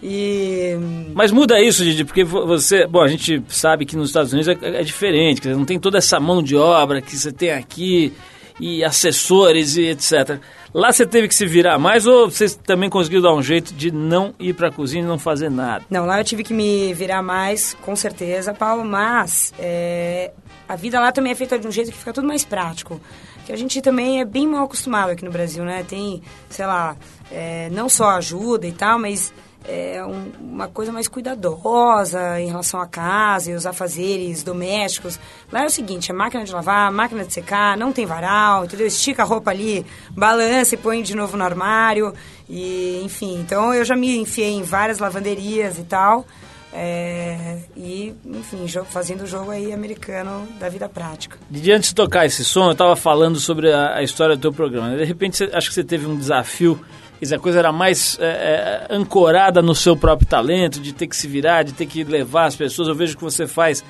E 0.03 0.77
Mas 1.13 1.31
muda 1.31 1.61
isso, 1.61 1.85
Didi, 1.85 2.05
porque 2.05 2.25
vo- 2.25 2.47
você. 2.47 2.87
Bom, 2.87 3.03
a 3.03 3.09
gente 3.09 3.43
sabe 3.49 3.85
que 3.85 3.97
nos 3.97 4.09
Estados 4.09 4.33
Unidos 4.33 4.57
é, 4.63 4.81
é 4.81 4.83
diferente, 4.83 5.47
não 5.49 5.65
tem 5.65 5.79
toda 5.79 5.99
essa 5.99 6.19
mão 6.19 6.43
de 6.43 6.57
obra 6.57 7.03
que 7.03 7.17
você 7.17 7.31
tem 7.31 7.51
aqui, 7.51 8.13
e 8.61 8.85
assessores 8.85 9.77
e 9.77 9.87
etc. 9.87 10.39
Lá 10.73 10.93
você 10.93 11.05
teve 11.05 11.27
que 11.27 11.35
se 11.35 11.47
virar 11.47 11.79
mais 11.79 12.07
ou 12.07 12.31
você 12.31 12.49
também 12.49 12.89
conseguiu 12.89 13.21
dar 13.21 13.35
um 13.35 13.43
jeito 13.43 13.75
de 13.75 13.91
não 13.91 14.35
ir 14.39 14.55
pra 14.55 14.71
cozinha 14.71 15.03
e 15.03 15.07
não 15.07 15.19
fazer 15.19 15.51
nada? 15.51 15.85
Não, 15.91 16.07
lá 16.07 16.21
eu 16.21 16.25
tive 16.25 16.45
que 16.45 16.55
me 16.55 16.95
virar 16.95 17.23
mais, 17.23 17.75
com 17.83 17.97
certeza, 17.97 18.55
Paulo, 18.55 18.85
mas 18.85 19.53
é, 19.59 20.31
a 20.69 20.77
vida 20.77 21.01
lá 21.01 21.11
também 21.11 21.33
é 21.33 21.35
feita 21.35 21.59
de 21.59 21.67
um 21.67 21.73
jeito 21.73 21.91
que 21.91 21.99
fica 21.99 22.13
tudo 22.13 22.29
mais 22.29 22.45
prático. 22.45 23.01
Que 23.45 23.53
a 23.53 23.57
gente 23.57 23.81
também 23.81 24.21
é 24.21 24.25
bem 24.25 24.47
mal 24.47 24.67
acostumado 24.67 25.11
aqui 25.11 25.25
no 25.25 25.31
Brasil, 25.33 25.65
né? 25.65 25.83
Tem, 25.83 26.23
sei 26.49 26.67
lá, 26.67 26.97
é, 27.33 27.69
não 27.71 27.89
só 27.89 28.11
ajuda 28.11 28.67
e 28.67 28.73
tal, 28.73 28.99
mas 28.99 29.33
é 29.71 30.05
um- 30.05 30.33
uma 30.41 30.69
coisa 30.69 30.91
mais 30.93 31.07
cuidadosa 31.09 32.41
em 32.41 32.47
relação 32.49 32.81
à 32.81 32.87
casa 32.87 33.51
e 33.51 33.55
os 33.55 33.65
afazeres 33.67 34.43
domésticos. 34.43 35.19
Lá 35.53 35.63
é 35.63 35.67
o 35.67 35.71
seguinte, 35.71 36.11
a 36.11 36.15
máquina 36.15 36.45
de 36.45 36.53
lavar, 36.53 36.91
máquina 36.93 37.25
de 37.25 37.33
secar, 37.33 37.77
não 37.77 37.93
tem 37.93 38.05
varal, 38.07 38.65
entendeu? 38.65 38.87
Estica 38.87 39.23
a 39.23 39.27
roupa 39.27 39.51
ali, 39.51 39.87
balança 40.11 40.75
e 40.75 40.79
põe 40.79 41.03
de 41.03 41.15
novo 41.15 41.37
no 41.37 41.45
armário. 41.45 42.13
E, 42.49 43.01
enfim, 43.05 43.39
então 43.41 43.73
eu 43.73 43.85
já 43.85 43.95
me 43.95 44.17
enfiei 44.19 44.51
em 44.53 44.63
várias 44.63 44.99
lavanderias 44.99 45.79
e 45.79 45.85
tal. 45.85 46.27
é, 46.73 47.59
e, 47.77 48.15
enfim, 48.25 48.65
jo- 48.67 48.85
fazendo 48.85 49.23
o 49.25 49.27
jogo 49.27 49.51
aí 49.51 49.73
americano 49.73 50.47
da 50.61 50.69
vida 50.69 50.89
prática. 50.89 51.37
Didi, 51.51 51.73
antes 51.73 51.89
de 51.89 51.97
tocar 51.97 52.25
esse 52.27 52.45
som, 52.45 52.67
eu 52.67 52.73
estava 52.73 52.95
falando 52.95 53.41
sobre 53.41 53.73
a, 53.73 53.97
a 53.97 54.03
história 54.05 54.37
do 54.37 54.41
teu 54.43 54.53
programa. 54.53 54.97
De 54.97 55.03
repente, 55.05 55.43
acho 55.53 55.69
que 55.69 55.75
você 55.75 55.83
teve 55.83 56.07
um 56.07 56.17
desafio, 56.17 56.81
quer 57.21 57.25
dizer, 57.27 57.37
a 57.37 57.39
coisa 57.39 57.59
era 57.61 57.71
mais 57.71 58.19
é, 58.21 58.87
é, 58.91 58.95
ancorada 58.97 59.63
no 59.63 59.75
seu 59.75 59.95
próprio 59.97 60.27
talento, 60.27 60.81
de 60.81 60.93
ter 60.93 61.07
que 61.07 61.15
se 61.15 61.29
virar, 61.29 61.63
de 61.63 61.73
ter 61.73 61.87
que 61.87 62.03
levar 62.03 62.47
as 62.47 62.57
pessoas. 62.57 62.89
Eu 62.89 62.95
vejo 62.97 63.17
que 63.17 63.23
você 63.23 63.47
faz 63.47 63.85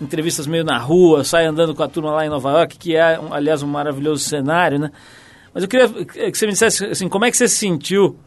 entrevistas 0.00 0.46
meio 0.46 0.64
na 0.64 0.78
rua, 0.78 1.24
sai 1.24 1.46
andando 1.46 1.74
com 1.74 1.82
a 1.82 1.88
turma 1.88 2.12
lá 2.12 2.26
em 2.26 2.28
Nova 2.28 2.50
York, 2.52 2.76
que 2.78 2.94
é, 2.94 3.18
um- 3.18 3.32
aliás, 3.32 3.62
um 3.62 3.66
maravilhoso 3.66 4.22
cenário, 4.24 4.78
né? 4.78 4.90
Mas 5.52 5.62
eu 5.62 5.68
queria 5.68 5.88
que 5.88 6.36
você 6.36 6.46
me 6.46 6.52
dissesse, 6.52 6.84
assim, 6.84 7.08
como 7.08 7.24
é 7.24 7.30
que 7.30 7.36
você 7.36 7.48
se 7.48 7.56
sentiu 7.56 8.18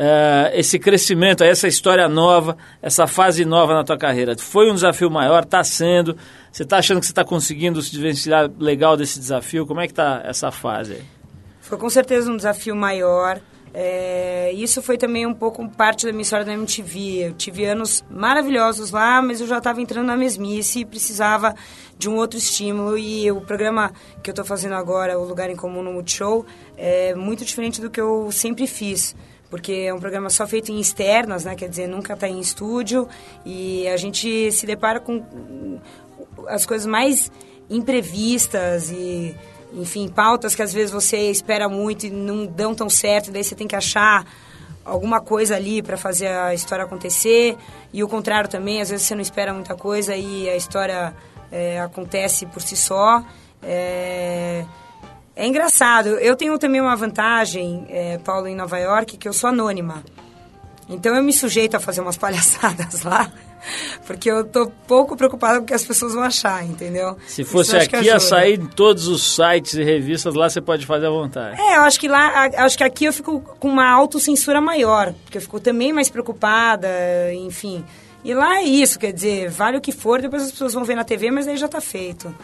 é, 0.00 0.52
esse 0.54 0.78
crescimento, 0.78 1.42
essa 1.42 1.66
história 1.66 2.08
nova, 2.08 2.56
essa 2.80 3.06
fase 3.08 3.44
nova 3.44 3.74
na 3.74 3.82
tua 3.82 3.98
carreira? 3.98 4.36
Foi 4.38 4.70
um 4.70 4.74
desafio 4.74 5.10
maior? 5.10 5.42
Está 5.42 5.62
sendo? 5.64 6.16
Você 6.52 6.62
está 6.62 6.78
achando 6.78 7.00
que 7.00 7.06
você 7.06 7.10
está 7.12 7.24
conseguindo 7.24 7.82
se 7.82 7.90
desvencilhar 7.90 8.48
legal 8.60 8.96
desse 8.96 9.18
desafio? 9.18 9.66
Como 9.66 9.80
é 9.80 9.86
que 9.86 9.92
está 9.92 10.22
essa 10.24 10.52
fase 10.52 10.92
aí? 10.94 11.02
Foi 11.60 11.76
com 11.76 11.90
certeza 11.90 12.30
um 12.30 12.36
desafio 12.36 12.76
maior. 12.76 13.40
É, 13.74 14.52
isso 14.52 14.80
foi 14.82 14.96
também 14.96 15.26
um 15.26 15.34
pouco 15.34 15.68
parte 15.68 16.06
da 16.06 16.12
minha 16.12 16.22
história 16.22 16.44
da 16.44 16.52
MTV. 16.52 17.26
Eu 17.26 17.32
tive 17.34 17.64
anos 17.64 18.04
maravilhosos 18.10 18.90
lá, 18.90 19.20
mas 19.22 19.40
eu 19.40 19.46
já 19.46 19.58
estava 19.58 19.80
entrando 19.80 20.06
na 20.06 20.16
mesmice 20.16 20.80
e 20.80 20.84
precisava 20.84 21.54
de 21.96 22.08
um 22.08 22.16
outro 22.16 22.38
estímulo. 22.38 22.96
E 22.96 23.30
o 23.30 23.40
programa 23.40 23.92
que 24.22 24.30
eu 24.30 24.32
estou 24.32 24.44
fazendo 24.44 24.74
agora, 24.74 25.18
O 25.18 25.24
Lugar 25.24 25.50
em 25.50 25.56
Comum 25.56 25.82
no 25.82 25.92
Multishow, 25.92 26.44
é 26.76 27.14
muito 27.14 27.44
diferente 27.44 27.80
do 27.80 27.90
que 27.90 28.00
eu 28.00 28.30
sempre 28.32 28.66
fiz. 28.66 29.14
Porque 29.50 29.72
é 29.72 29.94
um 29.94 29.98
programa 29.98 30.28
só 30.28 30.46
feito 30.46 30.70
em 30.70 30.78
externas, 30.78 31.44
né? 31.44 31.54
Quer 31.54 31.68
dizer, 31.68 31.86
nunca 31.86 32.12
está 32.12 32.28
em 32.28 32.38
estúdio. 32.38 33.08
E 33.46 33.88
a 33.88 33.96
gente 33.96 34.52
se 34.52 34.66
depara 34.66 35.00
com 35.00 35.80
as 36.46 36.66
coisas 36.66 36.86
mais 36.86 37.30
imprevistas 37.70 38.90
e 38.90 39.34
enfim, 39.72 40.08
pautas 40.08 40.54
que 40.54 40.62
às 40.62 40.72
vezes 40.72 40.90
você 40.90 41.30
espera 41.30 41.68
muito 41.68 42.06
e 42.06 42.10
não 42.10 42.46
dão 42.46 42.74
tão 42.74 42.88
certo, 42.88 43.30
daí 43.30 43.44
você 43.44 43.54
tem 43.54 43.66
que 43.66 43.76
achar 43.76 44.24
alguma 44.84 45.20
coisa 45.20 45.56
ali 45.56 45.82
para 45.82 45.96
fazer 45.96 46.28
a 46.28 46.54
história 46.54 46.84
acontecer. 46.84 47.56
E 47.92 48.02
o 48.02 48.08
contrário 48.08 48.48
também, 48.48 48.80
às 48.80 48.90
vezes 48.90 49.06
você 49.06 49.14
não 49.14 49.22
espera 49.22 49.52
muita 49.52 49.74
coisa 49.74 50.16
e 50.16 50.48
a 50.48 50.56
história 50.56 51.14
é, 51.52 51.80
acontece 51.80 52.46
por 52.46 52.62
si 52.62 52.76
só. 52.76 53.22
É, 53.62 54.64
é 55.36 55.46
engraçado. 55.46 56.08
Eu 56.18 56.34
tenho 56.34 56.58
também 56.58 56.80
uma 56.80 56.96
vantagem, 56.96 57.86
é, 57.88 58.18
Paulo, 58.18 58.48
em 58.48 58.56
Nova 58.56 58.78
York, 58.78 59.16
que 59.16 59.28
eu 59.28 59.32
sou 59.32 59.50
anônima. 59.50 60.02
Então 60.88 61.14
eu 61.14 61.22
me 61.22 61.32
sujeito 61.32 61.76
a 61.76 61.80
fazer 61.80 62.00
umas 62.00 62.16
palhaçadas 62.18 63.02
lá, 63.02 63.30
porque 64.06 64.30
eu 64.30 64.44
tô 64.44 64.70
pouco 64.86 65.16
preocupada 65.16 65.58
com 65.58 65.64
o 65.64 65.66
que 65.66 65.74
as 65.74 65.84
pessoas 65.84 66.14
vão 66.14 66.22
achar, 66.22 66.64
entendeu? 66.64 67.16
Se 67.26 67.42
Isso 67.42 67.50
fosse 67.50 67.70
que 67.88 67.96
aqui, 67.96 68.08
ajuda. 68.10 68.20
sair 68.20 68.58
em 68.60 68.66
todos 68.66 69.06
os 69.08 69.34
sites 69.34 69.74
e 69.74 69.82
revistas, 69.82 70.34
lá 70.34 70.48
você 70.48 70.60
pode 70.60 70.86
fazer 70.86 71.06
à 71.06 71.10
vontade. 71.10 71.60
É, 71.60 71.76
eu 71.76 71.82
acho 71.82 71.98
que 72.00 72.08
lá, 72.08 72.28
a- 72.46 72.64
acho 72.64 72.76
que 72.78 72.84
aqui 72.84 73.04
eu 73.06 73.12
fico 73.12 73.40
com 73.40 73.68
uma 73.68 73.88
autocensura 73.90 74.60
maior, 74.60 75.12
porque 75.24 75.38
eu 75.38 75.42
fico 75.42 75.60
também 75.60 75.92
mais 75.92 76.08
preocupada, 76.08 76.88
enfim. 77.34 77.84
E 78.24 78.34
lá 78.34 78.58
é 78.58 78.62
isso, 78.64 78.98
quer 78.98 79.12
dizer, 79.12 79.48
vale 79.48 79.76
o 79.78 79.80
que 79.80 79.92
for, 79.92 80.20
depois 80.20 80.42
as 80.42 80.50
pessoas 80.50 80.74
vão 80.74 80.84
ver 80.84 80.94
na 80.96 81.04
TV, 81.04 81.30
mas 81.30 81.46
aí 81.46 81.56
já 81.56 81.68
tá 81.68 81.80
feito. 81.80 82.34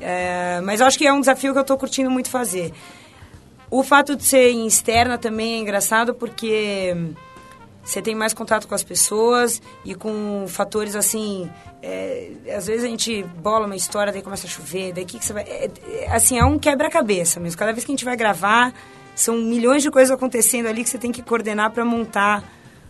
É, 0.00 0.60
mas 0.62 0.80
acho 0.80 0.96
que 0.96 1.06
é 1.06 1.12
um 1.12 1.20
desafio 1.20 1.52
que 1.52 1.58
eu 1.58 1.64
tô 1.64 1.76
curtindo 1.76 2.10
muito 2.10 2.30
fazer. 2.30 2.72
O 3.70 3.82
fato 3.82 4.16
de 4.16 4.24
ser 4.24 4.50
em 4.52 4.66
externa 4.66 5.18
também 5.18 5.54
é 5.54 5.58
engraçado 5.58 6.14
porque 6.14 6.96
você 7.88 8.02
tem 8.02 8.14
mais 8.14 8.34
contato 8.34 8.68
com 8.68 8.74
as 8.74 8.84
pessoas 8.84 9.62
e 9.82 9.94
com 9.94 10.44
fatores 10.46 10.94
assim. 10.94 11.48
é, 11.82 12.32
às 12.54 12.66
vezes 12.66 12.84
a 12.84 12.86
gente 12.86 13.22
bola 13.38 13.64
uma 13.64 13.76
história, 13.76 14.12
daí 14.12 14.20
começa 14.20 14.46
a 14.46 14.50
chover, 14.50 14.92
daí 14.92 15.06
que, 15.06 15.18
que 15.18 15.24
você 15.24 15.32
vai. 15.32 15.44
é, 15.44 15.70
é, 15.90 16.14
assim, 16.14 16.38
é 16.38 16.44
um 16.44 16.58
quebra-cabeça 16.58 17.40
mesmo. 17.40 17.58
Cada 17.58 17.72
vez 17.72 17.86
que 17.86 17.90
a 17.90 17.94
gente 17.94 18.04
vai 18.04 18.14
gravar, 18.14 18.74
são 19.14 19.38
milhões 19.38 19.82
de 19.82 19.90
coisas 19.90 20.14
acontecendo 20.14 20.66
ali 20.66 20.84
que 20.84 20.90
você 20.90 20.98
tem 20.98 21.10
que 21.10 21.22
coordenar 21.22 21.70
para 21.70 21.82
montar 21.82 22.44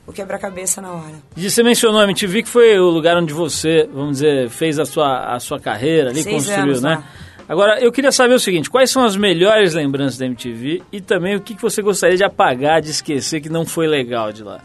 o 0.04 0.12
quebra-cabeça 0.12 0.82
na 0.82 0.90
hora. 0.90 1.14
E 1.36 1.48
você 1.48 1.62
mencionou 1.62 2.00
a 2.00 2.04
MTV, 2.04 2.42
que 2.42 2.48
foi 2.48 2.76
o 2.80 2.90
lugar 2.90 3.16
onde 3.16 3.32
você, 3.32 3.88
vamos 3.92 4.18
dizer, 4.18 4.50
fez 4.50 4.80
a 4.80 4.84
sua, 4.84 5.32
a 5.32 5.38
sua 5.38 5.60
carreira 5.60 6.10
ali, 6.10 6.24
Seis 6.24 6.34
construiu, 6.34 6.80
né? 6.80 6.96
lá. 6.96 7.04
Agora, 7.48 7.78
eu 7.78 7.92
queria 7.92 8.10
saber 8.10 8.34
o 8.34 8.40
seguinte, 8.40 8.68
quais 8.68 8.90
são 8.90 9.04
as 9.04 9.16
melhores 9.16 9.74
lembranças 9.74 10.18
da 10.18 10.26
MTV 10.26 10.82
e 10.90 11.00
também 11.00 11.36
o 11.36 11.40
que 11.40 11.54
que 11.54 11.62
você 11.62 11.80
gostaria 11.80 12.16
de 12.16 12.24
apagar, 12.24 12.82
de 12.82 12.90
esquecer 12.90 13.40
que 13.40 13.48
não 13.48 13.64
foi 13.64 13.86
legal 13.86 14.32
de 14.32 14.42
lá? 14.42 14.60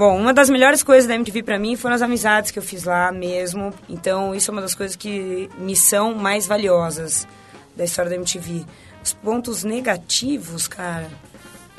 Bom, 0.00 0.16
uma 0.16 0.32
das 0.32 0.48
melhores 0.48 0.82
coisas 0.82 1.06
da 1.06 1.14
MTV 1.14 1.42
pra 1.42 1.58
mim 1.58 1.76
foram 1.76 1.94
as 1.94 2.00
amizades 2.00 2.50
que 2.50 2.58
eu 2.58 2.62
fiz 2.62 2.84
lá 2.84 3.12
mesmo. 3.12 3.70
Então, 3.86 4.34
isso 4.34 4.50
é 4.50 4.52
uma 4.52 4.62
das 4.62 4.74
coisas 4.74 4.96
que 4.96 5.50
me 5.58 5.76
são 5.76 6.14
mais 6.14 6.46
valiosas 6.46 7.28
da 7.76 7.84
história 7.84 8.08
da 8.08 8.16
MTV. 8.16 8.64
Os 9.04 9.12
pontos 9.12 9.62
negativos, 9.62 10.66
cara. 10.66 11.10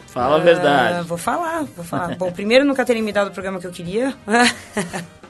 Fala 0.05 0.35
a 0.35 0.39
ah, 0.39 0.43
verdade. 0.43 1.07
Vou 1.07 1.17
falar, 1.17 1.63
vou 1.75 1.83
falar. 1.83 2.15
Bom, 2.15 2.31
primeiro 2.31 2.63
nunca 2.63 2.85
terem 2.85 3.01
me 3.01 3.11
dado 3.11 3.29
o 3.29 3.31
programa 3.31 3.59
que 3.59 3.65
eu 3.65 3.71
queria. 3.71 4.15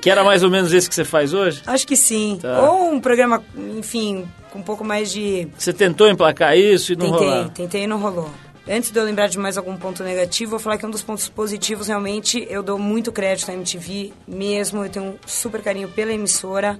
Que 0.00 0.08
era 0.08 0.24
mais 0.24 0.42
ou 0.42 0.50
menos 0.50 0.72
esse 0.72 0.88
que 0.88 0.94
você 0.94 1.04
faz 1.04 1.34
hoje? 1.34 1.62
Acho 1.66 1.86
que 1.86 1.96
sim. 1.96 2.38
Tá. 2.40 2.62
Ou 2.62 2.92
um 2.92 2.98
programa, 2.98 3.44
enfim, 3.76 4.26
com 4.50 4.58
um 4.58 4.62
pouco 4.62 4.82
mais 4.82 5.12
de. 5.12 5.48
Você 5.56 5.70
tentou 5.70 6.08
emplacar 6.08 6.56
isso 6.56 6.94
e 6.94 6.96
não 6.96 7.10
tentei, 7.10 7.28
rolou? 7.28 7.48
tentei 7.50 7.82
e 7.82 7.86
não 7.86 7.98
rolou. 7.98 8.30
Antes 8.68 8.90
de 8.90 8.98
eu 8.98 9.04
lembrar 9.04 9.28
de 9.28 9.38
mais 9.38 9.56
algum 9.56 9.76
ponto 9.76 10.02
negativo, 10.02 10.50
vou 10.50 10.58
falar 10.58 10.76
que 10.76 10.84
um 10.84 10.90
dos 10.90 11.02
pontos 11.02 11.28
positivos, 11.28 11.86
realmente, 11.86 12.44
eu 12.50 12.64
dou 12.64 12.76
muito 12.80 13.12
crédito 13.12 13.48
à 13.48 13.54
MTV 13.54 14.12
mesmo. 14.26 14.84
Eu 14.84 14.90
tenho 14.90 15.06
um 15.06 15.14
super 15.24 15.62
carinho 15.62 15.88
pela 15.88 16.12
emissora, 16.12 16.76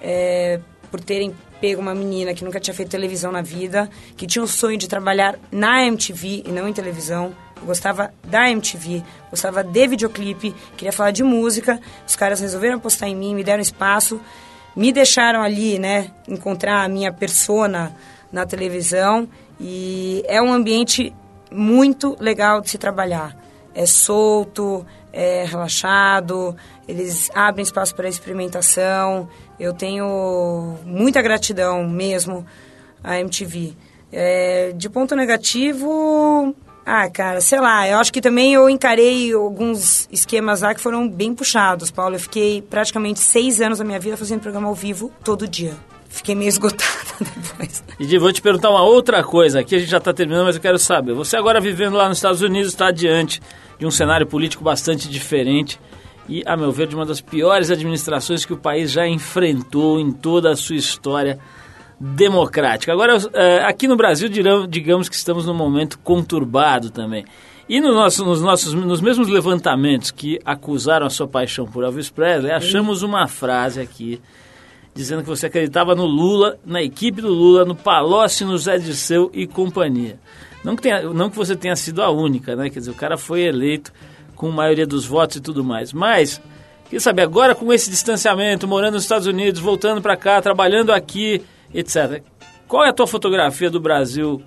é, 0.00 0.60
por 0.92 1.00
terem 1.00 1.34
pego 1.60 1.80
uma 1.80 1.92
menina 1.92 2.34
que 2.34 2.44
nunca 2.44 2.60
tinha 2.60 2.72
feito 2.72 2.88
televisão 2.88 3.32
na 3.32 3.42
vida, 3.42 3.90
que 4.16 4.28
tinha 4.28 4.44
o 4.44 4.46
sonho 4.46 4.78
de 4.78 4.88
trabalhar 4.88 5.36
na 5.50 5.84
MTV 5.84 6.44
e 6.46 6.52
não 6.52 6.68
em 6.68 6.72
televisão. 6.72 7.34
Gostava 7.64 8.14
da 8.22 8.48
MTV, 8.48 9.02
gostava 9.28 9.64
de 9.64 9.88
videoclipe, 9.88 10.54
queria 10.76 10.92
falar 10.92 11.10
de 11.10 11.24
música. 11.24 11.80
Os 12.06 12.14
caras 12.14 12.38
resolveram 12.38 12.76
apostar 12.76 13.08
em 13.08 13.16
mim, 13.16 13.34
me 13.34 13.42
deram 13.42 13.60
espaço, 13.60 14.20
me 14.76 14.92
deixaram 14.92 15.42
ali, 15.42 15.80
né, 15.80 16.12
encontrar 16.28 16.84
a 16.84 16.88
minha 16.88 17.12
persona 17.12 17.92
na 18.30 18.46
televisão. 18.46 19.28
E 19.58 20.22
é 20.28 20.40
um 20.40 20.52
ambiente 20.52 21.12
muito 21.54 22.16
legal 22.20 22.60
de 22.60 22.70
se 22.70 22.78
trabalhar. 22.78 23.36
É 23.74 23.86
solto, 23.86 24.84
é 25.12 25.44
relaxado, 25.44 26.56
eles 26.86 27.30
abrem 27.34 27.62
espaço 27.62 27.94
para 27.94 28.08
experimentação. 28.08 29.28
Eu 29.58 29.72
tenho 29.72 30.76
muita 30.84 31.22
gratidão 31.22 31.88
mesmo 31.88 32.44
à 33.02 33.18
MTV. 33.18 33.74
É, 34.12 34.72
de 34.76 34.88
ponto 34.88 35.16
negativo, 35.16 36.54
ah, 36.86 37.08
cara, 37.08 37.40
sei 37.40 37.60
lá, 37.60 37.88
eu 37.88 37.98
acho 37.98 38.12
que 38.12 38.20
também 38.20 38.54
eu 38.54 38.68
encarei 38.68 39.32
alguns 39.32 40.06
esquemas 40.12 40.60
lá 40.60 40.74
que 40.74 40.80
foram 40.80 41.08
bem 41.08 41.34
puxados, 41.34 41.90
Paulo. 41.90 42.16
Eu 42.16 42.20
fiquei 42.20 42.60
praticamente 42.60 43.20
seis 43.20 43.60
anos 43.60 43.78
da 43.78 43.84
minha 43.84 43.98
vida 43.98 44.16
fazendo 44.16 44.40
programa 44.40 44.68
ao 44.68 44.74
vivo 44.74 45.10
todo 45.24 45.48
dia. 45.48 45.74
Fiquei 46.14 46.34
meio 46.36 46.48
esgotada 46.48 46.84
depois. 47.18 47.82
E 47.98 48.18
vou 48.18 48.32
te 48.32 48.40
perguntar 48.40 48.70
uma 48.70 48.82
outra 48.82 49.24
coisa. 49.24 49.60
Aqui 49.60 49.74
a 49.74 49.78
gente 49.80 49.90
já 49.90 49.98
está 49.98 50.12
terminando, 50.12 50.44
mas 50.44 50.54
eu 50.54 50.62
quero 50.62 50.78
saber. 50.78 51.12
Você 51.12 51.36
agora 51.36 51.60
vivendo 51.60 51.96
lá 51.96 52.08
nos 52.08 52.18
Estados 52.18 52.40
Unidos 52.40 52.72
está 52.72 52.92
diante 52.92 53.42
de 53.78 53.84
um 53.84 53.90
cenário 53.90 54.24
político 54.24 54.62
bastante 54.62 55.08
diferente 55.08 55.78
e, 56.28 56.44
a 56.46 56.56
meu 56.56 56.70
ver, 56.70 56.86
de 56.86 56.94
uma 56.94 57.04
das 57.04 57.20
piores 57.20 57.68
administrações 57.68 58.44
que 58.44 58.52
o 58.52 58.56
país 58.56 58.92
já 58.92 59.08
enfrentou 59.08 59.98
em 59.98 60.12
toda 60.12 60.52
a 60.52 60.56
sua 60.56 60.76
história 60.76 61.36
democrática. 61.98 62.92
Agora, 62.92 63.18
é, 63.32 63.64
aqui 63.64 63.88
no 63.88 63.96
Brasil, 63.96 64.28
digamos 64.68 65.08
que 65.08 65.16
estamos 65.16 65.46
num 65.46 65.54
momento 65.54 65.98
conturbado 65.98 66.90
também. 66.90 67.24
E 67.68 67.80
no 67.80 67.92
nosso, 67.92 68.24
nos, 68.24 68.40
nossos, 68.40 68.72
nos 68.72 69.00
mesmos 69.00 69.26
levantamentos 69.26 70.12
que 70.12 70.38
acusaram 70.44 71.06
a 71.06 71.10
sua 71.10 71.26
paixão 71.26 71.66
por 71.66 71.82
Elvis 71.82 72.08
Presley, 72.08 72.52
achamos 72.52 73.02
uma 73.02 73.26
frase 73.26 73.80
aqui 73.80 74.20
dizendo 74.94 75.22
que 75.22 75.28
você 75.28 75.46
acreditava 75.46 75.94
no 75.94 76.06
Lula, 76.06 76.58
na 76.64 76.82
equipe 76.82 77.20
do 77.20 77.28
Lula, 77.28 77.64
no 77.64 77.74
Palocci, 77.74 78.44
no 78.44 78.56
Zé 78.56 78.78
Dirceu 78.78 79.30
e 79.34 79.46
companhia. 79.46 80.18
Não 80.62 80.76
que, 80.76 80.82
tenha, 80.82 81.02
não 81.02 81.28
que 81.28 81.36
você 81.36 81.56
tenha 81.56 81.76
sido 81.76 82.00
a 82.00 82.10
única, 82.10 82.54
né? 82.56 82.70
Quer 82.70 82.78
dizer, 82.78 82.90
o 82.90 82.94
cara 82.94 83.18
foi 83.18 83.42
eleito 83.42 83.92
com 84.36 84.50
maioria 84.50 84.86
dos 84.86 85.04
votos 85.04 85.36
e 85.36 85.40
tudo 85.40 85.64
mais. 85.64 85.92
Mas, 85.92 86.40
queria 86.84 87.00
saber, 87.00 87.22
agora 87.22 87.54
com 87.54 87.70
esse 87.72 87.90
distanciamento, 87.90 88.66
morando 88.66 88.94
nos 88.94 89.02
Estados 89.02 89.26
Unidos, 89.26 89.60
voltando 89.60 90.00
para 90.00 90.16
cá, 90.16 90.40
trabalhando 90.40 90.90
aqui, 90.90 91.42
etc. 91.72 92.22
Qual 92.66 92.84
é 92.84 92.88
a 92.88 92.92
tua 92.92 93.06
fotografia 93.06 93.68
do 93.68 93.80
Brasil 93.80 94.42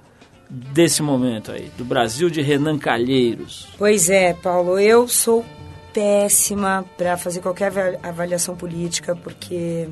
desse 0.50 1.04
momento 1.04 1.52
aí? 1.52 1.70
Do 1.78 1.86
Brasil 1.86 2.30
de 2.30 2.42
Renan 2.42 2.80
Calheiros? 2.80 3.68
Pois 3.78 4.10
é, 4.10 4.34
Paulo, 4.34 4.80
eu 4.80 5.08
sou 5.08 5.46
péssima 5.94 6.84
para 6.98 7.18
fazer 7.18 7.42
qualquer 7.42 8.00
avaliação 8.02 8.56
política, 8.56 9.16
porque 9.16 9.88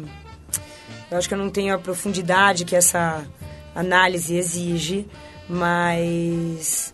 eu 1.09 1.17
acho 1.17 1.27
que 1.27 1.33
eu 1.33 1.37
não 1.37 1.49
tenho 1.49 1.73
a 1.73 1.77
profundidade 1.77 2.65
que 2.65 2.75
essa 2.75 3.25
análise 3.75 4.35
exige, 4.35 5.05
mas 5.47 6.93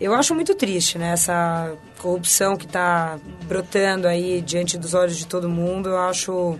eu 0.00 0.14
acho 0.14 0.34
muito 0.34 0.54
triste, 0.54 0.98
né? 0.98 1.12
Essa 1.12 1.72
corrupção 1.98 2.56
que 2.56 2.66
está 2.66 3.18
brotando 3.44 4.08
aí 4.08 4.40
diante 4.40 4.78
dos 4.78 4.94
olhos 4.94 5.16
de 5.16 5.26
todo 5.26 5.48
mundo. 5.48 5.90
Eu 5.90 5.98
acho 5.98 6.58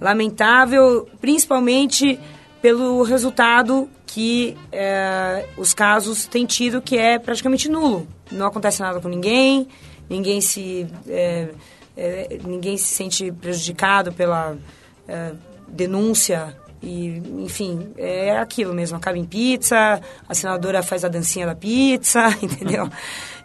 lamentável, 0.00 1.08
principalmente 1.20 2.20
pelo 2.60 3.02
resultado 3.02 3.88
que 4.06 4.56
é, 4.70 5.46
os 5.56 5.74
casos 5.74 6.26
têm 6.26 6.46
tido, 6.46 6.80
que 6.80 6.96
é 6.96 7.18
praticamente 7.18 7.68
nulo. 7.68 8.06
Não 8.30 8.46
acontece 8.46 8.80
nada 8.80 9.00
com 9.00 9.08
ninguém, 9.08 9.66
ninguém 10.08 10.40
se, 10.40 10.86
é, 11.08 11.48
é, 11.96 12.38
ninguém 12.44 12.76
se 12.76 12.94
sente 12.94 13.32
prejudicado 13.32 14.12
pela 14.12 14.56
denúncia 15.74 16.56
e, 16.82 17.22
enfim, 17.38 17.92
é 17.96 18.36
aquilo 18.36 18.74
mesmo, 18.74 18.96
acaba 18.96 19.16
em 19.16 19.24
pizza, 19.24 20.00
a 20.28 20.34
senadora 20.34 20.82
faz 20.82 21.04
a 21.04 21.08
dancinha 21.08 21.46
da 21.46 21.54
pizza, 21.54 22.28
entendeu? 22.42 22.88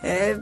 É, 0.04 0.38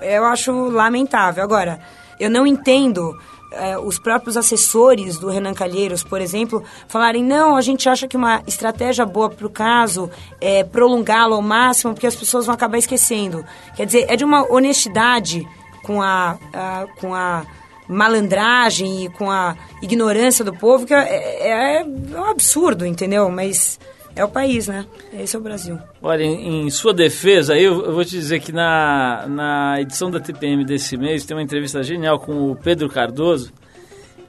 eu 0.00 0.24
acho 0.24 0.52
lamentável. 0.68 1.42
Agora, 1.42 1.80
eu 2.20 2.30
não 2.30 2.46
entendo 2.46 3.18
é, 3.52 3.76
os 3.78 3.98
próprios 3.98 4.36
assessores 4.36 5.18
do 5.18 5.28
Renan 5.28 5.54
Calheiros, 5.54 6.04
por 6.04 6.20
exemplo, 6.20 6.62
falarem: 6.86 7.24
não, 7.24 7.56
a 7.56 7.60
gente 7.60 7.88
acha 7.88 8.06
que 8.06 8.16
uma 8.16 8.42
estratégia 8.46 9.04
boa 9.04 9.28
para 9.28 9.46
o 9.46 9.50
caso 9.50 10.10
é 10.40 10.62
prolongá-lo 10.62 11.34
ao 11.34 11.42
máximo, 11.42 11.94
porque 11.94 12.06
as 12.06 12.16
pessoas 12.16 12.46
vão 12.46 12.54
acabar 12.54 12.78
esquecendo. 12.78 13.44
Quer 13.74 13.86
dizer, 13.86 14.06
é 14.08 14.16
de 14.16 14.24
uma 14.24 14.50
honestidade 14.52 15.46
com 15.82 16.00
a, 16.00 16.38
a 16.52 16.86
com 17.00 17.14
a 17.14 17.44
malandragem 17.88 19.04
e 19.04 19.08
com 19.08 19.30
a 19.30 19.56
ignorância 19.82 20.44
do 20.44 20.52
povo 20.54 20.86
que 20.86 20.94
é, 20.94 20.98
é, 20.98 21.80
é 21.80 21.84
um 21.84 22.24
absurdo, 22.24 22.84
entendeu? 22.86 23.30
Mas 23.30 23.78
é 24.16 24.24
o 24.24 24.28
país, 24.28 24.66
né? 24.66 24.86
Esse 25.12 25.36
é 25.36 25.38
o 25.38 25.42
Brasil. 25.42 25.78
Olha, 26.02 26.22
em, 26.24 26.66
em 26.66 26.70
sua 26.70 26.94
defesa, 26.94 27.54
eu, 27.56 27.84
eu, 27.84 27.92
vou 27.92 28.04
te 28.04 28.12
dizer 28.12 28.40
que 28.40 28.50
na, 28.50 29.26
na 29.28 29.80
edição 29.80 30.10
da 30.10 30.18
TPM 30.18 30.64
desse 30.64 30.96
mês 30.96 31.24
tem 31.24 31.36
uma 31.36 31.42
entrevista 31.42 31.82
genial 31.82 32.18
com 32.18 32.50
o 32.50 32.56
Pedro 32.56 32.88
Cardoso, 32.88 33.52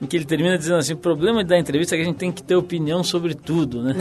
em 0.02 0.06
que 0.06 0.16
ele 0.16 0.26
termina 0.26 0.58
dizendo 0.58 0.78
assim, 0.78 0.93
o 0.93 0.98
problema 0.98 1.43
da 1.43 1.58
entrevista 1.58 1.95
é 1.95 1.98
que 1.98 2.04
a 2.04 2.06
gente 2.06 2.18
tem 2.18 2.32
que 2.32 2.43
ter 2.43 2.56
opinião 2.56 3.04
sobre 3.04 3.34
tudo, 3.34 3.82
né? 3.82 3.95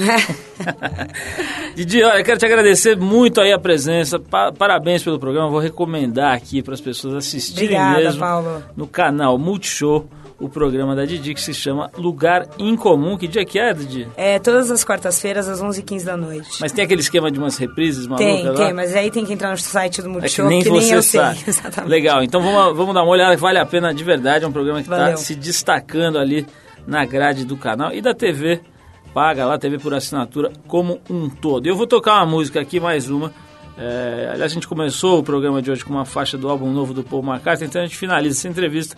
Didi, 1.74 2.02
olha, 2.02 2.22
quero 2.22 2.38
te 2.38 2.46
agradecer 2.46 2.96
muito 2.96 3.40
aí 3.40 3.52
a 3.52 3.58
presença, 3.58 4.18
pa 4.18 4.52
parabéns 4.52 5.02
pelo 5.02 5.18
programa, 5.18 5.48
vou 5.48 5.60
recomendar 5.60 6.34
aqui 6.34 6.62
para 6.62 6.74
as 6.74 6.80
pessoas 6.80 7.14
assistirem 7.14 7.76
Obrigada, 7.76 7.98
mesmo 7.98 8.20
Paulo. 8.20 8.62
no 8.76 8.86
canal 8.86 9.38
Multishow 9.38 10.06
o 10.38 10.48
programa 10.48 10.94
da 10.94 11.04
Didi 11.04 11.32
que 11.34 11.40
se 11.40 11.54
chama 11.54 11.90
Lugar 11.96 12.46
Incomum. 12.58 13.16
Que 13.16 13.26
dia 13.26 13.44
que 13.44 13.58
é, 13.58 13.72
Didi? 13.72 14.06
É, 14.16 14.38
todas 14.38 14.70
as 14.70 14.84
quartas-feiras, 14.84 15.48
às 15.48 15.62
11h15 15.62 16.04
da 16.04 16.16
noite. 16.16 16.58
Mas 16.60 16.72
tem 16.72 16.84
aquele 16.84 17.00
esquema 17.00 17.30
de 17.30 17.38
umas 17.38 17.56
reprises 17.56 18.06
malucas 18.06 18.26
Tem, 18.34 18.44
lá? 18.44 18.54
tem, 18.54 18.72
mas 18.72 18.94
aí 18.94 19.10
tem 19.10 19.24
que 19.24 19.32
entrar 19.32 19.50
no 19.50 19.58
site 19.58 20.02
do 20.02 20.10
Multishow, 20.10 20.46
é 20.46 20.48
que 20.48 20.54
nem, 20.54 20.62
que 20.62 20.68
você 20.68 20.86
nem 20.86 20.94
eu 20.94 21.02
sabe. 21.02 21.38
sei. 21.38 21.48
Exatamente. 21.48 21.90
Legal, 21.90 22.22
então 22.22 22.42
vamos, 22.42 22.76
vamos 22.76 22.94
dar 22.94 23.02
uma 23.02 23.12
olhada, 23.12 23.36
vale 23.36 23.58
a 23.58 23.66
pena 23.66 23.94
de 23.94 24.04
verdade, 24.04 24.44
é 24.44 24.48
um 24.48 24.52
programa 24.52 24.82
que 24.82 24.88
está 24.88 25.16
se 25.16 25.34
destacando 25.34 26.18
ali 26.18 26.46
na 26.86 27.04
grade 27.04 27.44
do 27.44 27.56
canal 27.56 27.92
e 27.92 28.00
da 28.00 28.14
TV, 28.14 28.60
paga 29.14 29.46
lá, 29.46 29.58
TV 29.58 29.78
por 29.78 29.94
assinatura 29.94 30.52
como 30.68 31.00
um 31.08 31.28
todo. 31.28 31.66
Eu 31.66 31.76
vou 31.76 31.86
tocar 31.86 32.16
uma 32.16 32.26
música 32.26 32.60
aqui, 32.60 32.78
mais 32.78 33.08
uma, 33.08 33.32
é, 33.78 34.30
aliás, 34.32 34.52
a 34.52 34.54
gente 34.54 34.68
começou 34.68 35.18
o 35.18 35.22
programa 35.22 35.60
de 35.60 35.70
hoje 35.70 35.84
com 35.84 35.92
uma 35.92 36.04
faixa 36.04 36.38
do 36.38 36.48
álbum 36.48 36.70
novo 36.72 36.94
do 36.94 37.02
Paul 37.02 37.22
McCartney, 37.22 37.68
então 37.68 37.80
a 37.82 37.84
gente 37.84 37.96
finaliza 37.96 38.38
essa 38.38 38.48
entrevista 38.48 38.96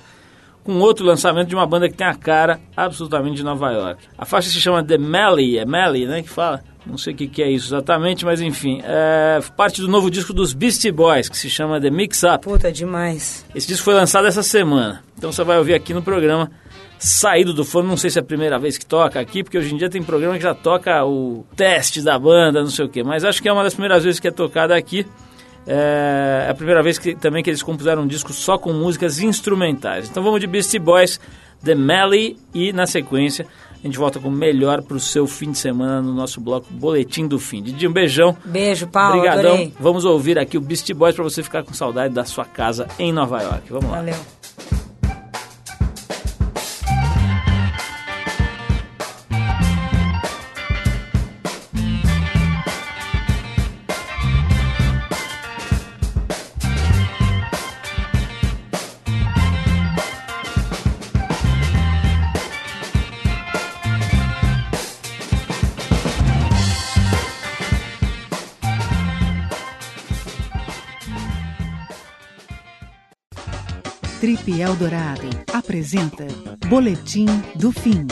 com 0.68 0.80
outro 0.80 1.06
lançamento 1.06 1.48
de 1.48 1.54
uma 1.54 1.64
banda 1.64 1.88
que 1.88 1.96
tem 1.96 2.06
a 2.06 2.14
cara 2.14 2.60
absolutamente 2.76 3.36
de 3.36 3.42
Nova 3.42 3.72
York. 3.72 4.02
A 4.18 4.26
faixa 4.26 4.50
se 4.50 4.60
chama 4.60 4.84
The 4.84 4.98
Melly, 4.98 5.56
é 5.56 5.64
Melly, 5.64 6.04
né, 6.04 6.22
que 6.22 6.28
fala? 6.28 6.62
Não 6.84 6.98
sei 6.98 7.14
o 7.14 7.16
que, 7.16 7.26
que 7.26 7.42
é 7.42 7.50
isso 7.50 7.68
exatamente, 7.68 8.22
mas 8.22 8.42
enfim, 8.42 8.82
é 8.84 9.40
parte 9.56 9.80
do 9.80 9.88
novo 9.88 10.10
disco 10.10 10.34
dos 10.34 10.52
Beastie 10.52 10.92
Boys, 10.92 11.26
que 11.26 11.38
se 11.38 11.48
chama 11.48 11.80
The 11.80 11.88
Mix 11.88 12.22
Up. 12.22 12.44
Puta, 12.44 12.70
demais. 12.70 13.46
Esse 13.54 13.66
disco 13.66 13.82
foi 13.82 13.94
lançado 13.94 14.26
essa 14.26 14.42
semana, 14.42 15.02
então 15.16 15.32
você 15.32 15.42
vai 15.42 15.56
ouvir 15.56 15.72
aqui 15.72 15.94
no 15.94 16.02
programa 16.02 16.50
saído 16.98 17.54
do 17.54 17.64
forno, 17.64 17.88
não 17.88 17.96
sei 17.96 18.10
se 18.10 18.18
é 18.18 18.20
a 18.20 18.24
primeira 18.24 18.58
vez 18.58 18.76
que 18.76 18.84
toca 18.84 19.18
aqui, 19.18 19.42
porque 19.42 19.56
hoje 19.56 19.74
em 19.74 19.78
dia 19.78 19.88
tem 19.88 20.02
programa 20.02 20.36
que 20.36 20.42
já 20.42 20.54
toca 20.54 21.02
o 21.02 21.46
teste 21.56 22.02
da 22.02 22.18
banda, 22.18 22.60
não 22.60 22.68
sei 22.68 22.84
o 22.84 22.90
que, 22.90 23.02
mas 23.02 23.24
acho 23.24 23.40
que 23.40 23.48
é 23.48 23.52
uma 23.52 23.62
das 23.62 23.72
primeiras 23.72 24.04
vezes 24.04 24.20
que 24.20 24.28
é 24.28 24.30
tocada 24.30 24.76
aqui. 24.76 25.06
É 25.70 26.46
a 26.50 26.54
primeira 26.54 26.82
vez 26.82 26.98
que 26.98 27.14
também 27.14 27.42
que 27.42 27.50
eles 27.50 27.62
compuseram 27.62 28.02
um 28.02 28.06
disco 28.06 28.32
só 28.32 28.56
com 28.56 28.72
músicas 28.72 29.20
instrumentais. 29.20 30.08
Então 30.08 30.22
vamos 30.22 30.40
de 30.40 30.46
Beastie 30.46 30.78
Boys, 30.78 31.20
The 31.62 31.74
Melly 31.74 32.38
e 32.54 32.72
na 32.72 32.86
sequência 32.86 33.46
a 33.82 33.86
gente 33.86 33.98
volta 33.98 34.18
com 34.18 34.28
o 34.28 34.32
melhor 34.32 34.82
para 34.82 34.96
o 34.96 35.00
seu 35.00 35.26
fim 35.26 35.52
de 35.52 35.58
semana 35.58 36.02
no 36.02 36.12
nosso 36.12 36.40
bloco 36.40 36.66
Boletim 36.70 37.28
do 37.28 37.38
Fim. 37.38 37.62
Didi, 37.62 37.86
um 37.86 37.92
beijão. 37.92 38.36
Beijo, 38.44 38.88
Paulo. 38.88 39.18
Obrigadão. 39.18 39.52
Adorei. 39.52 39.72
Vamos 39.78 40.04
ouvir 40.04 40.38
aqui 40.38 40.58
o 40.58 40.60
Beastie 40.60 40.94
Boys 40.94 41.14
para 41.14 41.22
você 41.22 41.42
ficar 41.44 41.62
com 41.62 41.72
saudade 41.72 42.12
da 42.12 42.24
sua 42.24 42.44
casa 42.44 42.88
em 42.98 43.12
Nova 43.12 43.40
York. 43.40 43.70
Vamos 43.70 43.90
lá. 43.90 43.98
Valeu. 43.98 44.38
Trip 74.59 74.61
Eldorado 74.61 75.28
apresenta 75.52 76.26
Boletim 76.66 77.26
do 77.54 77.70
Fim. 77.70 78.06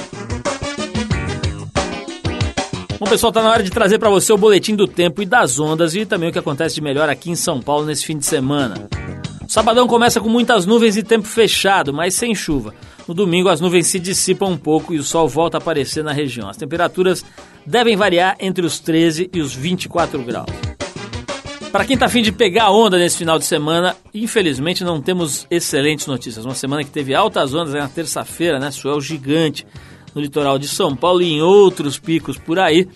Bom, 3.01 3.07
pessoal, 3.07 3.33
tá 3.33 3.43
na 3.43 3.51
hora 3.51 3.65
de 3.65 3.71
trazer 3.71 3.99
para 3.99 4.09
você 4.09 4.33
o 4.33 4.39
boletim 4.39 4.77
do 4.77 4.87
tempo 4.87 5.21
e 5.21 5.27
das 5.27 5.59
ondas 5.59 5.95
e 5.97 6.07
também 6.07 6.29
o 6.29 6.33
que 6.33 6.39
acontece 6.39 6.77
de 6.77 6.81
melhor 6.81 7.09
aqui 7.09 7.31
em 7.31 7.35
São 7.35 7.61
Paulo 7.61 7.85
nesse 7.85 8.07
fim 8.07 8.17
de 8.17 8.25
semana. 8.25 8.89
O 9.47 9.51
sabadão 9.51 9.89
começa 9.89 10.21
com 10.21 10.29
muitas 10.29 10.65
nuvens 10.65 10.97
e 10.97 11.03
tempo 11.03 11.27
fechado, 11.27 11.93
mas 11.93 12.15
sem 12.15 12.35
chuva. 12.35 12.75
No 13.09 13.15
domingo, 13.15 13.49
as 13.49 13.61
nuvens 13.61 13.89
se 13.89 13.99
dissipam 13.99 14.51
um 14.51 14.59
pouco 14.59 14.95
e 14.95 14.99
o 14.99 15.03
sol 15.03 15.29
volta 15.29 15.57
a 15.57 15.61
aparecer 15.61 16.05
na 16.05 16.13
região. 16.13 16.49
As 16.49 16.57
temperaturas 16.57 17.25
devem 17.67 17.97
variar 17.97 18.37
entre 18.39 18.65
os 18.65 18.79
13 18.79 19.31
e 19.33 19.41
os 19.41 19.53
24 19.53 20.23
graus. 20.23 20.76
Para 21.77 21.85
quem 21.85 21.99
tá 21.99 22.07
afim 22.07 22.23
de 22.23 22.33
pegar 22.33 22.71
onda 22.71 22.97
nesse 22.97 23.19
final 23.19 23.39
de 23.39 23.45
semana, 23.45 23.95
infelizmente 24.15 24.83
não 24.83 24.99
temos 24.99 25.47
excelentes 25.51 26.07
notícias. 26.07 26.43
Uma 26.43 26.55
semana 26.55 26.83
que 26.83 26.89
teve 26.89 27.15
altas 27.15 27.53
ondas 27.53 27.75
na 27.75 27.87
terça-feira, 27.87 28.59
né? 28.59 28.71
Suel 28.71 28.99
gigante 28.99 29.67
no 30.15 30.23
litoral 30.23 30.59
de 30.59 30.67
São 30.67 30.97
Paulo 30.97 31.21
e 31.21 31.35
em 31.35 31.43
outros 31.43 31.99
picos 31.99 32.39
por 32.39 32.59
aí. 32.59 32.89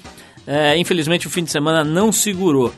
É, 0.47 0.79
infelizmente 0.79 1.27
o 1.27 1.31
fim 1.31 1.45
de 1.45 1.51
semana 1.51 1.85
não 1.85 2.11
segurou. 2.11 2.73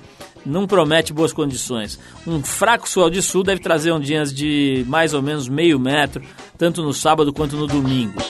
Não 0.44 0.66
promete 0.66 1.12
boas 1.12 1.32
condições. 1.32 2.00
Um 2.26 2.42
fraco 2.42 2.88
suel 2.88 3.08
de 3.08 3.22
sul 3.22 3.44
deve 3.44 3.60
trazer 3.60 3.92
ondinhas 3.92 4.34
de 4.34 4.84
mais 4.88 5.14
ou 5.14 5.22
menos 5.22 5.48
meio 5.48 5.78
metro, 5.78 6.20
tanto 6.58 6.82
no 6.82 6.92
sábado 6.92 7.32
quanto 7.32 7.54
no 7.54 7.68
domingo. 7.68 8.20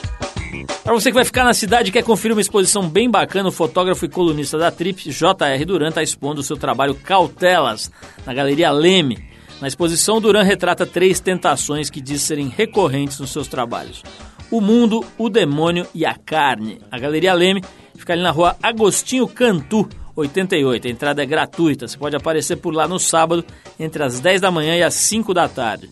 Para 0.83 0.93
você 0.93 1.09
que 1.09 1.15
vai 1.15 1.25
ficar 1.25 1.43
na 1.43 1.53
cidade 1.53 1.89
e 1.89 1.91
quer 1.91 2.03
conferir 2.03 2.35
uma 2.35 2.41
exposição 2.41 2.87
bem 2.87 3.09
bacana, 3.09 3.49
o 3.49 3.51
fotógrafo 3.51 4.05
e 4.05 4.09
colunista 4.09 4.57
da 4.57 4.71
Trip, 4.71 5.11
J.R. 5.11 5.65
Duran, 5.65 5.89
está 5.89 6.03
expondo 6.03 6.41
o 6.41 6.43
seu 6.43 6.57
trabalho 6.57 6.95
Cautelas, 6.95 7.91
na 8.25 8.33
Galeria 8.33 8.71
Leme. 8.71 9.23
Na 9.59 9.67
exposição, 9.67 10.19
Duran 10.19 10.43
retrata 10.43 10.85
três 10.85 11.19
tentações 11.19 11.89
que 11.89 12.01
diz 12.01 12.21
serem 12.21 12.49
recorrentes 12.49 13.19
nos 13.19 13.31
seus 13.31 13.47
trabalhos. 13.47 14.03
O 14.51 14.61
mundo, 14.61 15.03
o 15.17 15.29
demônio 15.29 15.87
e 15.95 16.05
a 16.05 16.15
carne. 16.15 16.79
A 16.91 16.99
Galeria 16.99 17.33
Leme 17.33 17.63
fica 17.95 18.13
ali 18.13 18.21
na 18.21 18.31
rua 18.31 18.55
Agostinho 18.61 19.27
Cantu, 19.27 19.87
88. 20.15 20.87
A 20.87 20.91
entrada 20.91 21.23
é 21.23 21.25
gratuita. 21.25 21.87
Você 21.87 21.97
pode 21.97 22.15
aparecer 22.15 22.57
por 22.57 22.73
lá 22.73 22.87
no 22.87 22.99
sábado, 22.99 23.43
entre 23.79 24.03
as 24.03 24.19
10 24.19 24.41
da 24.41 24.51
manhã 24.51 24.75
e 24.75 24.83
as 24.83 24.93
5 24.93 25.33
da 25.33 25.47
tarde. 25.47 25.89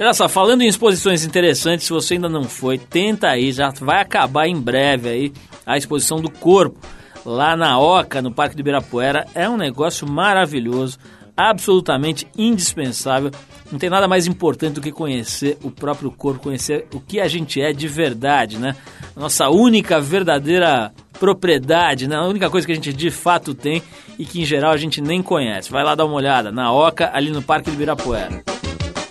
Olha 0.00 0.14
só, 0.14 0.30
falando 0.30 0.62
em 0.62 0.66
exposições 0.66 1.26
interessantes, 1.26 1.84
se 1.84 1.92
você 1.92 2.14
ainda 2.14 2.26
não 2.26 2.44
foi, 2.44 2.78
tenta 2.78 3.28
aí, 3.28 3.52
já 3.52 3.68
vai 3.68 4.00
acabar 4.00 4.48
em 4.48 4.58
breve 4.58 5.10
aí 5.10 5.32
a 5.66 5.76
exposição 5.76 6.22
do 6.22 6.30
corpo 6.30 6.78
lá 7.22 7.54
na 7.54 7.78
Oca, 7.78 8.22
no 8.22 8.32
Parque 8.32 8.56
do 8.56 8.60
Ibirapuera. 8.60 9.26
É 9.34 9.46
um 9.46 9.58
negócio 9.58 10.08
maravilhoso, 10.08 10.98
absolutamente 11.36 12.26
indispensável. 12.34 13.30
Não 13.70 13.78
tem 13.78 13.90
nada 13.90 14.08
mais 14.08 14.26
importante 14.26 14.76
do 14.76 14.80
que 14.80 14.90
conhecer 14.90 15.58
o 15.62 15.70
próprio 15.70 16.10
corpo, 16.10 16.44
conhecer 16.44 16.86
o 16.94 16.98
que 16.98 17.20
a 17.20 17.28
gente 17.28 17.60
é 17.60 17.70
de 17.70 17.86
verdade, 17.86 18.58
né? 18.58 18.74
Nossa 19.14 19.50
única 19.50 20.00
verdadeira 20.00 20.94
propriedade, 21.18 22.08
né? 22.08 22.16
A 22.16 22.24
única 22.26 22.48
coisa 22.48 22.66
que 22.66 22.72
a 22.72 22.74
gente 22.74 22.90
de 22.90 23.10
fato 23.10 23.52
tem 23.52 23.82
e 24.18 24.24
que 24.24 24.40
em 24.40 24.46
geral 24.46 24.72
a 24.72 24.78
gente 24.78 25.02
nem 25.02 25.22
conhece. 25.22 25.70
Vai 25.70 25.84
lá 25.84 25.94
dar 25.94 26.06
uma 26.06 26.14
olhada 26.14 26.50
na 26.50 26.72
Oca, 26.72 27.10
ali 27.12 27.30
no 27.30 27.42
Parque 27.42 27.70
do 27.70 27.74
Ibirapuera. 27.74 28.59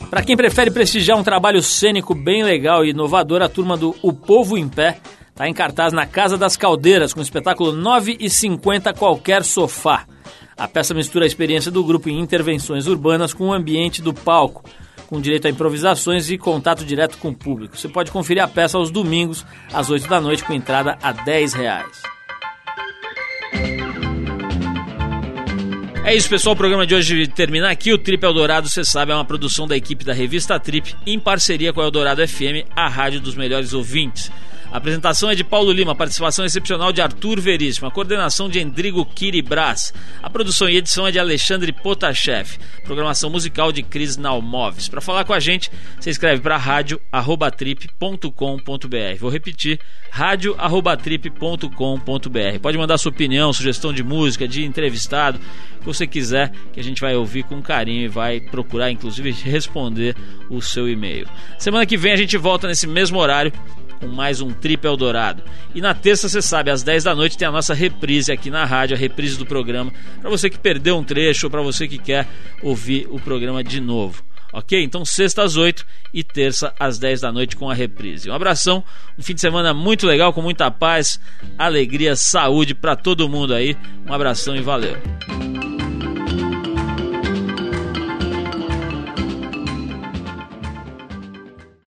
Para 0.09 0.23
quem 0.23 0.35
prefere 0.35 0.71
prestigiar 0.71 1.19
um 1.19 1.23
trabalho 1.23 1.61
cênico 1.61 2.15
bem 2.15 2.41
legal 2.41 2.83
e 2.83 2.89
inovador, 2.89 3.43
a 3.43 3.49
turma 3.49 3.77
do 3.77 3.95
O 4.01 4.11
Povo 4.11 4.57
em 4.57 4.67
Pé 4.67 4.99
está 5.29 5.47
em 5.47 5.53
cartaz 5.53 5.93
na 5.93 6.07
Casa 6.07 6.35
das 6.35 6.57
Caldeiras 6.57 7.13
com 7.13 7.19
o 7.19 7.23
espetáculo 7.23 7.71
9 7.71 8.17
e 8.19 8.27
50 8.27 8.91
Qualquer 8.93 9.43
Sofá. 9.43 10.07
A 10.57 10.67
peça 10.67 10.95
mistura 10.95 11.25
a 11.25 11.27
experiência 11.27 11.69
do 11.69 11.83
grupo 11.83 12.09
em 12.09 12.19
intervenções 12.19 12.87
urbanas 12.87 13.35
com 13.35 13.49
o 13.49 13.53
ambiente 13.53 14.01
do 14.01 14.11
palco, 14.11 14.63
com 15.05 15.21
direito 15.21 15.45
a 15.45 15.51
improvisações 15.51 16.31
e 16.31 16.39
contato 16.39 16.83
direto 16.83 17.19
com 17.19 17.29
o 17.29 17.35
público. 17.35 17.77
Você 17.77 17.87
pode 17.87 18.11
conferir 18.11 18.43
a 18.43 18.47
peça 18.47 18.79
aos 18.79 18.89
domingos, 18.89 19.45
às 19.71 19.91
8 19.91 20.07
da 20.07 20.19
noite, 20.19 20.43
com 20.43 20.53
entrada 20.53 20.97
a 21.03 21.11
10 21.11 21.53
reais. 21.53 22.18
É 26.09 26.15
isso, 26.15 26.27
pessoal. 26.27 26.55
O 26.55 26.57
programa 26.57 26.87
de 26.87 26.95
hoje 26.95 27.27
termina 27.27 27.69
aqui. 27.69 27.93
O 27.93 27.97
Trip 27.99 28.23
Eldorado, 28.23 28.67
você 28.67 28.83
sabe, 28.83 29.11
é 29.11 29.15
uma 29.15 29.23
produção 29.23 29.67
da 29.67 29.77
equipe 29.77 30.03
da 30.03 30.11
revista 30.11 30.59
Trip, 30.59 30.95
em 31.05 31.19
parceria 31.19 31.71
com 31.71 31.81
a 31.81 31.83
Eldorado 31.83 32.27
FM, 32.27 32.65
a 32.75 32.87
rádio 32.89 33.21
dos 33.21 33.35
melhores 33.35 33.73
ouvintes. 33.73 34.31
A 34.71 34.77
apresentação 34.77 35.31
é 35.31 35.35
de 35.35 35.43
Paulo 35.43 35.71
Lima, 35.71 35.95
participação 35.95 36.45
excepcional 36.45 36.93
de 36.93 37.01
Arthur 37.01 37.41
Veríssimo, 37.41 37.87
a 37.87 37.91
coordenação 37.91 38.47
de 38.47 38.59
Endrigo 38.59 39.03
Kiribras, 39.03 39.91
a 40.21 40.29
produção 40.29 40.69
e 40.69 40.77
edição 40.77 41.07
é 41.07 41.11
de 41.11 41.17
Alexandre 41.17 41.73
Potashev, 41.73 42.59
programação 42.83 43.31
musical 43.31 43.71
de 43.71 43.81
Cris 43.81 44.15
Nalmoves. 44.15 44.87
Para 44.87 45.01
falar 45.01 45.25
com 45.25 45.33
a 45.33 45.39
gente, 45.39 45.71
você 45.99 46.11
escreve 46.11 46.43
para 46.43 46.55
rádio@trip.com.br. 46.55 49.19
Vou 49.19 49.31
repetir, 49.31 49.79
rádio@trip.com.br. 50.11 52.59
Pode 52.61 52.77
mandar 52.77 52.99
sua 52.99 53.11
opinião, 53.11 53.51
sugestão 53.51 53.91
de 53.91 54.03
música, 54.03 54.47
de 54.47 54.63
entrevistado, 54.63 55.39
o 55.77 55.79
que 55.79 55.85
você 55.87 56.05
quiser, 56.05 56.51
que 56.71 56.79
a 56.79 56.83
gente 56.83 57.01
vai 57.01 57.15
ouvir 57.15 57.41
com 57.41 57.59
carinho 57.59 58.03
e 58.03 58.07
vai 58.07 58.39
procurar 58.39 58.91
inclusive 58.91 59.31
responder 59.31 60.15
o 60.47 60.61
seu 60.61 60.87
e-mail. 60.87 61.27
Semana 61.57 61.87
que 61.87 61.97
vem 61.97 62.11
a 62.11 62.17
gente 62.17 62.37
volta 62.37 62.67
nesse 62.67 62.85
mesmo 62.85 63.17
horário 63.17 63.51
com 63.99 64.07
mais 64.07 64.41
um 64.41 64.51
Trip 64.51 64.85
Eldorado. 64.85 65.43
E 65.73 65.81
na 65.81 65.93
terça, 65.93 66.29
você 66.29 66.41
sabe, 66.41 66.71
às 66.71 66.83
10 66.83 67.03
da 67.03 67.15
noite 67.15 67.37
tem 67.37 67.47
a 67.47 67.51
nossa 67.51 67.73
reprise 67.73 68.31
aqui 68.31 68.49
na 68.49 68.65
rádio, 68.65 68.95
a 68.95 68.99
reprise 68.99 69.37
do 69.37 69.45
programa, 69.45 69.91
para 70.21 70.29
você 70.29 70.49
que 70.49 70.57
perdeu 70.57 70.97
um 70.97 71.03
trecho 71.03 71.47
ou 71.47 71.51
para 71.51 71.61
você 71.61 71.87
que 71.87 71.97
quer 71.97 72.27
ouvir 72.61 73.07
o 73.09 73.19
programa 73.19 73.63
de 73.63 73.79
novo. 73.79 74.23
Ok? 74.51 74.81
Então, 74.83 75.05
sexta 75.05 75.43
às 75.43 75.57
8 75.57 75.85
e 76.13 76.23
terça 76.23 76.73
às 76.79 76.97
10 76.97 77.21
da 77.21 77.31
noite 77.31 77.55
com 77.55 77.69
a 77.69 77.73
reprise. 77.73 78.29
Um 78.29 78.33
abração, 78.33 78.83
um 79.17 79.21
fim 79.21 79.35
de 79.35 79.41
semana 79.41 79.73
muito 79.73 80.07
legal, 80.07 80.33
com 80.33 80.41
muita 80.41 80.71
paz, 80.71 81.19
alegria, 81.57 82.15
saúde 82.15 82.73
para 82.73 82.95
todo 82.95 83.29
mundo 83.29 83.53
aí. 83.53 83.77
Um 84.07 84.13
abração 84.13 84.55
e 84.55 84.61
valeu. 84.61 84.97